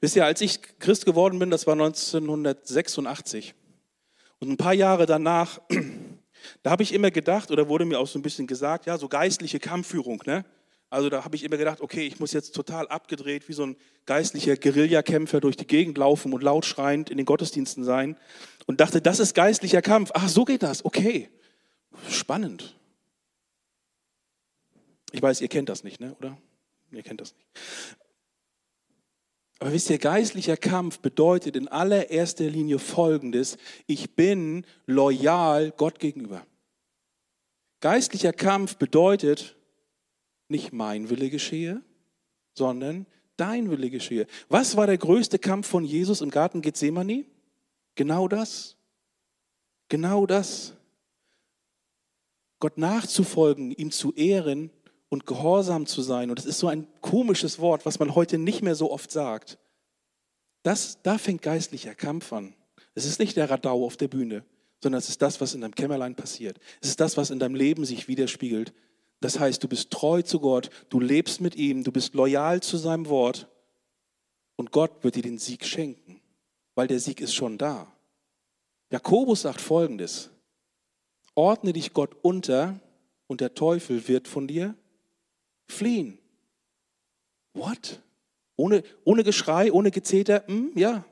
Wisst 0.00 0.16
ihr, 0.16 0.24
als 0.24 0.40
ich 0.40 0.60
Christ 0.80 1.06
geworden 1.06 1.38
bin, 1.38 1.50
das 1.50 1.68
war 1.68 1.74
1986, 1.74 3.54
und 4.40 4.48
ein 4.48 4.56
paar 4.56 4.74
Jahre 4.74 5.06
danach, 5.06 5.60
da 6.64 6.72
habe 6.72 6.82
ich 6.82 6.92
immer 6.92 7.12
gedacht, 7.12 7.52
oder 7.52 7.68
wurde 7.68 7.84
mir 7.84 8.00
auch 8.00 8.08
so 8.08 8.18
ein 8.18 8.22
bisschen 8.22 8.48
gesagt, 8.48 8.86
ja, 8.86 8.98
so 8.98 9.08
geistliche 9.08 9.60
Kampfführung, 9.60 10.24
ne? 10.26 10.44
Also 10.94 11.08
da 11.08 11.24
habe 11.24 11.34
ich 11.34 11.42
immer 11.42 11.56
gedacht, 11.56 11.80
okay, 11.80 12.06
ich 12.06 12.20
muss 12.20 12.32
jetzt 12.32 12.54
total 12.54 12.86
abgedreht 12.86 13.48
wie 13.48 13.52
so 13.52 13.66
ein 13.66 13.76
geistlicher 14.06 14.56
Guerillakämpfer 14.56 15.40
durch 15.40 15.56
die 15.56 15.66
Gegend 15.66 15.98
laufen 15.98 16.32
und 16.32 16.40
laut 16.40 16.64
schreiend 16.64 17.10
in 17.10 17.16
den 17.16 17.26
Gottesdiensten 17.26 17.82
sein 17.82 18.16
und 18.66 18.78
dachte, 18.78 19.02
das 19.02 19.18
ist 19.18 19.34
geistlicher 19.34 19.82
Kampf. 19.82 20.12
Ach, 20.14 20.28
so 20.28 20.44
geht 20.44 20.62
das. 20.62 20.84
Okay. 20.84 21.30
Spannend. 22.08 22.78
Ich 25.10 25.20
weiß, 25.20 25.40
ihr 25.40 25.48
kennt 25.48 25.68
das 25.68 25.82
nicht, 25.82 25.98
ne? 25.98 26.14
oder? 26.20 26.38
Ihr 26.92 27.02
kennt 27.02 27.20
das 27.20 27.34
nicht. 27.34 27.48
Aber 29.58 29.72
wisst 29.72 29.90
ihr, 29.90 29.98
geistlicher 29.98 30.56
Kampf 30.56 31.00
bedeutet 31.00 31.56
in 31.56 31.66
allererster 31.66 32.44
Linie 32.44 32.78
Folgendes. 32.78 33.56
Ich 33.88 34.14
bin 34.14 34.64
loyal 34.86 35.72
Gott 35.72 35.98
gegenüber. 35.98 36.46
Geistlicher 37.80 38.32
Kampf 38.32 38.76
bedeutet, 38.76 39.56
nicht 40.48 40.72
mein 40.72 41.10
Wille 41.10 41.30
geschehe, 41.30 41.82
sondern 42.54 43.06
dein 43.36 43.70
Wille 43.70 43.90
geschehe. 43.90 44.26
Was 44.48 44.76
war 44.76 44.86
der 44.86 44.98
größte 44.98 45.38
Kampf 45.38 45.66
von 45.66 45.84
Jesus 45.84 46.20
im 46.20 46.30
Garten 46.30 46.62
Gethsemane? 46.62 47.24
Genau 47.94 48.28
das. 48.28 48.76
Genau 49.88 50.26
das. 50.26 50.74
Gott 52.60 52.78
nachzufolgen, 52.78 53.72
ihm 53.72 53.90
zu 53.90 54.12
ehren 54.14 54.70
und 55.08 55.26
gehorsam 55.26 55.86
zu 55.86 56.02
sein. 56.02 56.30
Und 56.30 56.38
das 56.38 56.46
ist 56.46 56.58
so 56.58 56.68
ein 56.68 56.86
komisches 57.00 57.58
Wort, 57.58 57.84
was 57.84 57.98
man 57.98 58.14
heute 58.14 58.38
nicht 58.38 58.62
mehr 58.62 58.74
so 58.74 58.90
oft 58.90 59.10
sagt. 59.10 59.58
Das, 60.62 60.98
da 61.02 61.18
fängt 61.18 61.42
geistlicher 61.42 61.94
Kampf 61.94 62.32
an. 62.32 62.54
Es 62.94 63.04
ist 63.04 63.18
nicht 63.18 63.36
der 63.36 63.50
Radau 63.50 63.84
auf 63.84 63.96
der 63.96 64.08
Bühne, 64.08 64.44
sondern 64.82 64.98
es 64.98 65.08
ist 65.08 65.20
das, 65.20 65.40
was 65.40 65.54
in 65.54 65.60
deinem 65.60 65.74
Kämmerlein 65.74 66.14
passiert. 66.14 66.58
Es 66.80 66.88
ist 66.88 67.00
das, 67.00 67.16
was 67.16 67.30
in 67.30 67.38
deinem 67.38 67.54
Leben 67.54 67.84
sich 67.84 68.08
widerspiegelt. 68.08 68.72
Das 69.24 69.40
heißt, 69.40 69.64
du 69.64 69.68
bist 69.68 69.90
treu 69.90 70.20
zu 70.20 70.38
Gott, 70.38 70.68
du 70.90 71.00
lebst 71.00 71.40
mit 71.40 71.56
ihm, 71.56 71.82
du 71.82 71.90
bist 71.90 72.12
loyal 72.12 72.60
zu 72.60 72.76
seinem 72.76 73.08
Wort 73.08 73.48
und 74.56 74.70
Gott 74.70 75.02
wird 75.02 75.14
dir 75.14 75.22
den 75.22 75.38
Sieg 75.38 75.64
schenken, 75.64 76.20
weil 76.74 76.88
der 76.88 77.00
Sieg 77.00 77.22
ist 77.22 77.34
schon 77.34 77.56
da. 77.56 77.90
Jakobus 78.90 79.40
sagt 79.40 79.62
folgendes, 79.62 80.28
ordne 81.34 81.72
dich 81.72 81.94
Gott 81.94 82.14
unter 82.20 82.78
und 83.26 83.40
der 83.40 83.54
Teufel 83.54 84.08
wird 84.08 84.28
von 84.28 84.46
dir 84.46 84.74
fliehen. 85.68 86.18
What? 87.54 88.02
Ohne, 88.56 88.82
ohne 89.04 89.24
Geschrei, 89.24 89.72
ohne 89.72 89.90
Gezeter? 89.90 90.44
Hm, 90.48 90.72
ja. 90.74 91.02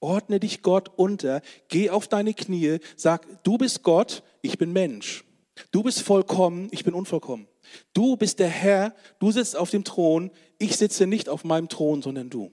Ordne 0.00 0.40
dich 0.40 0.62
Gott 0.62 0.90
unter, 0.96 1.40
geh 1.68 1.88
auf 1.88 2.08
deine 2.08 2.34
Knie, 2.34 2.80
sag, 2.96 3.44
du 3.44 3.58
bist 3.58 3.84
Gott, 3.84 4.24
ich 4.40 4.58
bin 4.58 4.72
Mensch. 4.72 5.24
Du 5.70 5.82
bist 5.82 6.02
vollkommen, 6.02 6.68
ich 6.70 6.84
bin 6.84 6.94
unvollkommen. 6.94 7.46
Du 7.92 8.16
bist 8.16 8.38
der 8.38 8.48
Herr, 8.48 8.94
du 9.18 9.30
sitzt 9.30 9.56
auf 9.56 9.70
dem 9.70 9.84
Thron, 9.84 10.30
ich 10.58 10.76
sitze 10.76 11.06
nicht 11.06 11.28
auf 11.28 11.44
meinem 11.44 11.68
Thron, 11.68 12.02
sondern 12.02 12.30
du. 12.30 12.52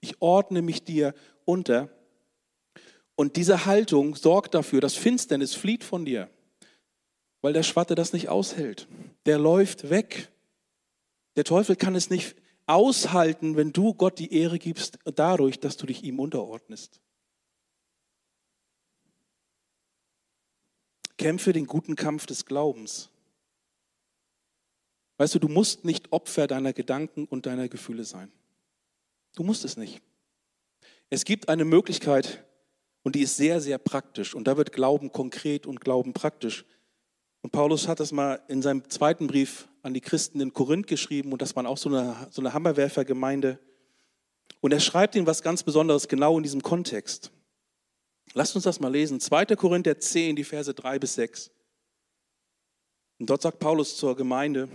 Ich 0.00 0.20
ordne 0.20 0.62
mich 0.62 0.84
dir 0.84 1.14
unter. 1.44 1.88
Und 3.14 3.36
diese 3.36 3.66
Haltung 3.66 4.14
sorgt 4.14 4.54
dafür, 4.54 4.80
dass 4.80 4.94
Finsternis 4.94 5.54
flieht 5.54 5.84
von 5.84 6.04
dir, 6.04 6.28
weil 7.40 7.52
der 7.52 7.62
Schwatte 7.62 7.94
das 7.94 8.12
nicht 8.12 8.28
aushält. 8.28 8.88
Der 9.26 9.38
läuft 9.38 9.90
weg. 9.90 10.30
Der 11.36 11.44
Teufel 11.44 11.76
kann 11.76 11.94
es 11.94 12.10
nicht 12.10 12.36
aushalten, 12.66 13.56
wenn 13.56 13.72
du 13.72 13.94
Gott 13.94 14.18
die 14.18 14.32
Ehre 14.32 14.58
gibst, 14.58 14.98
dadurch, 15.04 15.58
dass 15.58 15.76
du 15.76 15.86
dich 15.86 16.04
ihm 16.04 16.20
unterordnest. 16.20 17.00
Kämpfe 21.18 21.52
den 21.52 21.66
guten 21.66 21.96
Kampf 21.96 22.26
des 22.26 22.46
Glaubens. 22.46 23.10
Weißt 25.18 25.34
du, 25.34 25.40
du 25.40 25.48
musst 25.48 25.84
nicht 25.84 26.12
Opfer 26.12 26.46
deiner 26.46 26.72
Gedanken 26.72 27.26
und 27.26 27.46
deiner 27.46 27.68
Gefühle 27.68 28.04
sein. 28.04 28.32
Du 29.34 29.42
musst 29.42 29.64
es 29.64 29.76
nicht. 29.76 30.00
Es 31.10 31.24
gibt 31.24 31.48
eine 31.48 31.64
Möglichkeit 31.64 32.44
und 33.02 33.14
die 33.14 33.22
ist 33.22 33.36
sehr, 33.36 33.60
sehr 33.60 33.78
praktisch. 33.78 34.34
Und 34.34 34.46
da 34.46 34.56
wird 34.56 34.72
Glauben 34.72 35.12
konkret 35.12 35.66
und 35.66 35.80
Glauben 35.80 36.12
praktisch. 36.12 36.64
Und 37.42 37.50
Paulus 37.50 37.88
hat 37.88 38.00
das 38.00 38.12
mal 38.12 38.40
in 38.48 38.62
seinem 38.62 38.88
zweiten 38.88 39.26
Brief 39.26 39.68
an 39.82 39.94
die 39.94 40.00
Christen 40.00 40.40
in 40.40 40.52
Korinth 40.52 40.86
geschrieben 40.86 41.32
und 41.32 41.42
das 41.42 41.56
war 41.56 41.66
auch 41.66 41.78
so 41.78 41.88
eine, 41.88 42.28
so 42.30 42.42
eine 42.42 42.52
Hammerwerfergemeinde. 42.52 43.58
Und 44.60 44.72
er 44.72 44.80
schreibt 44.80 45.14
ihnen 45.14 45.26
was 45.26 45.42
ganz 45.42 45.62
Besonderes 45.62 46.08
genau 46.08 46.36
in 46.36 46.42
diesem 46.42 46.62
Kontext. 46.62 47.30
Lasst 48.34 48.54
uns 48.54 48.64
das 48.64 48.80
mal 48.80 48.92
lesen. 48.92 49.20
2. 49.20 49.46
Korinther 49.56 49.98
10, 49.98 50.36
die 50.36 50.44
Verse 50.44 50.72
3 50.72 50.98
bis 50.98 51.14
6. 51.14 51.50
Und 53.18 53.30
dort 53.30 53.42
sagt 53.42 53.58
Paulus 53.58 53.96
zur 53.96 54.16
Gemeinde, 54.16 54.68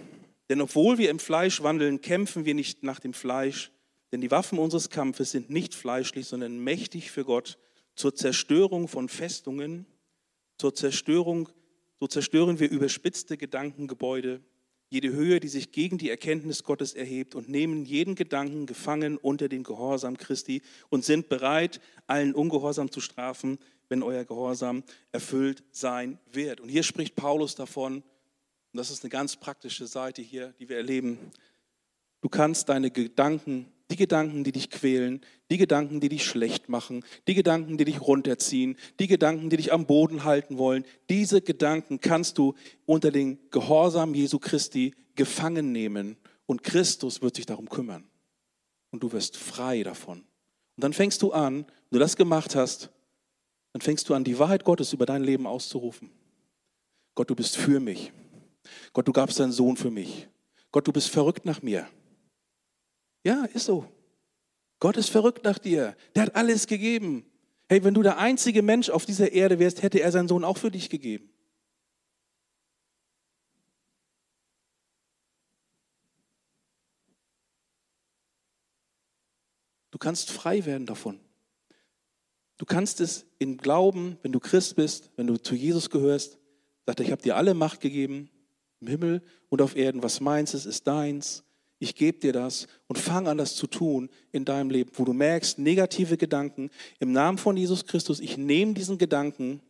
denn 0.50 0.62
obwohl 0.62 0.98
wir 0.98 1.10
im 1.10 1.20
Fleisch 1.20 1.64
wandeln, 1.64 2.02
kämpfen 2.02 2.46
wir 2.46 2.54
nicht 2.54 2.84
nach 2.84 3.00
dem 3.00 3.14
Fleisch, 3.14 3.72
denn 4.12 4.22
die 4.22 4.32
Waffen 4.32 4.60
unseres 4.60 4.90
Kampfes 4.90 5.32
sind 5.32 5.50
nicht 5.50 5.74
fleischlich, 5.74 6.28
sondern 6.28 6.60
mächtig 6.60 7.12
für 7.12 7.24
Gott 7.24 7.58
zur 7.96 8.16
Zerstörung 8.16 8.88
von 8.88 9.08
Festungen, 9.08 9.86
zur 10.58 10.76
Zerstörung, 10.76 11.50
so 12.00 12.08
zerstören 12.08 12.60
wir 12.60 12.70
überspitzte 12.70 13.38
Gedankengebäude, 13.38 14.42
jede 14.94 15.12
Höhe, 15.12 15.40
die 15.40 15.48
sich 15.48 15.72
gegen 15.72 15.98
die 15.98 16.12
Erkenntnis 16.12 16.64
Gottes 16.64 16.94
erhebt 16.94 17.34
und 17.34 17.50
nehmen 17.50 17.84
jeden 17.84 18.14
Gedanken 18.14 18.68
gefangen 18.68 19.18
unter 19.18 19.50
den 19.50 19.64
Gehorsam 19.64 20.18
Christi 20.18 20.62
und 20.90 21.04
sind 21.04 21.30
bereit, 21.30 21.82
allen 22.06 22.36
Ungehorsam 22.36 22.92
zu 22.92 23.02
strafen, 23.02 23.58
wenn 23.90 24.04
euer 24.04 24.24
Gehorsam 24.24 24.84
erfüllt 25.12 25.64
sein 25.72 26.20
wird. 26.32 26.62
Und 26.62 26.70
hier 26.70 26.84
spricht 26.84 27.16
Paulus 27.16 27.56
davon, 27.56 27.96
und 27.96 28.78
das 28.78 28.92
ist 28.92 29.04
eine 29.04 29.10
ganz 29.10 29.36
praktische 29.36 29.88
Seite 29.88 30.22
hier, 30.22 30.54
die 30.60 30.70
wir 30.70 30.78
erleben, 30.78 31.18
du 32.22 32.30
kannst 32.30 32.70
deine 32.70 32.92
Gedanken 32.92 33.66
die 33.92 33.96
Gedanken, 33.96 34.44
die 34.44 34.52
dich 34.52 34.70
quälen, 34.70 35.22
die 35.52 35.58
Gedanken, 35.58 36.00
die 36.00 36.10
dich 36.10 36.26
schlecht 36.26 36.70
machen, 36.70 37.04
die 37.28 37.36
Gedanken, 37.36 37.78
die 37.78 37.86
dich 37.86 38.02
runterziehen, 38.02 38.78
die 39.00 39.08
Gedanken, 39.08 39.50
die 39.50 39.58
dich 39.58 39.74
am 39.74 39.86
Boden 39.86 40.24
halten 40.24 40.58
wollen, 40.58 40.86
diese 41.10 41.42
Gedanken 41.42 42.00
kannst 42.00 42.38
du 42.38 42.56
unter 42.86 43.12
den 43.12 43.38
Gehorsam 43.52 44.16
Jesu 44.16 44.40
Christi 44.40 44.94
gefangen 45.16 45.72
nehmen 45.72 46.18
und 46.46 46.64
Christus 46.64 47.22
wird 47.22 47.36
sich 47.36 47.46
darum 47.46 47.70
kümmern. 47.70 48.06
Und 48.92 49.04
du 49.04 49.12
wirst 49.12 49.38
frei 49.38 49.84
davon. 49.84 50.20
Und 50.20 50.84
dann 50.84 50.94
fängst 50.94 51.22
du 51.22 51.32
an, 51.32 51.66
wenn 51.66 51.66
du 51.92 52.00
das 52.00 52.16
gemacht 52.16 52.56
hast, 52.56 52.90
dann 53.74 53.82
fängst 53.82 54.08
du 54.08 54.14
an, 54.14 54.24
die 54.24 54.38
Wahrheit 54.40 54.64
Gottes 54.64 54.94
über 54.94 55.06
dein 55.06 55.24
Leben 55.24 55.48
auszurufen. 55.48 56.12
Gott, 57.16 57.30
du 57.30 57.36
bist 57.36 57.58
für 57.58 57.80
mich. 57.80 58.12
Gott, 58.94 59.08
du 59.08 59.12
gabst 59.12 59.40
deinen 59.40 59.52
Sohn 59.52 59.78
für 59.78 59.92
mich. 59.92 60.28
Gott, 60.72 60.88
du 60.88 60.92
bist 60.92 61.10
verrückt 61.10 61.46
nach 61.46 61.62
mir. 61.62 61.88
Ja, 63.24 63.46
ist 63.46 63.66
so. 63.66 63.86
Gott 64.80 64.98
ist 64.98 65.10
verrückt 65.10 65.46
nach 65.46 65.58
dir. 65.58 65.96
Der 66.14 66.24
hat 66.24 66.36
alles 66.36 66.68
gegeben. 66.68 67.26
Hey, 67.70 67.84
wenn 67.84 67.94
du 67.94 68.04
der 68.04 68.18
einzige 68.18 68.62
Mensch 68.62 68.90
auf 68.90 69.06
dieser 69.06 69.32
Erde 69.32 69.60
wärst, 69.60 69.82
hätte 69.82 70.02
er 70.02 70.12
seinen 70.12 70.28
Sohn 70.28 70.44
auch 70.44 70.58
für 70.58 70.72
dich 70.72 70.90
gegeben. 70.90 71.30
Du 79.92 79.98
kannst 79.98 80.32
frei 80.32 80.66
werden 80.66 80.86
davon. 80.86 81.20
Du 82.58 82.66
kannst 82.66 83.00
es 83.00 83.26
im 83.40 83.58
Glauben, 83.58 84.18
wenn 84.22 84.32
du 84.32 84.40
Christ 84.40 84.76
bist, 84.76 85.12
wenn 85.16 85.28
du 85.28 85.38
zu 85.38 85.56
Jesus 85.56 85.90
gehörst, 85.90 86.40
sagt 86.86 87.00
er, 87.00 87.06
ich 87.06 87.12
habe 87.12 87.22
dir 87.22 87.38
alle 87.38 87.54
Macht 87.54 87.80
gegeben, 87.80 88.30
im 88.82 88.88
Himmel 88.88 89.22
und 89.50 89.62
auf 89.62 89.76
Erden. 89.76 90.04
Was 90.04 90.20
meins 90.20 90.54
ist, 90.54 90.66
ist 90.66 90.88
deins 90.88 91.44
ich 91.84 91.96
gebe 91.96 92.20
dir 92.20 92.34
das 92.34 92.68
und 92.88 92.98
fang 92.98 93.28
an, 93.28 93.38
das 93.38 93.56
zu 93.56 93.68
tun 93.68 94.10
in 94.32 94.46
deinem 94.46 94.70
Leben, 94.70 94.92
wo 94.96 95.04
du 95.04 95.14
merkst, 95.14 95.60
negative 95.60 96.18
Gedanken, 96.18 96.72
im 97.00 97.12
Namen 97.12 97.38
von 97.38 97.58
Jesus 97.58 97.86
Christus, 97.86 98.20
ich 98.20 98.38
nehme 98.38 98.74
diesen 98.74 98.98
Gedanken 98.98 99.62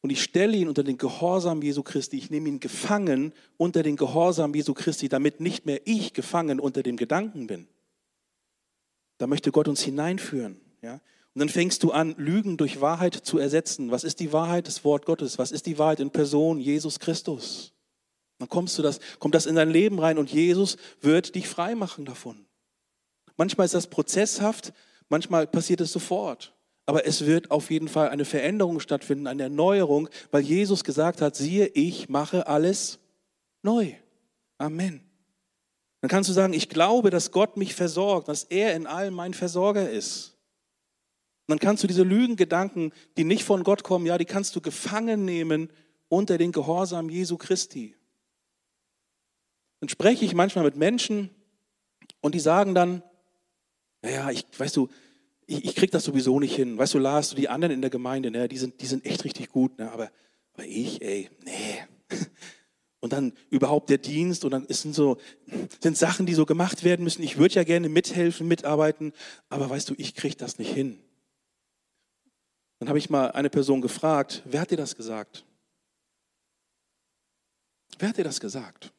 und 0.00 0.10
ich 0.10 0.22
stelle 0.22 0.56
ihn 0.56 0.68
unter 0.68 0.84
den 0.84 0.98
Gehorsam 0.98 1.60
Jesu 1.62 1.82
Christi, 1.82 2.16
ich 2.16 2.30
nehme 2.30 2.48
ihn 2.48 2.60
gefangen 2.60 3.32
unter 3.56 3.82
den 3.82 3.96
Gehorsam 3.96 4.54
Jesu 4.54 4.72
Christi, 4.72 5.08
damit 5.08 5.40
nicht 5.40 5.66
mehr 5.66 5.80
ich 5.84 6.12
gefangen 6.12 6.60
unter 6.60 6.82
dem 6.82 6.96
Gedanken 6.96 7.46
bin. 7.46 7.66
Da 9.18 9.26
möchte 9.26 9.52
Gott 9.52 9.68
uns 9.68 9.82
hineinführen. 9.82 10.60
Ja? 10.80 10.94
Und 11.34 11.38
dann 11.38 11.48
fängst 11.48 11.82
du 11.82 11.92
an, 11.92 12.14
Lügen 12.18 12.56
durch 12.56 12.80
Wahrheit 12.80 13.14
zu 13.14 13.38
ersetzen. 13.38 13.90
Was 13.90 14.04
ist 14.04 14.20
die 14.20 14.32
Wahrheit? 14.32 14.66
Das 14.66 14.84
Wort 14.84 15.06
Gottes. 15.06 15.38
Was 15.38 15.52
ist 15.52 15.66
die 15.66 15.78
Wahrheit 15.78 16.00
in 16.00 16.10
Person? 16.10 16.58
Jesus 16.58 16.98
Christus. 16.98 17.72
Dann 18.42 18.48
kommst 18.48 18.76
du 18.76 18.82
das, 18.82 18.98
kommt 19.20 19.36
das 19.36 19.46
in 19.46 19.54
dein 19.54 19.70
Leben 19.70 20.00
rein 20.00 20.18
und 20.18 20.32
Jesus 20.32 20.76
wird 21.00 21.36
dich 21.36 21.46
frei 21.46 21.76
machen 21.76 22.04
davon. 22.04 22.44
Manchmal 23.36 23.66
ist 23.66 23.74
das 23.74 23.86
prozesshaft, 23.86 24.72
manchmal 25.08 25.46
passiert 25.46 25.80
es 25.80 25.92
sofort. 25.92 26.52
Aber 26.84 27.06
es 27.06 27.24
wird 27.24 27.52
auf 27.52 27.70
jeden 27.70 27.86
Fall 27.86 28.08
eine 28.08 28.24
Veränderung 28.24 28.80
stattfinden, 28.80 29.28
eine 29.28 29.44
Erneuerung, 29.44 30.08
weil 30.32 30.42
Jesus 30.42 30.82
gesagt 30.82 31.20
hat, 31.20 31.36
siehe, 31.36 31.68
ich 31.68 32.08
mache 32.08 32.48
alles 32.48 32.98
neu. 33.62 33.92
Amen. 34.58 35.08
Dann 36.00 36.08
kannst 36.10 36.28
du 36.28 36.34
sagen, 36.34 36.52
ich 36.52 36.68
glaube, 36.68 37.10
dass 37.10 37.30
Gott 37.30 37.56
mich 37.56 37.76
versorgt, 37.76 38.26
dass 38.26 38.42
er 38.42 38.74
in 38.74 38.88
allem 38.88 39.14
mein 39.14 39.34
Versorger 39.34 39.88
ist. 39.88 40.36
Und 41.46 41.50
dann 41.52 41.58
kannst 41.60 41.84
du 41.84 41.86
diese 41.86 42.02
Lügengedanken, 42.02 42.92
die 43.16 43.22
nicht 43.22 43.44
von 43.44 43.62
Gott 43.62 43.84
kommen, 43.84 44.04
ja, 44.04 44.18
die 44.18 44.24
kannst 44.24 44.56
du 44.56 44.60
gefangen 44.60 45.24
nehmen 45.24 45.72
unter 46.08 46.38
den 46.38 46.50
Gehorsam 46.50 47.08
Jesu 47.08 47.36
Christi. 47.36 47.94
Dann 49.82 49.88
spreche 49.88 50.24
ich 50.24 50.32
manchmal 50.32 50.64
mit 50.64 50.76
Menschen 50.76 51.28
und 52.20 52.36
die 52.36 52.40
sagen 52.40 52.72
dann, 52.72 53.02
naja, 54.00 54.30
ich, 54.30 54.46
weißt 54.56 54.76
du, 54.76 54.88
ich, 55.44 55.64
ich 55.64 55.74
krieg 55.74 55.90
das 55.90 56.04
sowieso 56.04 56.38
nicht 56.38 56.54
hin. 56.54 56.78
Weißt 56.78 56.94
du, 56.94 57.00
Lars, 57.00 57.30
du, 57.30 57.34
die 57.34 57.48
anderen 57.48 57.74
in 57.74 57.80
der 57.80 57.90
Gemeinde, 57.90 58.30
ne, 58.30 58.46
die, 58.46 58.58
sind, 58.58 58.80
die 58.80 58.86
sind 58.86 59.04
echt 59.04 59.24
richtig 59.24 59.48
gut, 59.48 59.76
ne, 59.80 59.90
aber, 59.90 60.12
aber 60.54 60.64
ich, 60.66 61.02
ey, 61.02 61.28
nee. 61.44 61.82
Und 63.00 63.12
dann 63.12 63.32
überhaupt 63.50 63.90
der 63.90 63.98
Dienst 63.98 64.44
und 64.44 64.52
dann 64.52 64.68
sind 64.68 64.94
so, 64.94 65.18
sind 65.80 65.98
Sachen, 65.98 66.26
die 66.26 66.34
so 66.34 66.46
gemacht 66.46 66.84
werden 66.84 67.02
müssen. 67.02 67.24
Ich 67.24 67.36
würde 67.36 67.56
ja 67.56 67.64
gerne 67.64 67.88
mithelfen, 67.88 68.46
mitarbeiten, 68.46 69.12
aber 69.48 69.68
weißt 69.68 69.90
du, 69.90 69.94
ich 69.98 70.14
kriege 70.14 70.36
das 70.36 70.60
nicht 70.60 70.72
hin. 70.72 71.02
Dann 72.78 72.88
habe 72.88 72.98
ich 72.98 73.10
mal 73.10 73.32
eine 73.32 73.50
Person 73.50 73.80
gefragt, 73.80 74.44
wer 74.44 74.60
hat 74.60 74.70
dir 74.70 74.76
das 74.76 74.94
gesagt? 74.94 75.44
Wer 77.98 78.10
hat 78.10 78.18
dir 78.18 78.22
das 78.22 78.38
gesagt? 78.38 78.92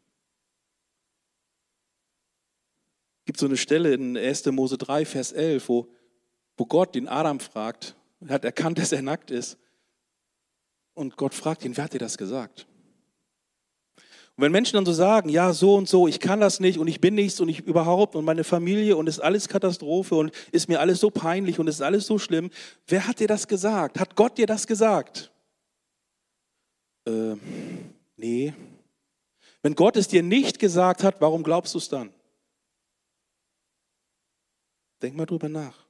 Es 3.23 3.23
gibt 3.34 3.40
so 3.40 3.48
eine 3.48 3.58
Stelle 3.58 3.96
in 3.96 4.16
1. 4.16 4.46
Mose 4.52 4.78
3, 4.78 5.06
Vers 5.06 5.32
11, 5.32 5.68
wo, 5.68 5.88
wo 6.56 6.68
Gott 6.68 6.94
den 6.94 7.08
Adam 7.08 7.40
fragt, 7.40 7.96
er 8.22 8.36
hat 8.36 8.46
erkannt, 8.46 8.78
dass 8.78 8.92
er 8.92 9.02
nackt 9.02 9.32
ist. 9.32 9.58
Und 10.94 11.18
Gott 11.18 11.34
fragt 11.34 11.66
ihn, 11.66 11.76
wer 11.76 11.86
hat 11.86 11.94
dir 11.94 12.00
das 12.00 12.20
gesagt? 12.20 12.68
Und 14.36 14.44
wenn 14.44 14.52
Menschen 14.52 14.76
dann 14.76 14.86
so 14.86 14.94
sagen, 14.94 15.30
ja, 15.30 15.52
so 15.52 15.74
und 15.74 15.90
so, 15.90 16.08
ich 16.08 16.20
kann 16.20 16.42
das 16.42 16.60
nicht 16.60 16.78
und 16.78 16.88
ich 16.88 17.02
bin 17.02 17.16
nichts 17.16 17.40
und 17.40 17.50
ich 17.50 17.62
überhaupt 17.62 18.16
und 18.16 18.24
meine 18.24 18.44
Familie 18.44 18.98
und 18.98 19.10
es 19.10 19.18
ist 19.18 19.24
alles 19.24 19.48
Katastrophe 19.48 20.14
und 20.14 20.32
ist 20.52 20.70
mir 20.70 20.80
alles 20.80 21.00
so 21.00 21.10
peinlich 21.10 21.58
und 21.58 21.68
ist 21.68 21.82
alles 21.82 22.06
so 22.06 22.20
schlimm, 22.20 22.52
wer 22.86 23.08
hat 23.08 23.20
dir 23.20 23.28
das 23.28 23.48
gesagt? 23.48 24.00
Hat 24.00 24.16
Gott 24.16 24.38
dir 24.38 24.46
das 24.46 24.68
gesagt? 24.68 25.32
Äh, 27.08 27.34
nee. 28.16 28.54
Wenn 29.64 29.74
Gott 29.74 29.98
es 29.98 30.08
dir 30.08 30.22
nicht 30.22 30.60
gesagt 30.60 31.02
hat, 31.02 31.20
warum 31.20 31.42
glaubst 31.42 31.74
du 31.74 31.80
es 31.80 31.90
dann? 31.90 32.14
Denk 35.04 35.16
mal 35.16 35.26
drüber 35.26 35.50
nach. 35.50 35.86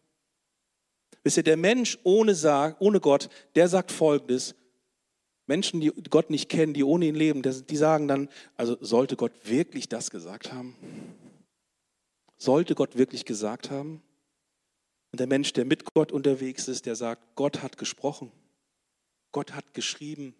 Wisst 1.23 1.37
ihr, 1.37 1.43
der 1.43 1.55
Mensch 1.55 1.99
ohne, 2.03 2.75
ohne 2.79 2.99
Gott, 2.99 3.29
der 3.55 3.69
sagt 3.69 3.91
Folgendes, 3.91 4.55
Menschen, 5.45 5.81
die 5.81 5.91
Gott 6.09 6.29
nicht 6.29 6.49
kennen, 6.49 6.73
die 6.73 6.83
ohne 6.83 7.05
ihn 7.05 7.15
leben, 7.15 7.41
die 7.41 7.77
sagen 7.77 8.07
dann, 8.07 8.29
also 8.57 8.77
sollte 8.81 9.15
Gott 9.15 9.31
wirklich 9.43 9.87
das 9.87 10.09
gesagt 10.09 10.51
haben? 10.51 10.75
Sollte 12.37 12.75
Gott 12.75 12.97
wirklich 12.97 13.23
gesagt 13.23 13.69
haben? 13.69 14.01
Und 15.11 15.19
der 15.19 15.27
Mensch, 15.27 15.53
der 15.53 15.65
mit 15.65 15.93
Gott 15.93 16.11
unterwegs 16.11 16.67
ist, 16.67 16.85
der 16.87 16.95
sagt, 16.95 17.35
Gott 17.35 17.61
hat 17.61 17.77
gesprochen, 17.77 18.31
Gott 19.31 19.53
hat 19.53 19.73
geschrieben, 19.75 20.33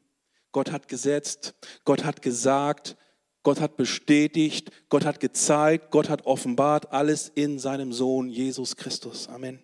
Gott 0.51 0.71
hat 0.71 0.87
gesetzt, 0.87 1.53
Gott 1.85 2.03
hat 2.03 2.21
gesagt, 2.23 2.97
Gott 3.43 3.59
hat 3.59 3.75
bestätigt, 3.75 4.71
Gott 4.89 5.05
hat 5.05 5.19
gezeigt, 5.19 5.91
Gott 5.91 6.09
hat 6.09 6.25
offenbart, 6.25 6.91
alles 6.93 7.29
in 7.35 7.59
seinem 7.59 7.91
Sohn 7.91 8.29
Jesus 8.29 8.77
Christus. 8.77 9.27
Amen. 9.27 9.59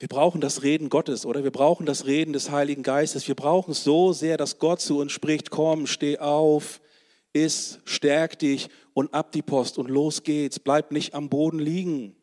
Wir 0.00 0.08
brauchen 0.08 0.40
das 0.40 0.64
Reden 0.64 0.90
Gottes, 0.90 1.24
oder? 1.24 1.44
Wir 1.44 1.52
brauchen 1.52 1.86
das 1.86 2.04
Reden 2.04 2.32
des 2.32 2.50
Heiligen 2.50 2.82
Geistes. 2.82 3.28
Wir 3.28 3.36
brauchen 3.36 3.70
es 3.70 3.84
so 3.84 4.12
sehr, 4.12 4.36
dass 4.36 4.58
Gott 4.58 4.80
zu 4.80 4.98
uns 4.98 5.12
spricht, 5.12 5.50
komm, 5.50 5.86
steh 5.86 6.18
auf, 6.18 6.80
iss, 7.32 7.78
stärk 7.84 8.38
dich 8.38 8.68
und 8.92 9.14
ab 9.14 9.30
die 9.32 9.42
Post 9.42 9.78
und 9.78 9.88
los 9.88 10.24
geht's. 10.24 10.58
Bleib 10.58 10.90
nicht 10.90 11.14
am 11.14 11.28
Boden 11.28 11.60
liegen. 11.60 12.16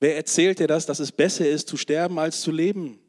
Wer 0.00 0.16
erzählt 0.16 0.58
dir 0.58 0.68
das, 0.68 0.86
dass 0.86 1.00
es 1.00 1.10
besser 1.10 1.48
ist, 1.48 1.66
zu 1.68 1.76
sterben 1.78 2.18
als 2.18 2.42
zu 2.42 2.52
leben? 2.52 3.00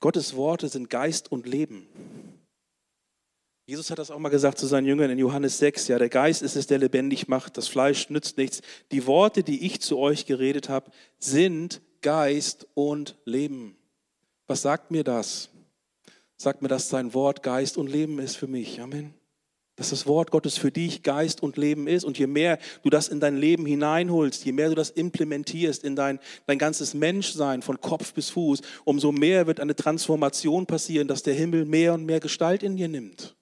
Gottes 0.00 0.36
Worte 0.36 0.68
sind 0.68 0.90
Geist 0.90 1.32
und 1.32 1.46
Leben. 1.46 1.86
Jesus 3.68 3.90
hat 3.90 3.98
das 3.98 4.12
auch 4.12 4.18
mal 4.20 4.28
gesagt 4.28 4.58
zu 4.58 4.66
seinen 4.66 4.86
Jüngern 4.86 5.10
in 5.10 5.18
Johannes 5.18 5.58
6. 5.58 5.88
Ja, 5.88 5.98
der 5.98 6.08
Geist 6.08 6.40
ist 6.42 6.54
es, 6.54 6.68
der 6.68 6.78
lebendig 6.78 7.26
macht. 7.26 7.56
Das 7.56 7.66
Fleisch 7.66 8.10
nützt 8.10 8.38
nichts. 8.38 8.62
Die 8.92 9.06
Worte, 9.06 9.42
die 9.42 9.66
ich 9.66 9.80
zu 9.80 9.98
euch 9.98 10.24
geredet 10.24 10.68
habe, 10.68 10.92
sind 11.18 11.80
Geist 12.00 12.68
und 12.74 13.16
Leben. 13.24 13.76
Was 14.46 14.62
sagt 14.62 14.92
mir 14.92 15.02
das? 15.02 15.50
Sagt 16.36 16.62
mir, 16.62 16.68
dass 16.68 16.88
sein 16.88 17.12
Wort 17.12 17.42
Geist 17.42 17.76
und 17.76 17.88
Leben 17.88 18.20
ist 18.20 18.36
für 18.36 18.46
mich. 18.46 18.80
Amen. 18.80 19.14
Dass 19.76 19.90
das 19.90 20.06
Wort 20.06 20.30
Gottes 20.30 20.56
für 20.56 20.72
dich 20.72 21.02
Geist 21.02 21.42
und 21.42 21.56
Leben 21.56 21.86
ist. 21.86 22.04
Und 22.04 22.18
je 22.18 22.26
mehr 22.26 22.58
du 22.82 22.90
das 22.90 23.08
in 23.08 23.20
dein 23.20 23.36
Leben 23.36 23.66
hineinholst, 23.66 24.44
je 24.44 24.52
mehr 24.52 24.70
du 24.70 24.74
das 24.74 24.90
implementierst 24.90 25.84
in 25.84 25.96
dein, 25.96 26.18
dein 26.46 26.58
ganzes 26.58 26.94
Menschsein 26.94 27.62
von 27.62 27.80
Kopf 27.80 28.14
bis 28.14 28.30
Fuß, 28.30 28.62
umso 28.84 29.12
mehr 29.12 29.46
wird 29.46 29.60
eine 29.60 29.76
Transformation 29.76 30.66
passieren, 30.66 31.08
dass 31.08 31.22
der 31.22 31.34
Himmel 31.34 31.66
mehr 31.66 31.94
und 31.94 32.04
mehr 32.06 32.20
Gestalt 32.20 32.62
in 32.62 32.76
dir 32.76 32.88
nimmt. 32.88 33.36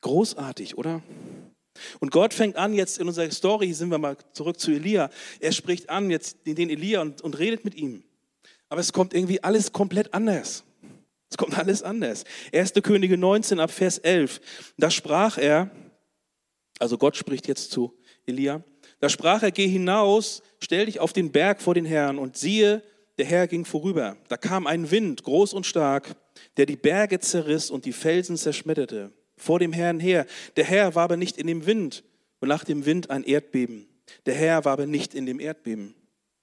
Großartig, 0.00 0.78
oder? 0.78 1.02
Und 2.00 2.10
Gott 2.10 2.34
fängt 2.34 2.56
an, 2.56 2.74
jetzt 2.74 2.98
in 2.98 3.08
unserer 3.08 3.30
Story, 3.30 3.72
sind 3.72 3.90
wir 3.90 3.98
mal 3.98 4.16
zurück 4.32 4.58
zu 4.58 4.70
Elia, 4.70 5.10
er 5.40 5.52
spricht 5.52 5.90
an 5.90 6.10
jetzt 6.10 6.38
den 6.46 6.70
Elia 6.70 7.00
und, 7.02 7.20
und 7.20 7.38
redet 7.38 7.64
mit 7.64 7.74
ihm. 7.74 8.04
Aber 8.68 8.80
es 8.80 8.92
kommt 8.92 9.14
irgendwie 9.14 9.42
alles 9.42 9.72
komplett 9.72 10.14
anders. 10.14 10.64
Es 11.30 11.36
kommt 11.36 11.58
alles 11.58 11.82
anders. 11.82 12.24
1. 12.52 12.72
Könige 12.82 13.18
19 13.18 13.60
ab 13.60 13.70
Vers 13.70 13.98
11. 13.98 14.40
Da 14.78 14.90
sprach 14.90 15.38
er, 15.38 15.70
also 16.78 16.96
Gott 16.96 17.16
spricht 17.16 17.48
jetzt 17.48 17.70
zu 17.70 17.94
Elia, 18.26 18.62
da 19.00 19.08
sprach 19.08 19.42
er, 19.42 19.50
geh 19.50 19.68
hinaus, 19.68 20.42
stell 20.60 20.86
dich 20.86 21.00
auf 21.00 21.12
den 21.12 21.30
Berg 21.30 21.60
vor 21.60 21.74
den 21.74 21.84
Herrn 21.84 22.18
und 22.18 22.36
siehe, 22.36 22.82
der 23.18 23.26
Herr 23.26 23.46
ging 23.46 23.64
vorüber. 23.64 24.16
Da 24.28 24.36
kam 24.36 24.66
ein 24.66 24.90
Wind, 24.90 25.22
groß 25.24 25.52
und 25.52 25.66
stark, 25.66 26.14
der 26.56 26.66
die 26.66 26.76
Berge 26.76 27.18
zerriss 27.20 27.70
und 27.70 27.84
die 27.84 27.92
Felsen 27.92 28.36
zerschmetterte 28.36 29.12
vor 29.36 29.58
dem 29.58 29.72
Herrn 29.72 30.00
her. 30.00 30.26
Der 30.56 30.64
Herr 30.64 30.94
war 30.94 31.04
aber 31.04 31.16
nicht 31.16 31.38
in 31.38 31.46
dem 31.46 31.66
Wind 31.66 32.04
und 32.40 32.48
nach 32.48 32.64
dem 32.64 32.86
Wind 32.86 33.10
ein 33.10 33.24
Erdbeben. 33.24 33.88
Der 34.26 34.34
Herr 34.34 34.64
war 34.64 34.72
aber 34.72 34.86
nicht 34.86 35.14
in 35.14 35.26
dem 35.26 35.40
Erdbeben. 35.40 35.94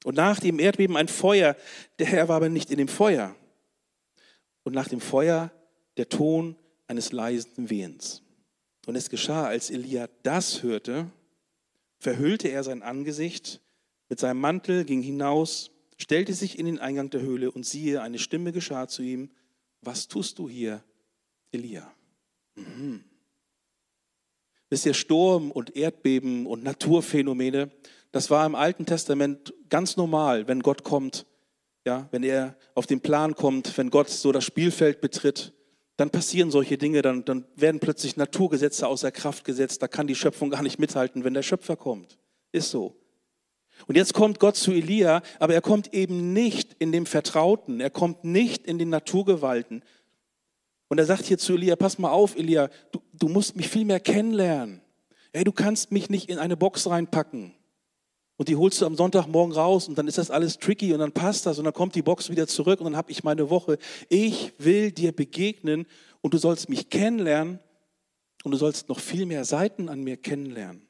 Und 0.04 0.16
nach 0.16 0.40
dem 0.40 0.60
Erdbeben 0.60 0.98
ein 0.98 1.08
Feuer. 1.08 1.56
Der 2.00 2.08
Herr 2.08 2.28
war 2.28 2.38
aber 2.38 2.50
nicht 2.50 2.70
in 2.70 2.78
dem 2.78 2.88
Feuer. 2.88 3.36
Und 4.66 4.74
nach 4.74 4.90
dem 4.90 5.00
Feuer 5.00 5.52
der 5.96 6.10
Ton 6.10 6.58
eines 6.88 7.12
leisen 7.14 7.70
Wehens. 7.70 8.24
Und 8.86 8.96
es 8.96 9.10
geschah, 9.10 9.46
als 9.46 9.70
Elia 9.70 10.10
das 10.24 10.64
hörte, 10.64 11.10
verhüllte 12.00 12.50
er 12.50 12.64
sein 12.64 12.84
Angesicht 12.84 13.62
mit 14.10 14.20
seinem 14.20 14.42
Mantel, 14.42 14.84
ging 14.84 15.02
hinaus, 15.02 15.72
stellte 15.98 16.34
sich 16.34 16.60
in 16.60 16.66
den 16.66 16.80
Eingang 16.80 17.10
der 17.10 17.22
Höhle 17.22 17.52
und 17.52 17.66
siehe, 17.66 18.02
eine 18.02 18.20
Stimme 18.20 18.52
geschah 18.52 18.88
zu 18.88 19.02
ihm, 19.02 19.30
was 19.82 20.08
tust 20.08 20.40
du 20.40 20.50
hier, 20.50 20.84
Elia? 21.52 21.92
Mhm. 22.56 23.04
Wisst 24.70 24.86
ihr, 24.88 24.94
Sturm 24.94 25.52
und 25.52 25.76
Erdbeben 25.76 26.48
und 26.48 26.64
Naturphänomene, 26.64 27.72
das 28.12 28.30
war 28.32 28.46
im 28.46 28.56
Alten 28.56 28.86
Testament 28.86 29.54
ganz 29.70 29.96
normal, 29.96 30.48
wenn 30.48 30.62
Gott 30.62 30.84
kommt, 30.84 31.26
ja, 31.86 32.08
wenn 32.12 32.24
er 32.24 32.56
auf 32.74 32.88
den 32.88 33.02
Plan 33.02 33.36
kommt, 33.36 33.78
wenn 33.78 33.90
Gott 33.90 34.10
so 34.10 34.32
das 34.32 34.44
Spielfeld 34.44 35.02
betritt, 35.02 35.54
dann 35.98 36.10
passieren 36.10 36.52
solche 36.52 36.78
Dinge, 36.78 37.02
dann, 37.02 37.24
dann 37.24 37.46
werden 37.56 37.80
plötzlich 37.80 38.18
Naturgesetze 38.18 38.88
außer 38.88 39.12
Kraft 39.12 39.46
gesetzt, 39.46 39.82
da 39.82 39.88
kann 39.88 40.08
die 40.08 40.16
Schöpfung 40.16 40.50
gar 40.50 40.64
nicht 40.64 40.80
mithalten, 40.80 41.24
wenn 41.24 41.34
der 41.34 41.44
Schöpfer 41.44 41.78
kommt. 41.78 42.18
Ist 42.52 42.72
so. 42.72 42.96
Und 43.88 43.96
jetzt 43.96 44.14
kommt 44.14 44.40
Gott 44.40 44.56
zu 44.56 44.72
Elia, 44.72 45.22
aber 45.40 45.54
er 45.54 45.62
kommt 45.62 45.94
eben 45.94 46.34
nicht 46.34 46.74
in 46.80 46.92
dem 46.92 47.06
Vertrauten, 47.06 47.80
er 47.80 47.90
kommt 47.90 48.24
nicht 48.24 48.66
in 48.66 48.78
den 48.78 48.90
Naturgewalten, 48.90 49.84
und 50.88 51.00
er 51.00 51.06
sagt 51.06 51.26
hier 51.26 51.38
zu 51.38 51.54
Elia, 51.54 51.76
pass 51.76 51.98
mal 51.98 52.12
auf, 52.12 52.38
Elia, 52.38 52.70
du, 52.92 53.02
du 53.14 53.28
musst 53.28 53.56
mich 53.56 53.70
viel 53.70 53.86
mehr 53.86 54.00
kennenlernen. 54.00 54.82
Hey, 55.34 55.44
du 55.44 55.52
kannst 55.52 55.92
mich 55.92 56.10
nicht 56.10 56.30
in 56.30 56.38
eine 56.38 56.56
Box 56.56 56.88
reinpacken. 56.88 57.56
Und 58.38 58.50
die 58.50 58.56
holst 58.56 58.82
du 58.82 58.86
am 58.86 58.96
Sonntagmorgen 58.96 59.54
raus 59.54 59.88
und 59.88 59.98
dann 59.98 60.08
ist 60.08 60.18
das 60.18 60.30
alles 60.30 60.58
tricky 60.58 60.92
und 60.94 61.00
dann 61.00 61.14
passt 61.14 61.46
das 61.46 61.58
und 61.58 61.66
dann 61.66 61.74
kommt 61.74 61.96
die 61.96 62.02
Box 62.02 62.30
wieder 62.30 62.48
zurück 62.48 62.80
und 62.80 62.86
dann 62.86 62.98
habe 62.98 63.12
ich 63.12 63.24
meine 63.24 63.50
Woche. 63.50 63.78
Ich 64.10 64.54
will 64.58 64.92
dir 64.92 65.14
begegnen 65.14 65.86
und 66.22 66.34
du 66.34 66.38
sollst 66.38 66.68
mich 66.68 66.90
kennenlernen 66.90 67.60
und 68.44 68.52
du 68.52 68.58
sollst 68.58 68.90
noch 68.90 69.00
viel 69.00 69.26
mehr 69.26 69.46
Seiten 69.46 69.88
an 69.88 70.04
mir 70.04 70.18
kennenlernen. 70.18 70.86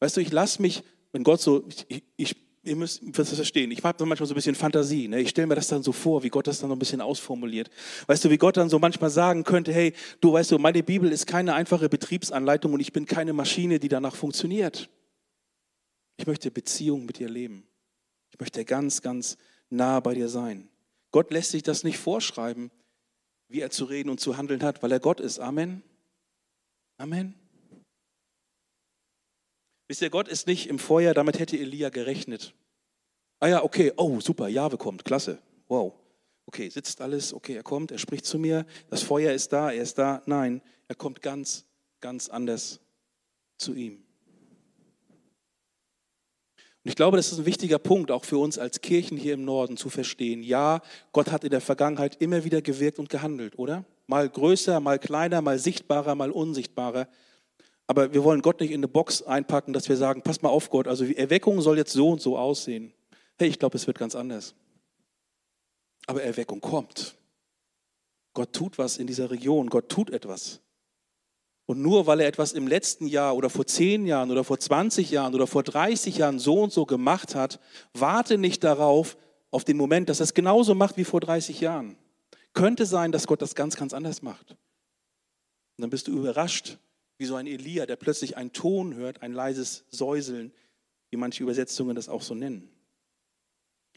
Weißt 0.00 0.16
du, 0.16 0.20
ich 0.20 0.32
lasse 0.32 0.60
mich, 0.60 0.82
wenn 1.12 1.22
Gott 1.22 1.40
so, 1.40 1.68
ich, 1.86 2.02
ich 2.16 2.36
ihr 2.62 2.76
müsst 2.76 3.02
das 3.12 3.34
verstehen. 3.34 3.70
Ich 3.70 3.82
habe 3.82 4.06
manchmal 4.06 4.26
so 4.26 4.34
ein 4.34 4.36
bisschen 4.36 4.54
Fantasie. 4.54 5.08
Ne? 5.08 5.20
Ich 5.20 5.30
stelle 5.30 5.46
mir 5.46 5.54
das 5.54 5.68
dann 5.68 5.82
so 5.82 5.92
vor, 5.92 6.22
wie 6.22 6.28
Gott 6.28 6.46
das 6.46 6.60
dann 6.60 6.68
noch 6.68 6.76
ein 6.76 6.78
bisschen 6.78 7.00
ausformuliert. 7.00 7.70
Weißt 8.06 8.24
du, 8.24 8.30
wie 8.30 8.38
Gott 8.38 8.56
dann 8.56 8.68
so 8.68 8.78
manchmal 8.78 9.10
sagen 9.10 9.44
könnte, 9.44 9.72
hey, 9.72 9.92
du 10.20 10.32
weißt 10.32 10.52
du, 10.52 10.58
meine 10.58 10.82
Bibel 10.82 11.10
ist 11.10 11.26
keine 11.26 11.54
einfache 11.54 11.88
Betriebsanleitung 11.88 12.72
und 12.72 12.80
ich 12.80 12.92
bin 12.92 13.06
keine 13.06 13.32
Maschine, 13.32 13.80
die 13.80 13.88
danach 13.88 14.14
funktioniert. 14.14 14.88
Ich 16.16 16.26
möchte 16.26 16.50
Beziehung 16.50 17.04
mit 17.04 17.18
dir 17.18 17.28
leben. 17.28 17.64
Ich 18.30 18.38
möchte 18.38 18.64
ganz, 18.64 19.02
ganz 19.02 19.36
nah 19.68 19.98
bei 20.00 20.14
dir 20.14 20.28
sein. 20.28 20.68
Gott 21.10 21.30
lässt 21.30 21.50
sich 21.50 21.62
das 21.62 21.84
nicht 21.84 21.98
vorschreiben, 21.98 22.70
wie 23.48 23.60
er 23.60 23.70
zu 23.70 23.84
reden 23.84 24.08
und 24.08 24.20
zu 24.20 24.36
handeln 24.36 24.62
hat, 24.62 24.82
weil 24.82 24.92
er 24.92 25.00
Gott 25.00 25.20
ist. 25.20 25.40
Amen. 25.40 25.82
Amen. 26.96 27.41
Wisst 29.88 30.02
ihr, 30.02 30.10
Gott 30.10 30.28
ist 30.28 30.46
nicht 30.46 30.68
im 30.68 30.78
Feuer, 30.78 31.14
damit 31.14 31.38
hätte 31.38 31.58
Elia 31.58 31.90
gerechnet. 31.90 32.54
Ah 33.40 33.48
ja, 33.48 33.64
okay, 33.64 33.92
oh 33.96 34.20
super, 34.20 34.48
Jahwe 34.48 34.78
kommt, 34.78 35.04
klasse, 35.04 35.38
wow. 35.68 35.92
Okay, 36.46 36.68
sitzt 36.68 37.00
alles, 37.00 37.32
okay, 37.32 37.54
er 37.54 37.62
kommt, 37.62 37.90
er 37.90 37.98
spricht 37.98 38.24
zu 38.24 38.38
mir, 38.38 38.66
das 38.90 39.02
Feuer 39.02 39.32
ist 39.32 39.52
da, 39.52 39.70
er 39.70 39.82
ist 39.82 39.98
da. 39.98 40.22
Nein, 40.26 40.60
er 40.88 40.94
kommt 40.94 41.22
ganz, 41.22 41.64
ganz 42.00 42.28
anders 42.28 42.80
zu 43.58 43.74
ihm. 43.74 44.02
Und 46.84 46.88
ich 46.88 46.96
glaube, 46.96 47.16
das 47.16 47.30
ist 47.30 47.38
ein 47.38 47.46
wichtiger 47.46 47.78
Punkt, 47.78 48.10
auch 48.10 48.24
für 48.24 48.38
uns 48.38 48.58
als 48.58 48.80
Kirchen 48.80 49.16
hier 49.16 49.34
im 49.34 49.44
Norden 49.44 49.76
zu 49.76 49.88
verstehen. 49.88 50.42
Ja, 50.42 50.82
Gott 51.12 51.30
hat 51.30 51.44
in 51.44 51.50
der 51.50 51.60
Vergangenheit 51.60 52.20
immer 52.20 52.42
wieder 52.42 52.60
gewirkt 52.60 52.98
und 52.98 53.08
gehandelt, 53.08 53.56
oder? 53.56 53.84
Mal 54.08 54.28
größer, 54.28 54.80
mal 54.80 54.98
kleiner, 54.98 55.42
mal 55.42 55.60
sichtbarer, 55.60 56.16
mal 56.16 56.32
unsichtbarer. 56.32 57.06
Aber 57.86 58.12
wir 58.12 58.24
wollen 58.24 58.42
Gott 58.42 58.60
nicht 58.60 58.70
in 58.70 58.80
eine 58.80 58.88
Box 58.88 59.22
einpacken, 59.22 59.72
dass 59.72 59.88
wir 59.88 59.96
sagen, 59.96 60.22
pass 60.22 60.42
mal 60.42 60.48
auf 60.48 60.70
Gott, 60.70 60.88
also 60.88 61.04
Erweckung 61.04 61.60
soll 61.60 61.76
jetzt 61.76 61.92
so 61.92 62.10
und 62.10 62.20
so 62.20 62.38
aussehen. 62.38 62.92
Hey, 63.38 63.48
ich 63.48 63.58
glaube, 63.58 63.76
es 63.76 63.86
wird 63.86 63.98
ganz 63.98 64.14
anders. 64.14 64.54
Aber 66.06 66.22
Erweckung 66.22 66.60
kommt. 66.60 67.16
Gott 68.34 68.52
tut 68.52 68.78
was 68.78 68.98
in 68.98 69.06
dieser 69.06 69.30
Region, 69.30 69.68
Gott 69.68 69.88
tut 69.88 70.10
etwas. 70.10 70.60
Und 71.66 71.80
nur 71.80 72.06
weil 72.06 72.20
er 72.20 72.26
etwas 72.26 72.52
im 72.52 72.66
letzten 72.66 73.06
Jahr 73.06 73.36
oder 73.36 73.48
vor 73.48 73.66
zehn 73.66 74.06
Jahren 74.06 74.30
oder 74.30 74.44
vor 74.44 74.58
20 74.58 75.10
Jahren 75.10 75.34
oder 75.34 75.46
vor 75.46 75.62
30 75.62 76.16
Jahren 76.16 76.38
so 76.38 76.60
und 76.60 76.72
so 76.72 76.86
gemacht 76.86 77.34
hat, 77.34 77.60
warte 77.94 78.38
nicht 78.38 78.64
darauf, 78.64 79.16
auf 79.50 79.64
den 79.64 79.76
Moment, 79.76 80.08
dass 80.08 80.20
er 80.20 80.24
es 80.24 80.34
genauso 80.34 80.74
macht 80.74 80.96
wie 80.96 81.04
vor 81.04 81.20
30 81.20 81.60
Jahren. 81.60 81.96
Könnte 82.54 82.86
sein, 82.86 83.12
dass 83.12 83.26
Gott 83.26 83.42
das 83.42 83.54
ganz, 83.54 83.76
ganz 83.76 83.92
anders 83.92 84.22
macht. 84.22 84.50
Und 84.50 84.58
dann 85.82 85.90
bist 85.90 86.08
du 86.08 86.12
überrascht, 86.12 86.78
wie 87.22 87.26
so 87.26 87.36
ein 87.36 87.46
Elia, 87.46 87.86
der 87.86 87.96
plötzlich 87.96 88.36
einen 88.36 88.52
Ton 88.52 88.96
hört, 88.96 89.22
ein 89.22 89.32
leises 89.32 89.84
Säuseln, 89.90 90.52
wie 91.10 91.16
manche 91.16 91.44
Übersetzungen 91.44 91.94
das 91.94 92.08
auch 92.08 92.20
so 92.20 92.34
nennen. 92.34 92.68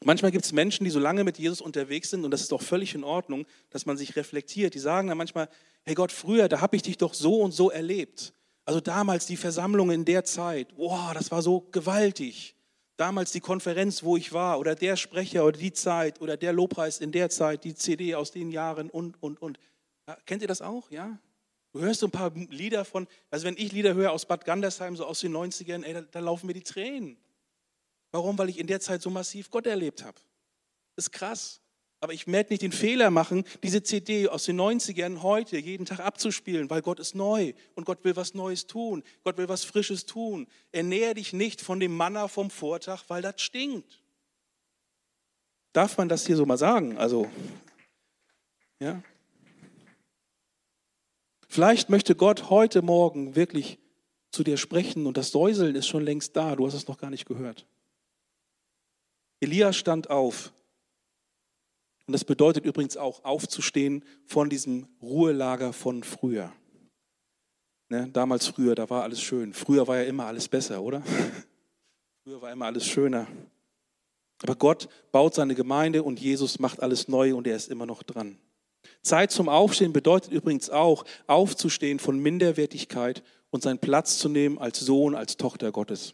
Manchmal 0.03 0.31
gibt 0.31 0.45
es 0.45 0.51
Menschen, 0.51 0.83
die 0.83 0.91
so 0.91 0.99
lange 0.99 1.23
mit 1.23 1.39
Jesus 1.39 1.59
unterwegs 1.59 2.11
sind, 2.11 2.23
und 2.23 2.31
das 2.31 2.41
ist 2.41 2.51
doch 2.51 2.61
völlig 2.61 2.93
in 2.93 3.03
Ordnung, 3.03 3.47
dass 3.71 3.87
man 3.87 3.97
sich 3.97 4.15
reflektiert. 4.15 4.75
Die 4.75 4.79
sagen 4.79 5.07
dann 5.07 5.17
manchmal, 5.17 5.49
hey 5.83 5.95
Gott, 5.95 6.11
früher, 6.11 6.47
da 6.47 6.61
habe 6.61 6.75
ich 6.75 6.83
dich 6.83 6.97
doch 6.97 7.15
so 7.15 7.41
und 7.41 7.51
so 7.51 7.71
erlebt. 7.71 8.33
Also 8.65 8.79
damals 8.79 9.25
die 9.25 9.37
Versammlung 9.37 9.89
in 9.89 10.05
der 10.05 10.23
Zeit, 10.23 10.67
wow, 10.77 11.13
das 11.13 11.31
war 11.31 11.41
so 11.41 11.61
gewaltig. 11.71 12.55
Damals 12.97 13.31
die 13.31 13.39
Konferenz, 13.39 14.03
wo 14.03 14.17
ich 14.17 14.33
war, 14.33 14.59
oder 14.59 14.75
der 14.75 14.95
Sprecher 14.97 15.45
oder 15.45 15.57
die 15.57 15.73
Zeit 15.73 16.21
oder 16.21 16.37
der 16.37 16.53
Lobpreis 16.53 16.99
in 16.99 17.11
der 17.11 17.29
Zeit, 17.29 17.63
die 17.63 17.73
CD 17.73 18.13
aus 18.13 18.31
den 18.31 18.51
Jahren 18.51 18.89
und, 18.89 19.21
und, 19.21 19.41
und. 19.41 19.59
Kennt 20.25 20.43
ihr 20.43 20.47
das 20.47 20.61
auch? 20.61 20.91
Ja? 20.91 21.17
Du 21.75 21.81
hörst 21.81 21.99
so 21.99 22.07
ein 22.07 22.11
paar 22.11 22.31
Lieder 22.33 22.85
von, 22.85 23.05
also 23.29 23.45
wenn 23.45 23.57
ich 23.57 23.73
Lieder 23.73 23.95
höre 23.95 24.13
aus 24.13 24.25
Bad 24.25 24.45
Gandersheim, 24.45 24.95
so 24.95 25.05
aus 25.05 25.19
den 25.19 25.35
90ern, 25.35 25.83
ey, 25.83 25.93
da, 25.93 26.01
da 26.03 26.19
laufen 26.21 26.47
mir 26.47 26.53
die 26.53 26.63
Tränen. 26.63 27.17
Warum? 28.11 28.37
Weil 28.37 28.47
ich 28.47 28.59
in 28.59 28.67
der 28.67 28.79
Zeit 28.79 29.01
so 29.01 29.09
massiv 29.09 29.51
Gott 29.51 29.67
erlebt 29.67 30.01
habe. 30.05 30.17
Ist 30.95 31.11
krass. 31.11 31.59
Aber 31.99 32.13
ich 32.13 32.27
werde 32.27 32.53
nicht 32.53 32.61
den 32.61 32.71
Fehler 32.71 33.11
machen, 33.11 33.43
diese 33.61 33.83
CD 33.83 34.29
aus 34.29 34.45
den 34.45 34.57
90ern 34.57 35.21
heute 35.21 35.57
jeden 35.57 35.85
Tag 35.85 35.99
abzuspielen, 35.99 36.69
weil 36.69 36.81
Gott 36.81 37.01
ist 37.01 37.13
neu 37.13 37.51
und 37.73 37.83
Gott 37.83 38.05
will 38.05 38.15
was 38.15 38.33
Neues 38.35 38.67
tun. 38.67 39.03
Gott 39.25 39.37
will 39.37 39.49
was 39.49 39.65
Frisches 39.65 40.05
tun. 40.05 40.47
Ernähre 40.71 41.15
dich 41.15 41.33
nicht 41.33 41.59
von 41.59 41.81
dem 41.81 41.93
Manna 41.93 42.29
vom 42.29 42.51
Vortag, 42.51 43.03
weil 43.09 43.21
das 43.21 43.41
stinkt. 43.41 44.01
Darf 45.73 45.97
man 45.97 46.07
das 46.07 46.25
hier 46.25 46.37
so 46.37 46.45
mal 46.45 46.57
sagen? 46.57 46.97
Also, 46.97 47.29
ja. 48.79 49.03
Vielleicht 51.55 51.89
möchte 51.89 52.15
Gott 52.15 52.49
heute 52.49 52.81
Morgen 52.81 53.37
wirklich 53.37 53.79
zu 54.29 54.43
dir 54.43 54.57
sprechen 54.57 55.05
und 55.05 55.15
das 55.15 55.31
Säuseln 55.31 55.73
ist 55.77 55.87
schon 55.87 56.03
längst 56.03 56.35
da. 56.35 56.53
Du 56.53 56.67
hast 56.67 56.73
es 56.73 56.89
noch 56.89 56.97
gar 56.97 57.09
nicht 57.09 57.25
gehört. 57.25 57.65
Elia 59.39 59.71
stand 59.71 60.09
auf. 60.09 60.51
Und 62.07 62.11
das 62.11 62.25
bedeutet 62.25 62.65
übrigens 62.65 62.97
auch 62.97 63.23
aufzustehen 63.23 64.03
von 64.25 64.49
diesem 64.49 64.89
Ruhelager 65.01 65.71
von 65.71 66.03
früher. 66.03 66.51
Ne, 67.87 68.09
damals 68.11 68.47
früher, 68.47 68.75
da 68.75 68.89
war 68.89 69.03
alles 69.03 69.21
schön. 69.21 69.53
Früher 69.53 69.87
war 69.87 69.95
ja 69.95 70.03
immer 70.03 70.25
alles 70.25 70.49
besser, 70.49 70.81
oder? 70.81 71.03
früher 72.25 72.41
war 72.41 72.51
immer 72.51 72.65
alles 72.65 72.85
schöner. 72.85 73.27
Aber 74.43 74.57
Gott 74.57 74.89
baut 75.13 75.35
seine 75.35 75.55
Gemeinde 75.55 76.03
und 76.03 76.19
Jesus 76.19 76.59
macht 76.59 76.83
alles 76.83 77.07
neu 77.07 77.33
und 77.33 77.47
er 77.47 77.55
ist 77.55 77.69
immer 77.69 77.85
noch 77.85 78.03
dran. 78.03 78.39
Zeit 79.01 79.31
zum 79.31 79.49
Aufstehen 79.49 79.93
bedeutet 79.93 80.31
übrigens 80.31 80.69
auch, 80.69 81.05
aufzustehen 81.27 81.99
von 81.99 82.19
Minderwertigkeit 82.19 83.23
und 83.49 83.63
seinen 83.63 83.79
Platz 83.79 84.17
zu 84.17 84.29
nehmen 84.29 84.57
als 84.57 84.79
Sohn, 84.79 85.15
als 85.15 85.37
Tochter 85.37 85.71
Gottes. 85.71 86.13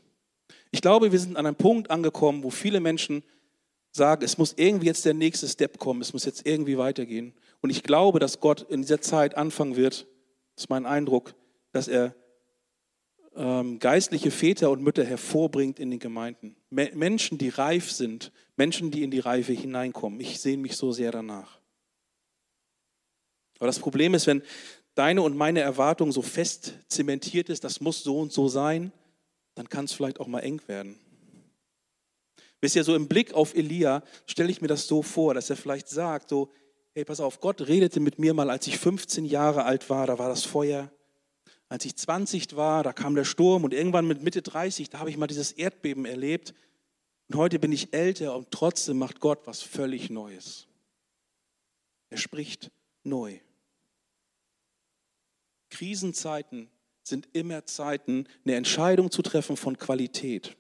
Ich 0.72 0.82
glaube, 0.82 1.12
wir 1.12 1.20
sind 1.20 1.38
an 1.38 1.46
einem 1.46 1.56
Punkt 1.56 1.90
angekommen, 1.90 2.44
wo 2.44 2.50
viele 2.50 2.80
Menschen 2.80 3.24
sagen, 3.92 4.24
es 4.24 4.38
muss 4.38 4.54
irgendwie 4.56 4.88
jetzt 4.88 5.06
der 5.06 5.14
nächste 5.14 5.48
Step 5.48 5.78
kommen, 5.78 6.02
es 6.02 6.14
muss 6.14 6.26
jetzt 6.26 6.46
irgendwie 6.46 6.78
weitergehen. 6.78 7.34
Und 7.62 7.70
ich 7.70 7.84
glaube, 7.84 8.20
dass 8.20 8.40
Gott 8.40 8.66
in 8.70 8.82
dieser 8.82 9.02
Zeit 9.02 9.36
anfangen 9.36 9.76
wird, 9.76 10.08
das 10.56 10.66
ist 10.66 10.70
mein 10.70 10.86
Eindruck, 10.86 11.34
dass 11.72 11.88
er 11.88 12.16
ähm, 13.36 13.80
geistliche 13.80 14.32
Väter 14.32 14.72
und 14.72 14.82
Mütter 14.82 15.06
hervorbringt 15.06 15.80
in 15.80 15.90
den 15.90 16.00
Gemeinden. 16.00 16.56
Me 16.70 16.92
Menschen, 16.94 17.38
die 17.38 17.50
reif 17.50 17.92
sind, 17.92 18.32
Menschen, 18.56 18.92
die 18.92 19.04
in 19.04 19.12
die 19.12 19.20
Reife 19.20 19.54
hineinkommen. 19.54 20.20
Ich 20.20 20.40
sehe 20.40 20.58
mich 20.58 20.76
so 20.76 20.92
sehr 20.92 21.12
danach. 21.12 21.61
Aber 23.62 23.68
das 23.68 23.78
Problem 23.78 24.16
ist, 24.16 24.26
wenn 24.26 24.42
deine 24.96 25.22
und 25.22 25.38
meine 25.38 25.60
Erwartung 25.60 26.12
so 26.12 26.24
fest 26.24 26.74
zementiert 26.88 27.48
ist, 27.48 27.64
das 27.64 27.80
muss 27.80 28.02
so 28.02 28.18
und 28.18 28.34
so 28.34 28.48
sein, 28.48 28.92
dann 29.54 29.70
kann 29.70 29.86
es 29.86 29.94
vielleicht 29.94 30.20
auch 30.20 30.26
mal 30.26 30.40
eng 30.40 30.60
werden. 30.66 30.98
Wisst 32.60 32.76
ihr, 32.76 32.84
so 32.84 32.96
im 32.96 33.08
Blick 33.08 33.36
auf 33.36 33.54
Elia 33.54 34.02
stelle 34.26 34.50
ich 34.50 34.62
mir 34.62 34.68
das 34.68 34.88
so 34.88 35.04
vor, 35.04 35.36
dass 35.36 35.52
er 35.52 35.58
vielleicht 35.58 35.90
sagt, 35.90 36.30
so, 36.30 36.50
hey, 36.96 37.06
pass 37.06 37.20
auf, 37.20 37.40
Gott 37.40 37.62
redete 37.68 38.00
mit 38.00 38.18
mir 38.18 38.34
mal, 38.34 38.50
als 38.50 38.66
ich 38.66 38.80
15 38.80 39.26
Jahre 39.26 39.64
alt 39.64 39.92
war, 39.92 40.08
da 40.08 40.18
war 40.18 40.30
das 40.30 40.44
Feuer. 40.44 40.92
Als 41.70 41.86
ich 41.86 41.96
20 41.96 42.56
war, 42.56 42.82
da 42.82 42.94
kam 42.94 43.14
der 43.14 43.26
Sturm 43.26 43.64
und 43.64 43.76
irgendwann 43.76 44.08
mit 44.08 44.24
Mitte 44.24 44.42
30, 44.42 44.90
da 44.90 44.98
habe 44.98 45.12
ich 45.12 45.18
mal 45.18 45.28
dieses 45.28 45.52
Erdbeben 45.52 46.06
erlebt. 46.06 46.56
Und 47.30 47.36
heute 47.36 47.60
bin 47.60 47.72
ich 47.72 47.94
älter 47.94 48.36
und 48.36 48.50
trotzdem 48.50 48.98
macht 48.98 49.20
Gott 49.20 49.46
was 49.46 49.62
völlig 49.62 50.10
Neues. 50.10 50.66
Er 52.10 52.18
spricht 52.18 52.72
neu. 53.04 53.40
Krisenzeiten 55.72 56.70
sind 57.02 57.28
immer 57.34 57.66
Zeiten, 57.66 58.28
eine 58.46 58.56
Entscheidung 58.56 59.10
zu 59.10 59.24
treffen 59.24 59.58
von 59.58 59.78
Qualität. 59.78 60.56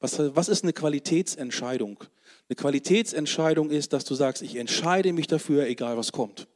Was, 0.00 0.18
was 0.18 0.48
ist 0.48 0.62
eine 0.62 0.74
Qualitätsentscheidung? 0.74 2.04
Eine 2.48 2.56
Qualitätsentscheidung 2.56 3.70
ist, 3.70 3.92
dass 3.92 4.04
du 4.04 4.14
sagst, 4.14 4.42
ich 4.42 4.56
entscheide 4.56 5.12
mich 5.12 5.26
dafür, 5.26 5.66
egal 5.66 5.96
was 5.96 6.12
kommt. 6.12 6.46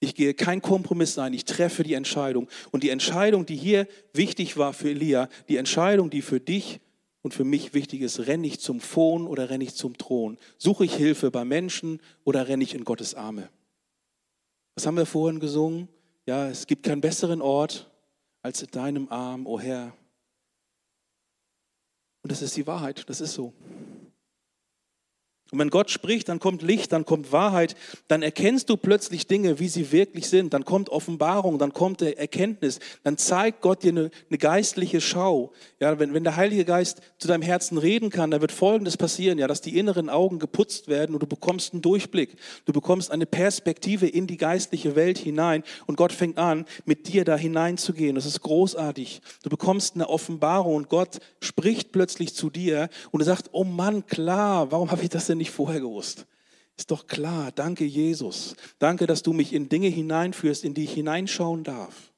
Ich 0.00 0.14
gehe 0.14 0.34
kein 0.34 0.60
Kompromiss 0.60 1.18
ein, 1.18 1.32
ich 1.32 1.46
treffe 1.46 1.82
die 1.82 1.94
Entscheidung. 1.94 2.48
Und 2.70 2.82
die 2.82 2.90
Entscheidung, 2.90 3.46
die 3.46 3.56
hier 3.56 3.86
wichtig 4.12 4.58
war 4.58 4.74
für 4.74 4.90
Elia, 4.90 5.28
die 5.48 5.56
Entscheidung, 5.56 6.10
die 6.10 6.20
für 6.20 6.40
dich 6.40 6.80
und 7.22 7.32
für 7.32 7.44
mich 7.44 7.72
wichtig 7.72 8.02
ist, 8.02 8.26
renne 8.26 8.46
ich 8.46 8.60
zum 8.60 8.80
Phon 8.80 9.26
oder 9.26 9.48
renne 9.48 9.64
ich 9.64 9.74
zum 9.74 9.96
Thron? 9.96 10.36
Suche 10.58 10.84
ich 10.84 10.94
Hilfe 10.94 11.30
bei 11.30 11.44
Menschen 11.44 12.00
oder 12.24 12.46
renne 12.46 12.62
ich 12.62 12.74
in 12.74 12.84
Gottes 12.84 13.14
Arme? 13.14 13.48
Was 14.74 14.86
haben 14.86 14.96
wir 14.96 15.06
vorhin 15.06 15.40
gesungen? 15.40 15.88
Ja, 16.26 16.48
es 16.48 16.66
gibt 16.66 16.82
keinen 16.82 17.00
besseren 17.00 17.40
Ort 17.40 17.88
als 18.42 18.60
in 18.60 18.70
deinem 18.72 19.08
Arm, 19.08 19.46
o 19.46 19.54
oh 19.54 19.60
Herr. 19.60 19.96
Und 22.22 22.32
das 22.32 22.42
ist 22.42 22.56
die 22.56 22.66
Wahrheit, 22.66 23.08
das 23.08 23.20
ist 23.20 23.34
so. 23.34 23.52
Und 25.52 25.60
wenn 25.60 25.70
Gott 25.70 25.90
spricht, 25.90 26.28
dann 26.28 26.40
kommt 26.40 26.62
Licht, 26.62 26.90
dann 26.90 27.04
kommt 27.04 27.30
Wahrheit, 27.30 27.76
dann 28.08 28.22
erkennst 28.22 28.68
du 28.68 28.76
plötzlich 28.76 29.28
Dinge, 29.28 29.60
wie 29.60 29.68
sie 29.68 29.92
wirklich 29.92 30.28
sind, 30.28 30.52
dann 30.52 30.64
kommt 30.64 30.88
Offenbarung, 30.88 31.60
dann 31.60 31.72
kommt 31.72 32.02
Erkenntnis, 32.02 32.80
dann 33.04 33.16
zeigt 33.16 33.60
Gott 33.60 33.84
dir 33.84 33.92
eine, 33.92 34.10
eine, 34.28 34.38
geistliche 34.38 35.00
Schau. 35.00 35.52
Ja, 35.78 36.00
wenn, 36.00 36.14
wenn 36.14 36.24
der 36.24 36.34
Heilige 36.34 36.64
Geist 36.64 37.00
zu 37.18 37.28
deinem 37.28 37.42
Herzen 37.42 37.78
reden 37.78 38.10
kann, 38.10 38.32
dann 38.32 38.40
wird 38.40 38.50
Folgendes 38.50 38.96
passieren, 38.96 39.38
ja, 39.38 39.46
dass 39.46 39.60
die 39.60 39.78
inneren 39.78 40.10
Augen 40.10 40.40
geputzt 40.40 40.88
werden 40.88 41.14
und 41.14 41.22
du 41.22 41.28
bekommst 41.28 41.72
einen 41.72 41.82
Durchblick, 41.82 42.34
du 42.64 42.72
bekommst 42.72 43.12
eine 43.12 43.26
Perspektive 43.26 44.08
in 44.08 44.26
die 44.26 44.38
geistliche 44.38 44.96
Welt 44.96 45.18
hinein 45.18 45.62
und 45.86 45.96
Gott 45.96 46.10
fängt 46.10 46.38
an, 46.38 46.64
mit 46.86 47.06
dir 47.06 47.24
da 47.24 47.36
hineinzugehen. 47.36 48.16
Das 48.16 48.26
ist 48.26 48.40
großartig. 48.40 49.20
Du 49.44 49.50
bekommst 49.50 49.94
eine 49.94 50.08
Offenbarung 50.08 50.74
und 50.74 50.88
Gott 50.88 51.20
spricht 51.40 51.92
plötzlich 51.92 52.34
zu 52.34 52.50
dir 52.50 52.88
und 53.12 53.20
du 53.20 53.24
sagst, 53.24 53.50
oh 53.52 53.62
Mann, 53.62 54.06
klar, 54.06 54.72
warum 54.72 54.90
habe 54.90 55.04
ich 55.04 55.08
das 55.08 55.26
denn 55.26 55.35
nicht 55.36 55.50
vorher 55.50 55.80
gewusst? 55.80 56.26
Ist 56.76 56.90
doch 56.90 57.06
klar. 57.06 57.52
Danke, 57.52 57.84
Jesus. 57.84 58.54
Danke, 58.78 59.06
dass 59.06 59.22
du 59.22 59.32
mich 59.32 59.52
in 59.52 59.68
Dinge 59.68 59.88
hineinführst, 59.88 60.64
in 60.64 60.74
die 60.74 60.84
ich 60.84 60.92
hineinschauen 60.92 61.64
darf. 61.64 62.12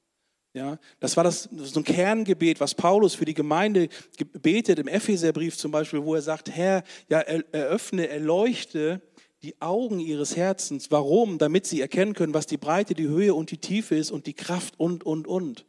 Ja, 0.54 0.78
das 0.98 1.16
war 1.16 1.24
das, 1.24 1.48
so 1.52 1.80
ein 1.80 1.84
Kerngebet, 1.84 2.58
was 2.58 2.74
Paulus 2.74 3.14
für 3.14 3.26
die 3.26 3.34
Gemeinde 3.34 3.88
betet 4.32 4.78
im 4.78 4.88
Epheserbrief 4.88 5.56
zum 5.56 5.70
Beispiel, 5.70 6.02
wo 6.02 6.14
er 6.14 6.22
sagt, 6.22 6.50
Herr, 6.50 6.82
ja, 7.08 7.20
eröffne, 7.20 8.08
erleuchte 8.08 9.00
die 9.42 9.60
Augen 9.60 10.00
ihres 10.00 10.36
Herzens. 10.36 10.90
Warum? 10.90 11.38
Damit 11.38 11.66
sie 11.66 11.80
erkennen 11.80 12.14
können, 12.14 12.34
was 12.34 12.46
die 12.46 12.56
Breite, 12.56 12.94
die 12.94 13.06
Höhe 13.06 13.34
und 13.34 13.50
die 13.50 13.58
Tiefe 13.58 13.94
ist 13.94 14.10
und 14.10 14.26
die 14.26 14.34
Kraft 14.34 14.80
und, 14.80 15.04
und, 15.04 15.28
und. 15.28 15.64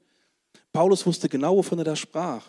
Paulus 0.73 1.05
wusste 1.05 1.29
genau, 1.29 1.57
wovon 1.57 1.79
er 1.79 1.85
da 1.85 1.95
sprach. 1.95 2.47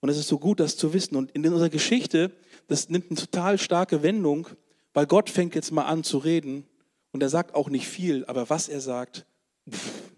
Und 0.00 0.08
es 0.08 0.16
ist 0.16 0.28
so 0.28 0.38
gut, 0.38 0.60
das 0.60 0.76
zu 0.76 0.94
wissen. 0.94 1.16
Und 1.16 1.30
in 1.32 1.46
unserer 1.46 1.68
Geschichte, 1.68 2.32
das 2.70 2.88
nimmt 2.88 3.10
eine 3.10 3.18
total 3.18 3.58
starke 3.58 4.04
Wendung, 4.04 4.46
weil 4.92 5.06
Gott 5.06 5.28
fängt 5.28 5.56
jetzt 5.56 5.72
mal 5.72 5.86
an 5.86 6.04
zu 6.04 6.18
reden. 6.18 6.68
Und 7.10 7.20
er 7.20 7.28
sagt 7.28 7.56
auch 7.56 7.68
nicht 7.68 7.88
viel, 7.88 8.24
aber 8.26 8.48
was 8.48 8.68
er 8.68 8.80
sagt, 8.80 9.26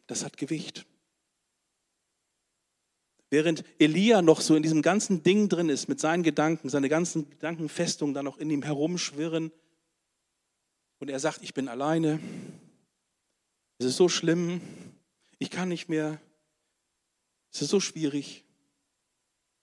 das 0.06 0.22
hat 0.22 0.36
Gewicht. 0.36 0.84
Während 3.30 3.64
Elia 3.78 4.20
noch 4.20 4.42
so 4.42 4.54
in 4.54 4.62
diesem 4.62 4.82
ganzen 4.82 5.22
Ding 5.22 5.48
drin 5.48 5.70
ist, 5.70 5.88
mit 5.88 5.98
seinen 5.98 6.22
Gedanken, 6.22 6.68
seine 6.68 6.90
ganzen 6.90 7.30
Gedankenfestungen 7.30 8.12
da 8.12 8.22
noch 8.22 8.36
in 8.36 8.50
ihm 8.50 8.62
herumschwirren 8.62 9.50
und 10.98 11.08
er 11.08 11.20
sagt, 11.20 11.42
ich 11.42 11.54
bin 11.54 11.68
alleine, 11.68 12.20
es 13.78 13.86
ist 13.86 13.96
so 13.96 14.10
schlimm, 14.10 14.60
ich 15.38 15.50
kann 15.50 15.70
nicht 15.70 15.88
mehr, 15.88 16.20
es 17.50 17.62
ist 17.62 17.70
so 17.70 17.80
schwierig. 17.80 18.44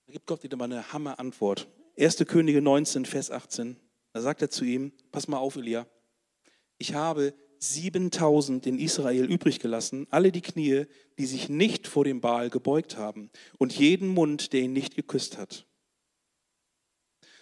Da 0.07 0.13
gibt 0.13 0.25
Gott 0.25 0.41
wieder 0.41 0.57
mal 0.57 0.65
eine 0.65 0.91
Hammer-Antwort. 0.91 1.67
1. 1.99 2.25
Könige 2.27 2.61
19, 2.61 3.05
Vers 3.05 3.29
18. 3.29 3.75
Da 4.13 4.21
sagt 4.21 4.41
er 4.41 4.49
zu 4.49 4.63
ihm, 4.63 4.93
pass 5.11 5.27
mal 5.27 5.37
auf, 5.37 5.57
Elia, 5.57 5.85
ich 6.77 6.93
habe 6.93 7.33
7000 7.59 8.65
in 8.67 8.79
Israel 8.79 9.25
übrig 9.25 9.59
gelassen, 9.59 10.07
alle 10.09 10.31
die 10.31 10.41
Knie, 10.41 10.85
die 11.17 11.25
sich 11.25 11.49
nicht 11.49 11.87
vor 11.87 12.05
dem 12.05 12.21
Baal 12.21 12.49
gebeugt 12.49 12.95
haben 12.95 13.29
und 13.57 13.77
jeden 13.77 14.07
Mund, 14.07 14.53
der 14.53 14.61
ihn 14.61 14.71
nicht 14.71 14.95
geküsst 14.95 15.37
hat. 15.37 15.65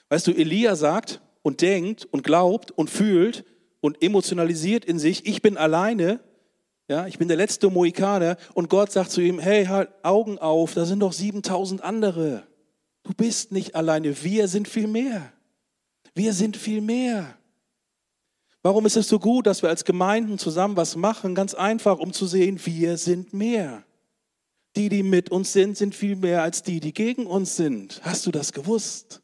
Weißt 0.10 0.26
du, 0.26 0.32
Elia 0.32 0.76
sagt 0.76 1.22
und 1.44 1.62
denkt 1.62 2.06
und 2.06 2.24
glaubt 2.24 2.72
und 2.72 2.90
fühlt 2.90 3.46
und 3.80 4.02
emotionalisiert 4.02 4.86
in 4.86 4.98
sich, 4.98 5.28
ich 5.28 5.44
bin 5.44 5.56
alleine, 5.56 6.20
ja, 6.88 7.06
ich 7.06 7.20
bin 7.20 7.28
der 7.28 7.38
letzte 7.38 7.70
Mohikaner 7.70 8.38
und 8.56 8.70
Gott 8.70 8.92
sagt 8.92 9.12
zu 9.12 9.22
ihm, 9.22 9.38
hey, 9.38 9.66
halt 9.66 9.92
Augen 10.02 10.40
auf, 10.40 10.74
da 10.74 10.86
sind 10.86 11.02
doch 11.02 11.14
7000 11.14 11.84
andere. 11.84 12.47
Du 13.08 13.14
bist 13.14 13.54
nicht 13.54 13.74
alleine, 13.74 14.22
wir 14.22 14.50
sind 14.50 14.68
viel 14.68 14.86
mehr. 14.86 15.32
Wir 16.14 16.34
sind 16.34 16.58
viel 16.58 16.82
mehr. 16.82 17.38
Warum 18.62 18.86
ist 18.86 18.98
es 18.98 19.08
so 19.08 19.18
gut, 19.18 19.48
dass 19.48 19.62
wir 19.62 19.70
als 19.70 19.86
Gemeinden 19.86 20.38
zusammen 20.38 20.76
was 20.76 20.98
machen? 20.98 21.34
Ganz 21.34 21.54
einfach, 21.54 22.00
um 22.00 22.12
zu 22.12 22.28
sehen, 22.28 22.60
wir 22.66 22.98
sind 22.98 23.32
mehr. 23.32 23.86
Die, 24.76 24.90
die 24.90 25.04
mit 25.04 25.32
uns 25.32 25.54
sind, 25.54 25.78
sind 25.78 25.96
viel 25.96 26.18
mehr 26.18 26.44
als 26.44 26.64
die, 26.64 26.82
die 26.82 26.94
gegen 26.94 27.28
uns 27.28 27.56
sind. 27.56 28.02
Hast 28.04 28.26
du 28.26 28.32
das 28.32 28.52
gewusst? 28.52 29.22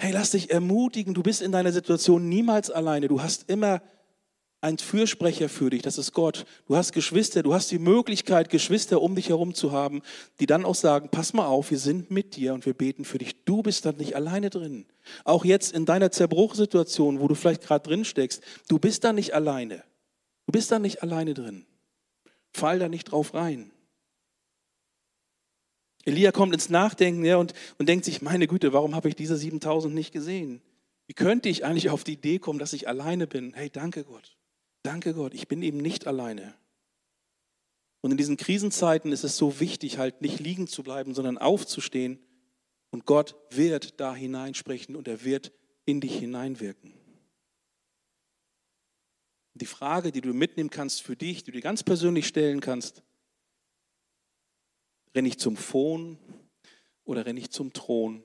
Hey, 0.00 0.10
lass 0.10 0.32
dich 0.32 0.50
ermutigen, 0.50 1.14
du 1.14 1.22
bist 1.22 1.42
in 1.42 1.52
deiner 1.52 1.70
Situation 1.70 2.28
niemals 2.28 2.72
alleine. 2.72 3.06
Du 3.06 3.22
hast 3.22 3.48
immer 3.48 3.82
ein 4.62 4.78
Fürsprecher 4.78 5.48
für 5.48 5.70
dich, 5.70 5.82
das 5.82 5.98
ist 5.98 6.12
Gott. 6.12 6.46
Du 6.68 6.76
hast 6.76 6.92
Geschwister, 6.92 7.42
du 7.42 7.52
hast 7.52 7.72
die 7.72 7.80
Möglichkeit, 7.80 8.48
Geschwister 8.48 9.02
um 9.02 9.16
dich 9.16 9.28
herum 9.28 9.54
zu 9.54 9.72
haben, 9.72 10.02
die 10.38 10.46
dann 10.46 10.64
auch 10.64 10.76
sagen, 10.76 11.08
pass 11.10 11.32
mal 11.32 11.46
auf, 11.46 11.72
wir 11.72 11.80
sind 11.80 12.12
mit 12.12 12.36
dir 12.36 12.54
und 12.54 12.64
wir 12.64 12.72
beten 12.72 13.04
für 13.04 13.18
dich. 13.18 13.44
Du 13.44 13.62
bist 13.62 13.84
dann 13.84 13.96
nicht 13.96 14.14
alleine 14.14 14.50
drin. 14.50 14.86
Auch 15.24 15.44
jetzt 15.44 15.72
in 15.72 15.84
deiner 15.84 16.12
Zerbruchsituation, 16.12 17.18
wo 17.18 17.26
du 17.26 17.34
vielleicht 17.34 17.62
gerade 17.62 17.86
drin 17.86 18.04
steckst, 18.04 18.40
du 18.68 18.78
bist 18.78 19.02
da 19.02 19.12
nicht 19.12 19.34
alleine. 19.34 19.82
Du 20.46 20.52
bist 20.52 20.70
da 20.70 20.78
nicht 20.78 21.02
alleine 21.02 21.34
drin. 21.34 21.66
Fall 22.52 22.78
da 22.78 22.88
nicht 22.88 23.10
drauf 23.10 23.34
rein. 23.34 23.72
Elia 26.04 26.30
kommt 26.30 26.54
ins 26.54 26.68
Nachdenken 26.68 27.24
ja, 27.24 27.36
und, 27.36 27.52
und 27.78 27.88
denkt 27.88 28.04
sich, 28.04 28.22
meine 28.22 28.46
Güte, 28.46 28.72
warum 28.72 28.94
habe 28.94 29.08
ich 29.08 29.16
diese 29.16 29.36
7000 29.36 29.92
nicht 29.92 30.12
gesehen? 30.12 30.62
Wie 31.08 31.14
könnte 31.14 31.48
ich 31.48 31.64
eigentlich 31.64 31.90
auf 31.90 32.04
die 32.04 32.12
Idee 32.12 32.38
kommen, 32.38 32.60
dass 32.60 32.72
ich 32.72 32.86
alleine 32.86 33.26
bin? 33.26 33.54
Hey, 33.54 33.68
danke 33.68 34.04
Gott. 34.04 34.36
Danke 34.82 35.14
Gott, 35.14 35.34
ich 35.34 35.48
bin 35.48 35.62
eben 35.62 35.78
nicht 35.78 36.06
alleine. 36.06 36.54
Und 38.00 38.10
in 38.10 38.16
diesen 38.16 38.36
Krisenzeiten 38.36 39.12
ist 39.12 39.22
es 39.22 39.36
so 39.36 39.60
wichtig, 39.60 39.98
halt 39.98 40.22
nicht 40.22 40.40
liegen 40.40 40.66
zu 40.66 40.82
bleiben, 40.82 41.14
sondern 41.14 41.38
aufzustehen. 41.38 42.18
Und 42.90 43.06
Gott 43.06 43.36
wird 43.50 44.00
da 44.00 44.14
hineinsprechen 44.14 44.96
und 44.96 45.06
er 45.06 45.24
wird 45.24 45.52
in 45.84 46.00
dich 46.00 46.18
hineinwirken. 46.18 46.94
Die 49.54 49.66
Frage, 49.66 50.10
die 50.10 50.20
du 50.20 50.34
mitnehmen 50.34 50.70
kannst 50.70 51.02
für 51.02 51.14
dich, 51.14 51.44
die 51.44 51.52
du 51.52 51.58
dir 51.58 51.62
ganz 51.62 51.84
persönlich 51.84 52.26
stellen 52.26 52.60
kannst, 52.60 53.02
renne 55.14 55.28
ich 55.28 55.38
zum 55.38 55.56
Phon 55.56 56.18
oder 57.04 57.24
renne 57.24 57.38
ich 57.38 57.50
zum 57.50 57.72
Thron? 57.72 58.24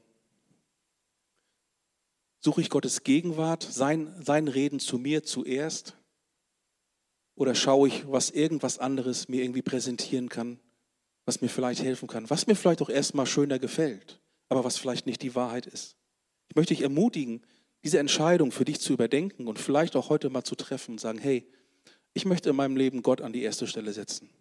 Suche 2.39 2.61
ich 2.61 2.69
Gottes 2.69 3.03
Gegenwart, 3.03 3.61
sein, 3.61 4.15
sein 4.23 4.47
Reden 4.47 4.79
zu 4.79 4.97
mir 4.97 5.23
zuerst? 5.23 5.97
Oder 7.37 7.53
schaue 7.53 7.87
ich, 7.87 8.11
was 8.11 8.31
irgendwas 8.31 8.79
anderes 8.79 9.29
mir 9.29 9.43
irgendwie 9.43 9.61
präsentieren 9.61 10.27
kann, 10.27 10.59
was 11.23 11.39
mir 11.39 11.49
vielleicht 11.49 11.83
helfen 11.83 12.07
kann, 12.07 12.29
was 12.31 12.47
mir 12.47 12.55
vielleicht 12.55 12.81
auch 12.81 12.89
erstmal 12.89 13.27
schöner 13.27 13.59
gefällt, 13.59 14.19
aber 14.49 14.63
was 14.63 14.77
vielleicht 14.77 15.05
nicht 15.05 15.21
die 15.21 15.35
Wahrheit 15.35 15.67
ist. 15.67 15.95
Ich 16.49 16.55
möchte 16.55 16.73
dich 16.73 16.81
ermutigen, 16.81 17.45
diese 17.83 17.99
Entscheidung 17.99 18.51
für 18.51 18.65
dich 18.65 18.79
zu 18.79 18.91
überdenken 18.91 19.47
und 19.47 19.59
vielleicht 19.59 19.95
auch 19.95 20.09
heute 20.09 20.31
mal 20.31 20.43
zu 20.43 20.55
treffen 20.55 20.93
und 20.93 20.99
sagen, 20.99 21.19
hey, 21.19 21.47
ich 22.15 22.25
möchte 22.25 22.49
in 22.49 22.55
meinem 22.55 22.75
Leben 22.75 23.03
Gott 23.03 23.21
an 23.21 23.33
die 23.33 23.43
erste 23.43 23.67
Stelle 23.67 23.93
setzen. 23.93 24.31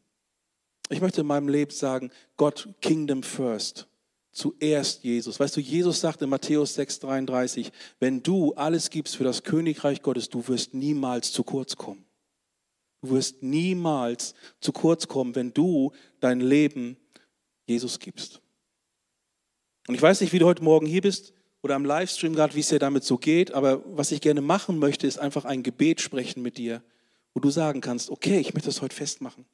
Ich 0.88 1.02
möchte 1.02 1.20
in 1.20 1.26
meinem 1.26 1.50
Leben 1.50 1.72
sagen, 1.72 2.10
Gott, 2.38 2.66
Kingdom 2.80 3.22
first. 3.22 3.88
Zuerst 4.32 5.04
Jesus. 5.04 5.38
Weißt 5.38 5.54
du, 5.54 5.60
Jesus 5.60 6.00
sagt 6.00 6.22
in 6.22 6.30
Matthäus 6.30 6.78
6,33, 6.78 7.72
wenn 8.00 8.22
du 8.22 8.54
alles 8.54 8.88
gibst 8.88 9.16
für 9.16 9.24
das 9.24 9.42
Königreich 9.42 10.00
Gottes, 10.00 10.30
du 10.30 10.48
wirst 10.48 10.72
niemals 10.72 11.32
zu 11.32 11.42
kurz 11.44 11.76
kommen. 11.76 12.05
Du 13.02 13.10
wirst 13.10 13.42
niemals 13.42 14.34
zu 14.60 14.72
kurz 14.72 15.06
kommen, 15.08 15.34
wenn 15.34 15.52
du 15.52 15.92
dein 16.20 16.40
Leben 16.40 16.96
Jesus 17.66 17.98
gibst. 17.98 18.40
Und 19.86 19.94
ich 19.94 20.02
weiß 20.02 20.20
nicht, 20.20 20.32
wie 20.32 20.38
du 20.38 20.46
heute 20.46 20.64
Morgen 20.64 20.86
hier 20.86 21.02
bist 21.02 21.32
oder 21.62 21.74
am 21.74 21.84
Livestream 21.84 22.34
gerade, 22.34 22.54
wie 22.54 22.60
es 22.60 22.68
dir 22.68 22.78
damit 22.78 23.04
so 23.04 23.18
geht, 23.18 23.52
aber 23.52 23.82
was 23.96 24.12
ich 24.12 24.20
gerne 24.20 24.40
machen 24.40 24.78
möchte, 24.78 25.06
ist 25.06 25.18
einfach 25.18 25.44
ein 25.44 25.62
Gebet 25.62 26.00
sprechen 26.00 26.42
mit 26.42 26.58
dir, 26.58 26.82
wo 27.34 27.40
du 27.40 27.50
sagen 27.50 27.80
kannst, 27.80 28.10
okay, 28.10 28.38
ich 28.38 28.54
möchte 28.54 28.68
das 28.68 28.82
heute 28.82 28.94
festmachen. 28.94 29.44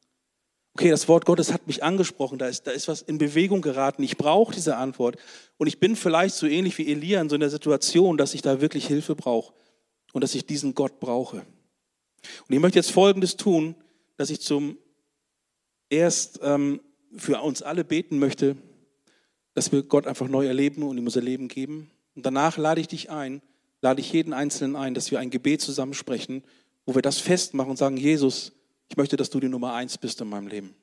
Okay, 0.75 0.89
das 0.89 1.07
Wort 1.07 1.27
Gottes 1.27 1.53
hat 1.53 1.67
mich 1.67 1.83
angesprochen, 1.83 2.39
da 2.39 2.47
ist, 2.47 2.67
da 2.67 2.71
ist 2.71 2.89
was 2.89 3.03
in 3.03 3.19
Bewegung 3.19 3.61
geraten, 3.61 4.03
ich 4.03 4.17
brauche 4.17 4.55
diese 4.55 4.77
Antwort. 4.77 5.17
Und 5.59 5.67
ich 5.67 5.79
bin 5.79 5.97
vielleicht 5.97 6.35
so 6.35 6.47
ähnlich 6.47 6.79
wie 6.79 6.91
Elia 6.91 7.21
in 7.21 7.29
so 7.29 7.35
einer 7.35 7.51
Situation, 7.51 8.17
dass 8.17 8.33
ich 8.33 8.41
da 8.41 8.63
wirklich 8.63 8.87
Hilfe 8.87 9.15
brauche 9.15 9.53
und 10.15 10.25
dass 10.25 10.35
ich 10.35 10.47
diesen 10.47 10.75
Gott 10.75 10.99
brauche. 10.99 11.45
Und 12.49 12.55
ich 12.55 12.61
möchte 12.61 12.79
jetzt 12.79 12.91
Folgendes 12.91 13.37
tun, 13.37 13.75
dass 14.17 14.31
ich 14.31 14.41
zum 14.41 14.79
erst 15.91 16.41
ähm, 16.43 16.81
für 17.17 17.41
uns 17.41 17.63
alle 17.63 17.85
beten 17.85 18.19
möchte, 18.19 18.57
dass 19.55 19.73
wir 19.73 19.83
Gott 19.83 20.07
einfach 20.07 20.29
neu 20.29 20.47
erleben 20.47 20.83
und 20.83 20.97
ihm 20.97 21.05
unser 21.05 21.21
Leben 21.21 21.49
geben. 21.49 21.91
Und 22.15 22.25
danach 22.25 22.57
lade 22.57 22.81
ich 22.81 22.89
dich 22.89 23.11
ein, 23.11 23.43
lade 23.81 24.01
ich 24.01 24.13
jeden 24.13 24.33
Einzelnen 24.33 24.77
ein, 24.77 24.95
dass 24.95 25.11
wir 25.11 25.21
ein 25.21 25.31
Gebet 25.31 25.61
zusammensprechen, 25.61 26.43
wo 26.87 26.95
wir 26.95 27.03
das 27.03 27.19
festmachen 27.19 27.71
und 27.71 27.77
sagen, 27.77 27.97
Jesus, 27.97 28.53
ich 28.89 28.97
möchte, 28.97 29.17
dass 29.17 29.31
du 29.31 29.41
die 29.41 29.49
Nummer 29.49 29.75
eins 29.75 29.99
bist 29.99 30.21
in 30.21 30.29
meinem 30.29 30.49
Leben. 30.49 30.75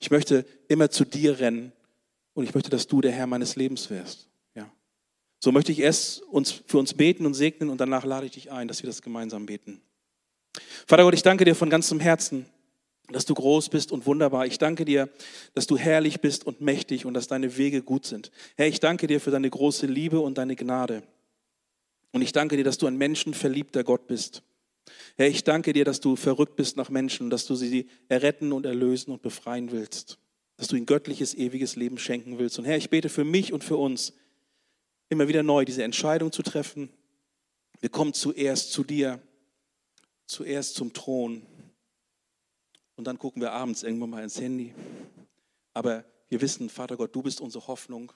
Ich 0.00 0.10
möchte 0.10 0.44
immer 0.68 0.90
zu 0.90 1.04
dir 1.04 1.38
rennen 1.38 1.72
und 2.34 2.44
ich 2.44 2.54
möchte, 2.54 2.70
dass 2.70 2.86
du 2.86 3.00
der 3.00 3.12
Herr 3.12 3.26
meines 3.26 3.56
Lebens 3.56 3.88
wirst. 3.90 4.28
Ja. 4.54 4.70
So 5.38 5.52
möchte 5.52 5.72
ich 5.72 5.78
erst 5.78 6.22
uns, 6.22 6.50
für 6.66 6.78
uns 6.78 6.94
beten 6.94 7.24
und 7.24 7.34
segnen 7.34 7.70
und 7.70 7.80
danach 7.80 8.04
lade 8.04 8.26
ich 8.26 8.32
dich 8.32 8.52
ein, 8.52 8.68
dass 8.68 8.82
wir 8.82 8.88
das 8.88 9.02
gemeinsam 9.02 9.46
beten. 9.46 9.80
Vater 10.86 11.02
Gott, 11.02 11.14
ich 11.14 11.22
danke 11.22 11.44
dir 11.44 11.54
von 11.54 11.70
ganzem 11.70 12.00
Herzen, 12.00 12.46
dass 13.08 13.24
du 13.24 13.34
groß 13.34 13.68
bist 13.68 13.92
und 13.92 14.06
wunderbar. 14.06 14.46
Ich 14.46 14.58
danke 14.58 14.84
dir, 14.84 15.08
dass 15.54 15.66
du 15.66 15.76
herrlich 15.76 16.20
bist 16.20 16.46
und 16.46 16.60
mächtig 16.60 17.06
und 17.06 17.14
dass 17.14 17.28
deine 17.28 17.56
Wege 17.56 17.82
gut 17.82 18.06
sind. 18.06 18.30
Herr, 18.56 18.66
ich 18.66 18.80
danke 18.80 19.06
dir 19.06 19.20
für 19.20 19.30
deine 19.30 19.50
große 19.50 19.86
Liebe 19.86 20.20
und 20.20 20.38
deine 20.38 20.56
Gnade. 20.56 21.02
Und 22.12 22.22
ich 22.22 22.32
danke 22.32 22.56
dir, 22.56 22.64
dass 22.64 22.78
du 22.78 22.86
ein 22.86 22.96
menschenverliebter 22.96 23.84
Gott 23.84 24.06
bist. 24.06 24.42
Herr, 25.16 25.28
ich 25.28 25.44
danke 25.44 25.72
dir, 25.72 25.84
dass 25.84 26.00
du 26.00 26.16
verrückt 26.16 26.56
bist 26.56 26.76
nach 26.76 26.88
Menschen 26.88 27.30
dass 27.30 27.46
du 27.46 27.54
sie 27.54 27.88
erretten 28.08 28.52
und 28.52 28.66
erlösen 28.66 29.12
und 29.12 29.22
befreien 29.22 29.70
willst. 29.70 30.18
Dass 30.56 30.68
du 30.68 30.76
ihnen 30.76 30.86
göttliches, 30.86 31.34
ewiges 31.34 31.76
Leben 31.76 31.98
schenken 31.98 32.38
willst. 32.38 32.58
Und 32.58 32.64
Herr, 32.64 32.76
ich 32.76 32.90
bete 32.90 33.08
für 33.08 33.24
mich 33.24 33.52
und 33.52 33.62
für 33.62 33.76
uns, 33.76 34.14
immer 35.08 35.28
wieder 35.28 35.42
neu 35.42 35.64
diese 35.64 35.84
Entscheidung 35.84 36.32
zu 36.32 36.42
treffen. 36.42 36.88
Wir 37.80 37.90
kommen 37.90 38.14
zuerst 38.14 38.72
zu 38.72 38.82
dir 38.82 39.20
zuerst 40.26 40.74
zum 40.74 40.92
Thron 40.92 41.46
und 42.96 43.06
dann 43.06 43.18
gucken 43.18 43.42
wir 43.42 43.52
abends 43.52 43.82
irgendwann 43.82 44.10
mal 44.10 44.22
ins 44.22 44.40
Handy. 44.40 44.74
Aber 45.74 46.04
wir 46.28 46.40
wissen, 46.40 46.68
Vater 46.68 46.96
Gott, 46.96 47.14
du 47.14 47.22
bist 47.22 47.40
unsere 47.40 47.66
Hoffnung. 47.66 48.12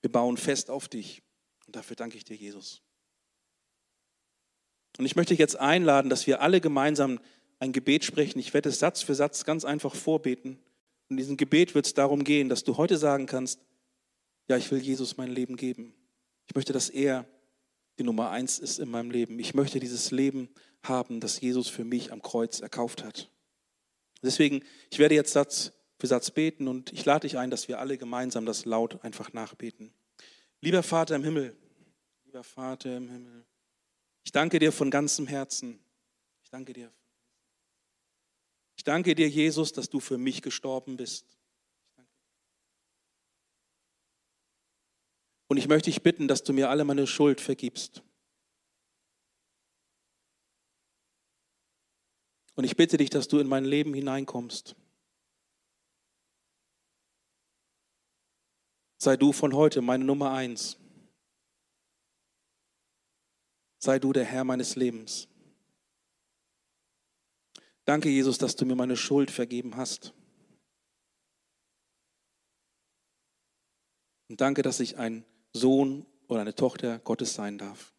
Wir 0.00 0.10
bauen 0.10 0.36
fest 0.36 0.70
auf 0.70 0.88
dich 0.88 1.22
und 1.66 1.76
dafür 1.76 1.96
danke 1.96 2.16
ich 2.16 2.24
dir, 2.24 2.36
Jesus. 2.36 2.82
Und 4.98 5.06
ich 5.06 5.16
möchte 5.16 5.32
dich 5.32 5.38
jetzt 5.38 5.56
einladen, 5.56 6.10
dass 6.10 6.26
wir 6.26 6.40
alle 6.40 6.60
gemeinsam 6.60 7.18
ein 7.58 7.72
Gebet 7.72 8.04
sprechen. 8.04 8.38
Ich 8.38 8.54
werde 8.54 8.68
es 8.68 8.78
Satz 8.78 9.02
für 9.02 9.14
Satz 9.14 9.44
ganz 9.44 9.64
einfach 9.64 9.94
vorbeten. 9.94 10.58
in 11.08 11.16
diesem 11.16 11.36
Gebet 11.36 11.74
wird 11.74 11.86
es 11.86 11.94
darum 11.94 12.24
gehen, 12.24 12.48
dass 12.48 12.64
du 12.64 12.76
heute 12.76 12.96
sagen 12.96 13.26
kannst, 13.26 13.60
ja, 14.48 14.56
ich 14.56 14.70
will 14.70 14.78
Jesus 14.78 15.16
mein 15.16 15.30
Leben 15.30 15.56
geben. 15.56 15.94
Ich 16.46 16.54
möchte, 16.54 16.72
dass 16.72 16.90
er 16.90 17.26
die 17.98 18.02
Nummer 18.02 18.30
eins 18.30 18.58
ist 18.58 18.78
in 18.78 18.90
meinem 18.90 19.10
Leben. 19.10 19.38
Ich 19.38 19.54
möchte 19.54 19.80
dieses 19.80 20.10
Leben 20.10 20.48
haben, 20.82 21.20
das 21.20 21.40
Jesus 21.40 21.68
für 21.68 21.84
mich 21.84 22.12
am 22.12 22.22
Kreuz 22.22 22.60
erkauft 22.60 23.04
hat. 23.04 23.30
Deswegen, 24.22 24.64
ich 24.90 24.98
werde 24.98 25.14
jetzt 25.14 25.32
Satz 25.32 25.72
für 25.98 26.06
Satz 26.06 26.30
beten 26.30 26.68
und 26.68 26.92
ich 26.92 27.04
lade 27.04 27.28
dich 27.28 27.38
ein, 27.38 27.50
dass 27.50 27.68
wir 27.68 27.78
alle 27.78 27.98
gemeinsam 27.98 28.46
das 28.46 28.64
laut 28.64 29.02
einfach 29.04 29.32
nachbeten. 29.32 29.92
Lieber 30.60 30.82
Vater 30.82 31.16
im 31.16 31.24
Himmel, 31.24 31.56
lieber 32.24 32.44
Vater 32.44 32.96
im 32.96 33.08
Himmel, 33.08 33.44
ich 34.24 34.32
danke 34.32 34.58
dir 34.58 34.72
von 34.72 34.90
ganzem 34.90 35.26
Herzen. 35.26 35.80
Ich 36.44 36.50
danke 36.50 36.72
dir. 36.72 36.92
Ich 38.76 38.84
danke 38.84 39.14
dir, 39.14 39.28
Jesus, 39.28 39.72
dass 39.72 39.90
du 39.90 40.00
für 40.00 40.18
mich 40.18 40.42
gestorben 40.42 40.96
bist. 40.96 41.36
Und 45.48 45.58
ich 45.58 45.68
möchte 45.68 45.90
dich 45.90 46.02
bitten, 46.02 46.28
dass 46.28 46.44
du 46.44 46.52
mir 46.52 46.70
alle 46.70 46.84
meine 46.84 47.06
Schuld 47.06 47.40
vergibst. 47.40 48.02
Und 52.62 52.66
ich 52.66 52.76
bitte 52.76 52.96
dich, 52.96 53.10
dass 53.10 53.26
du 53.26 53.40
in 53.40 53.48
mein 53.48 53.64
Leben 53.64 53.92
hineinkommst. 53.92 54.76
Sei 58.98 59.16
du 59.16 59.32
von 59.32 59.52
heute 59.52 59.80
meine 59.80 60.04
Nummer 60.04 60.30
eins. 60.30 60.78
Sei 63.80 63.98
du 63.98 64.12
der 64.12 64.24
Herr 64.24 64.44
meines 64.44 64.76
Lebens. 64.76 65.26
Danke, 67.84 68.10
Jesus, 68.10 68.38
dass 68.38 68.54
du 68.54 68.64
mir 68.64 68.76
meine 68.76 68.96
Schuld 68.96 69.32
vergeben 69.32 69.74
hast. 69.74 70.14
Und 74.28 74.40
danke, 74.40 74.62
dass 74.62 74.78
ich 74.78 74.98
ein 74.98 75.24
Sohn 75.52 76.06
oder 76.28 76.42
eine 76.42 76.54
Tochter 76.54 77.00
Gottes 77.00 77.34
sein 77.34 77.58
darf. 77.58 77.92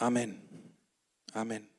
Amen. 0.00 0.40
Amen. 1.34 1.75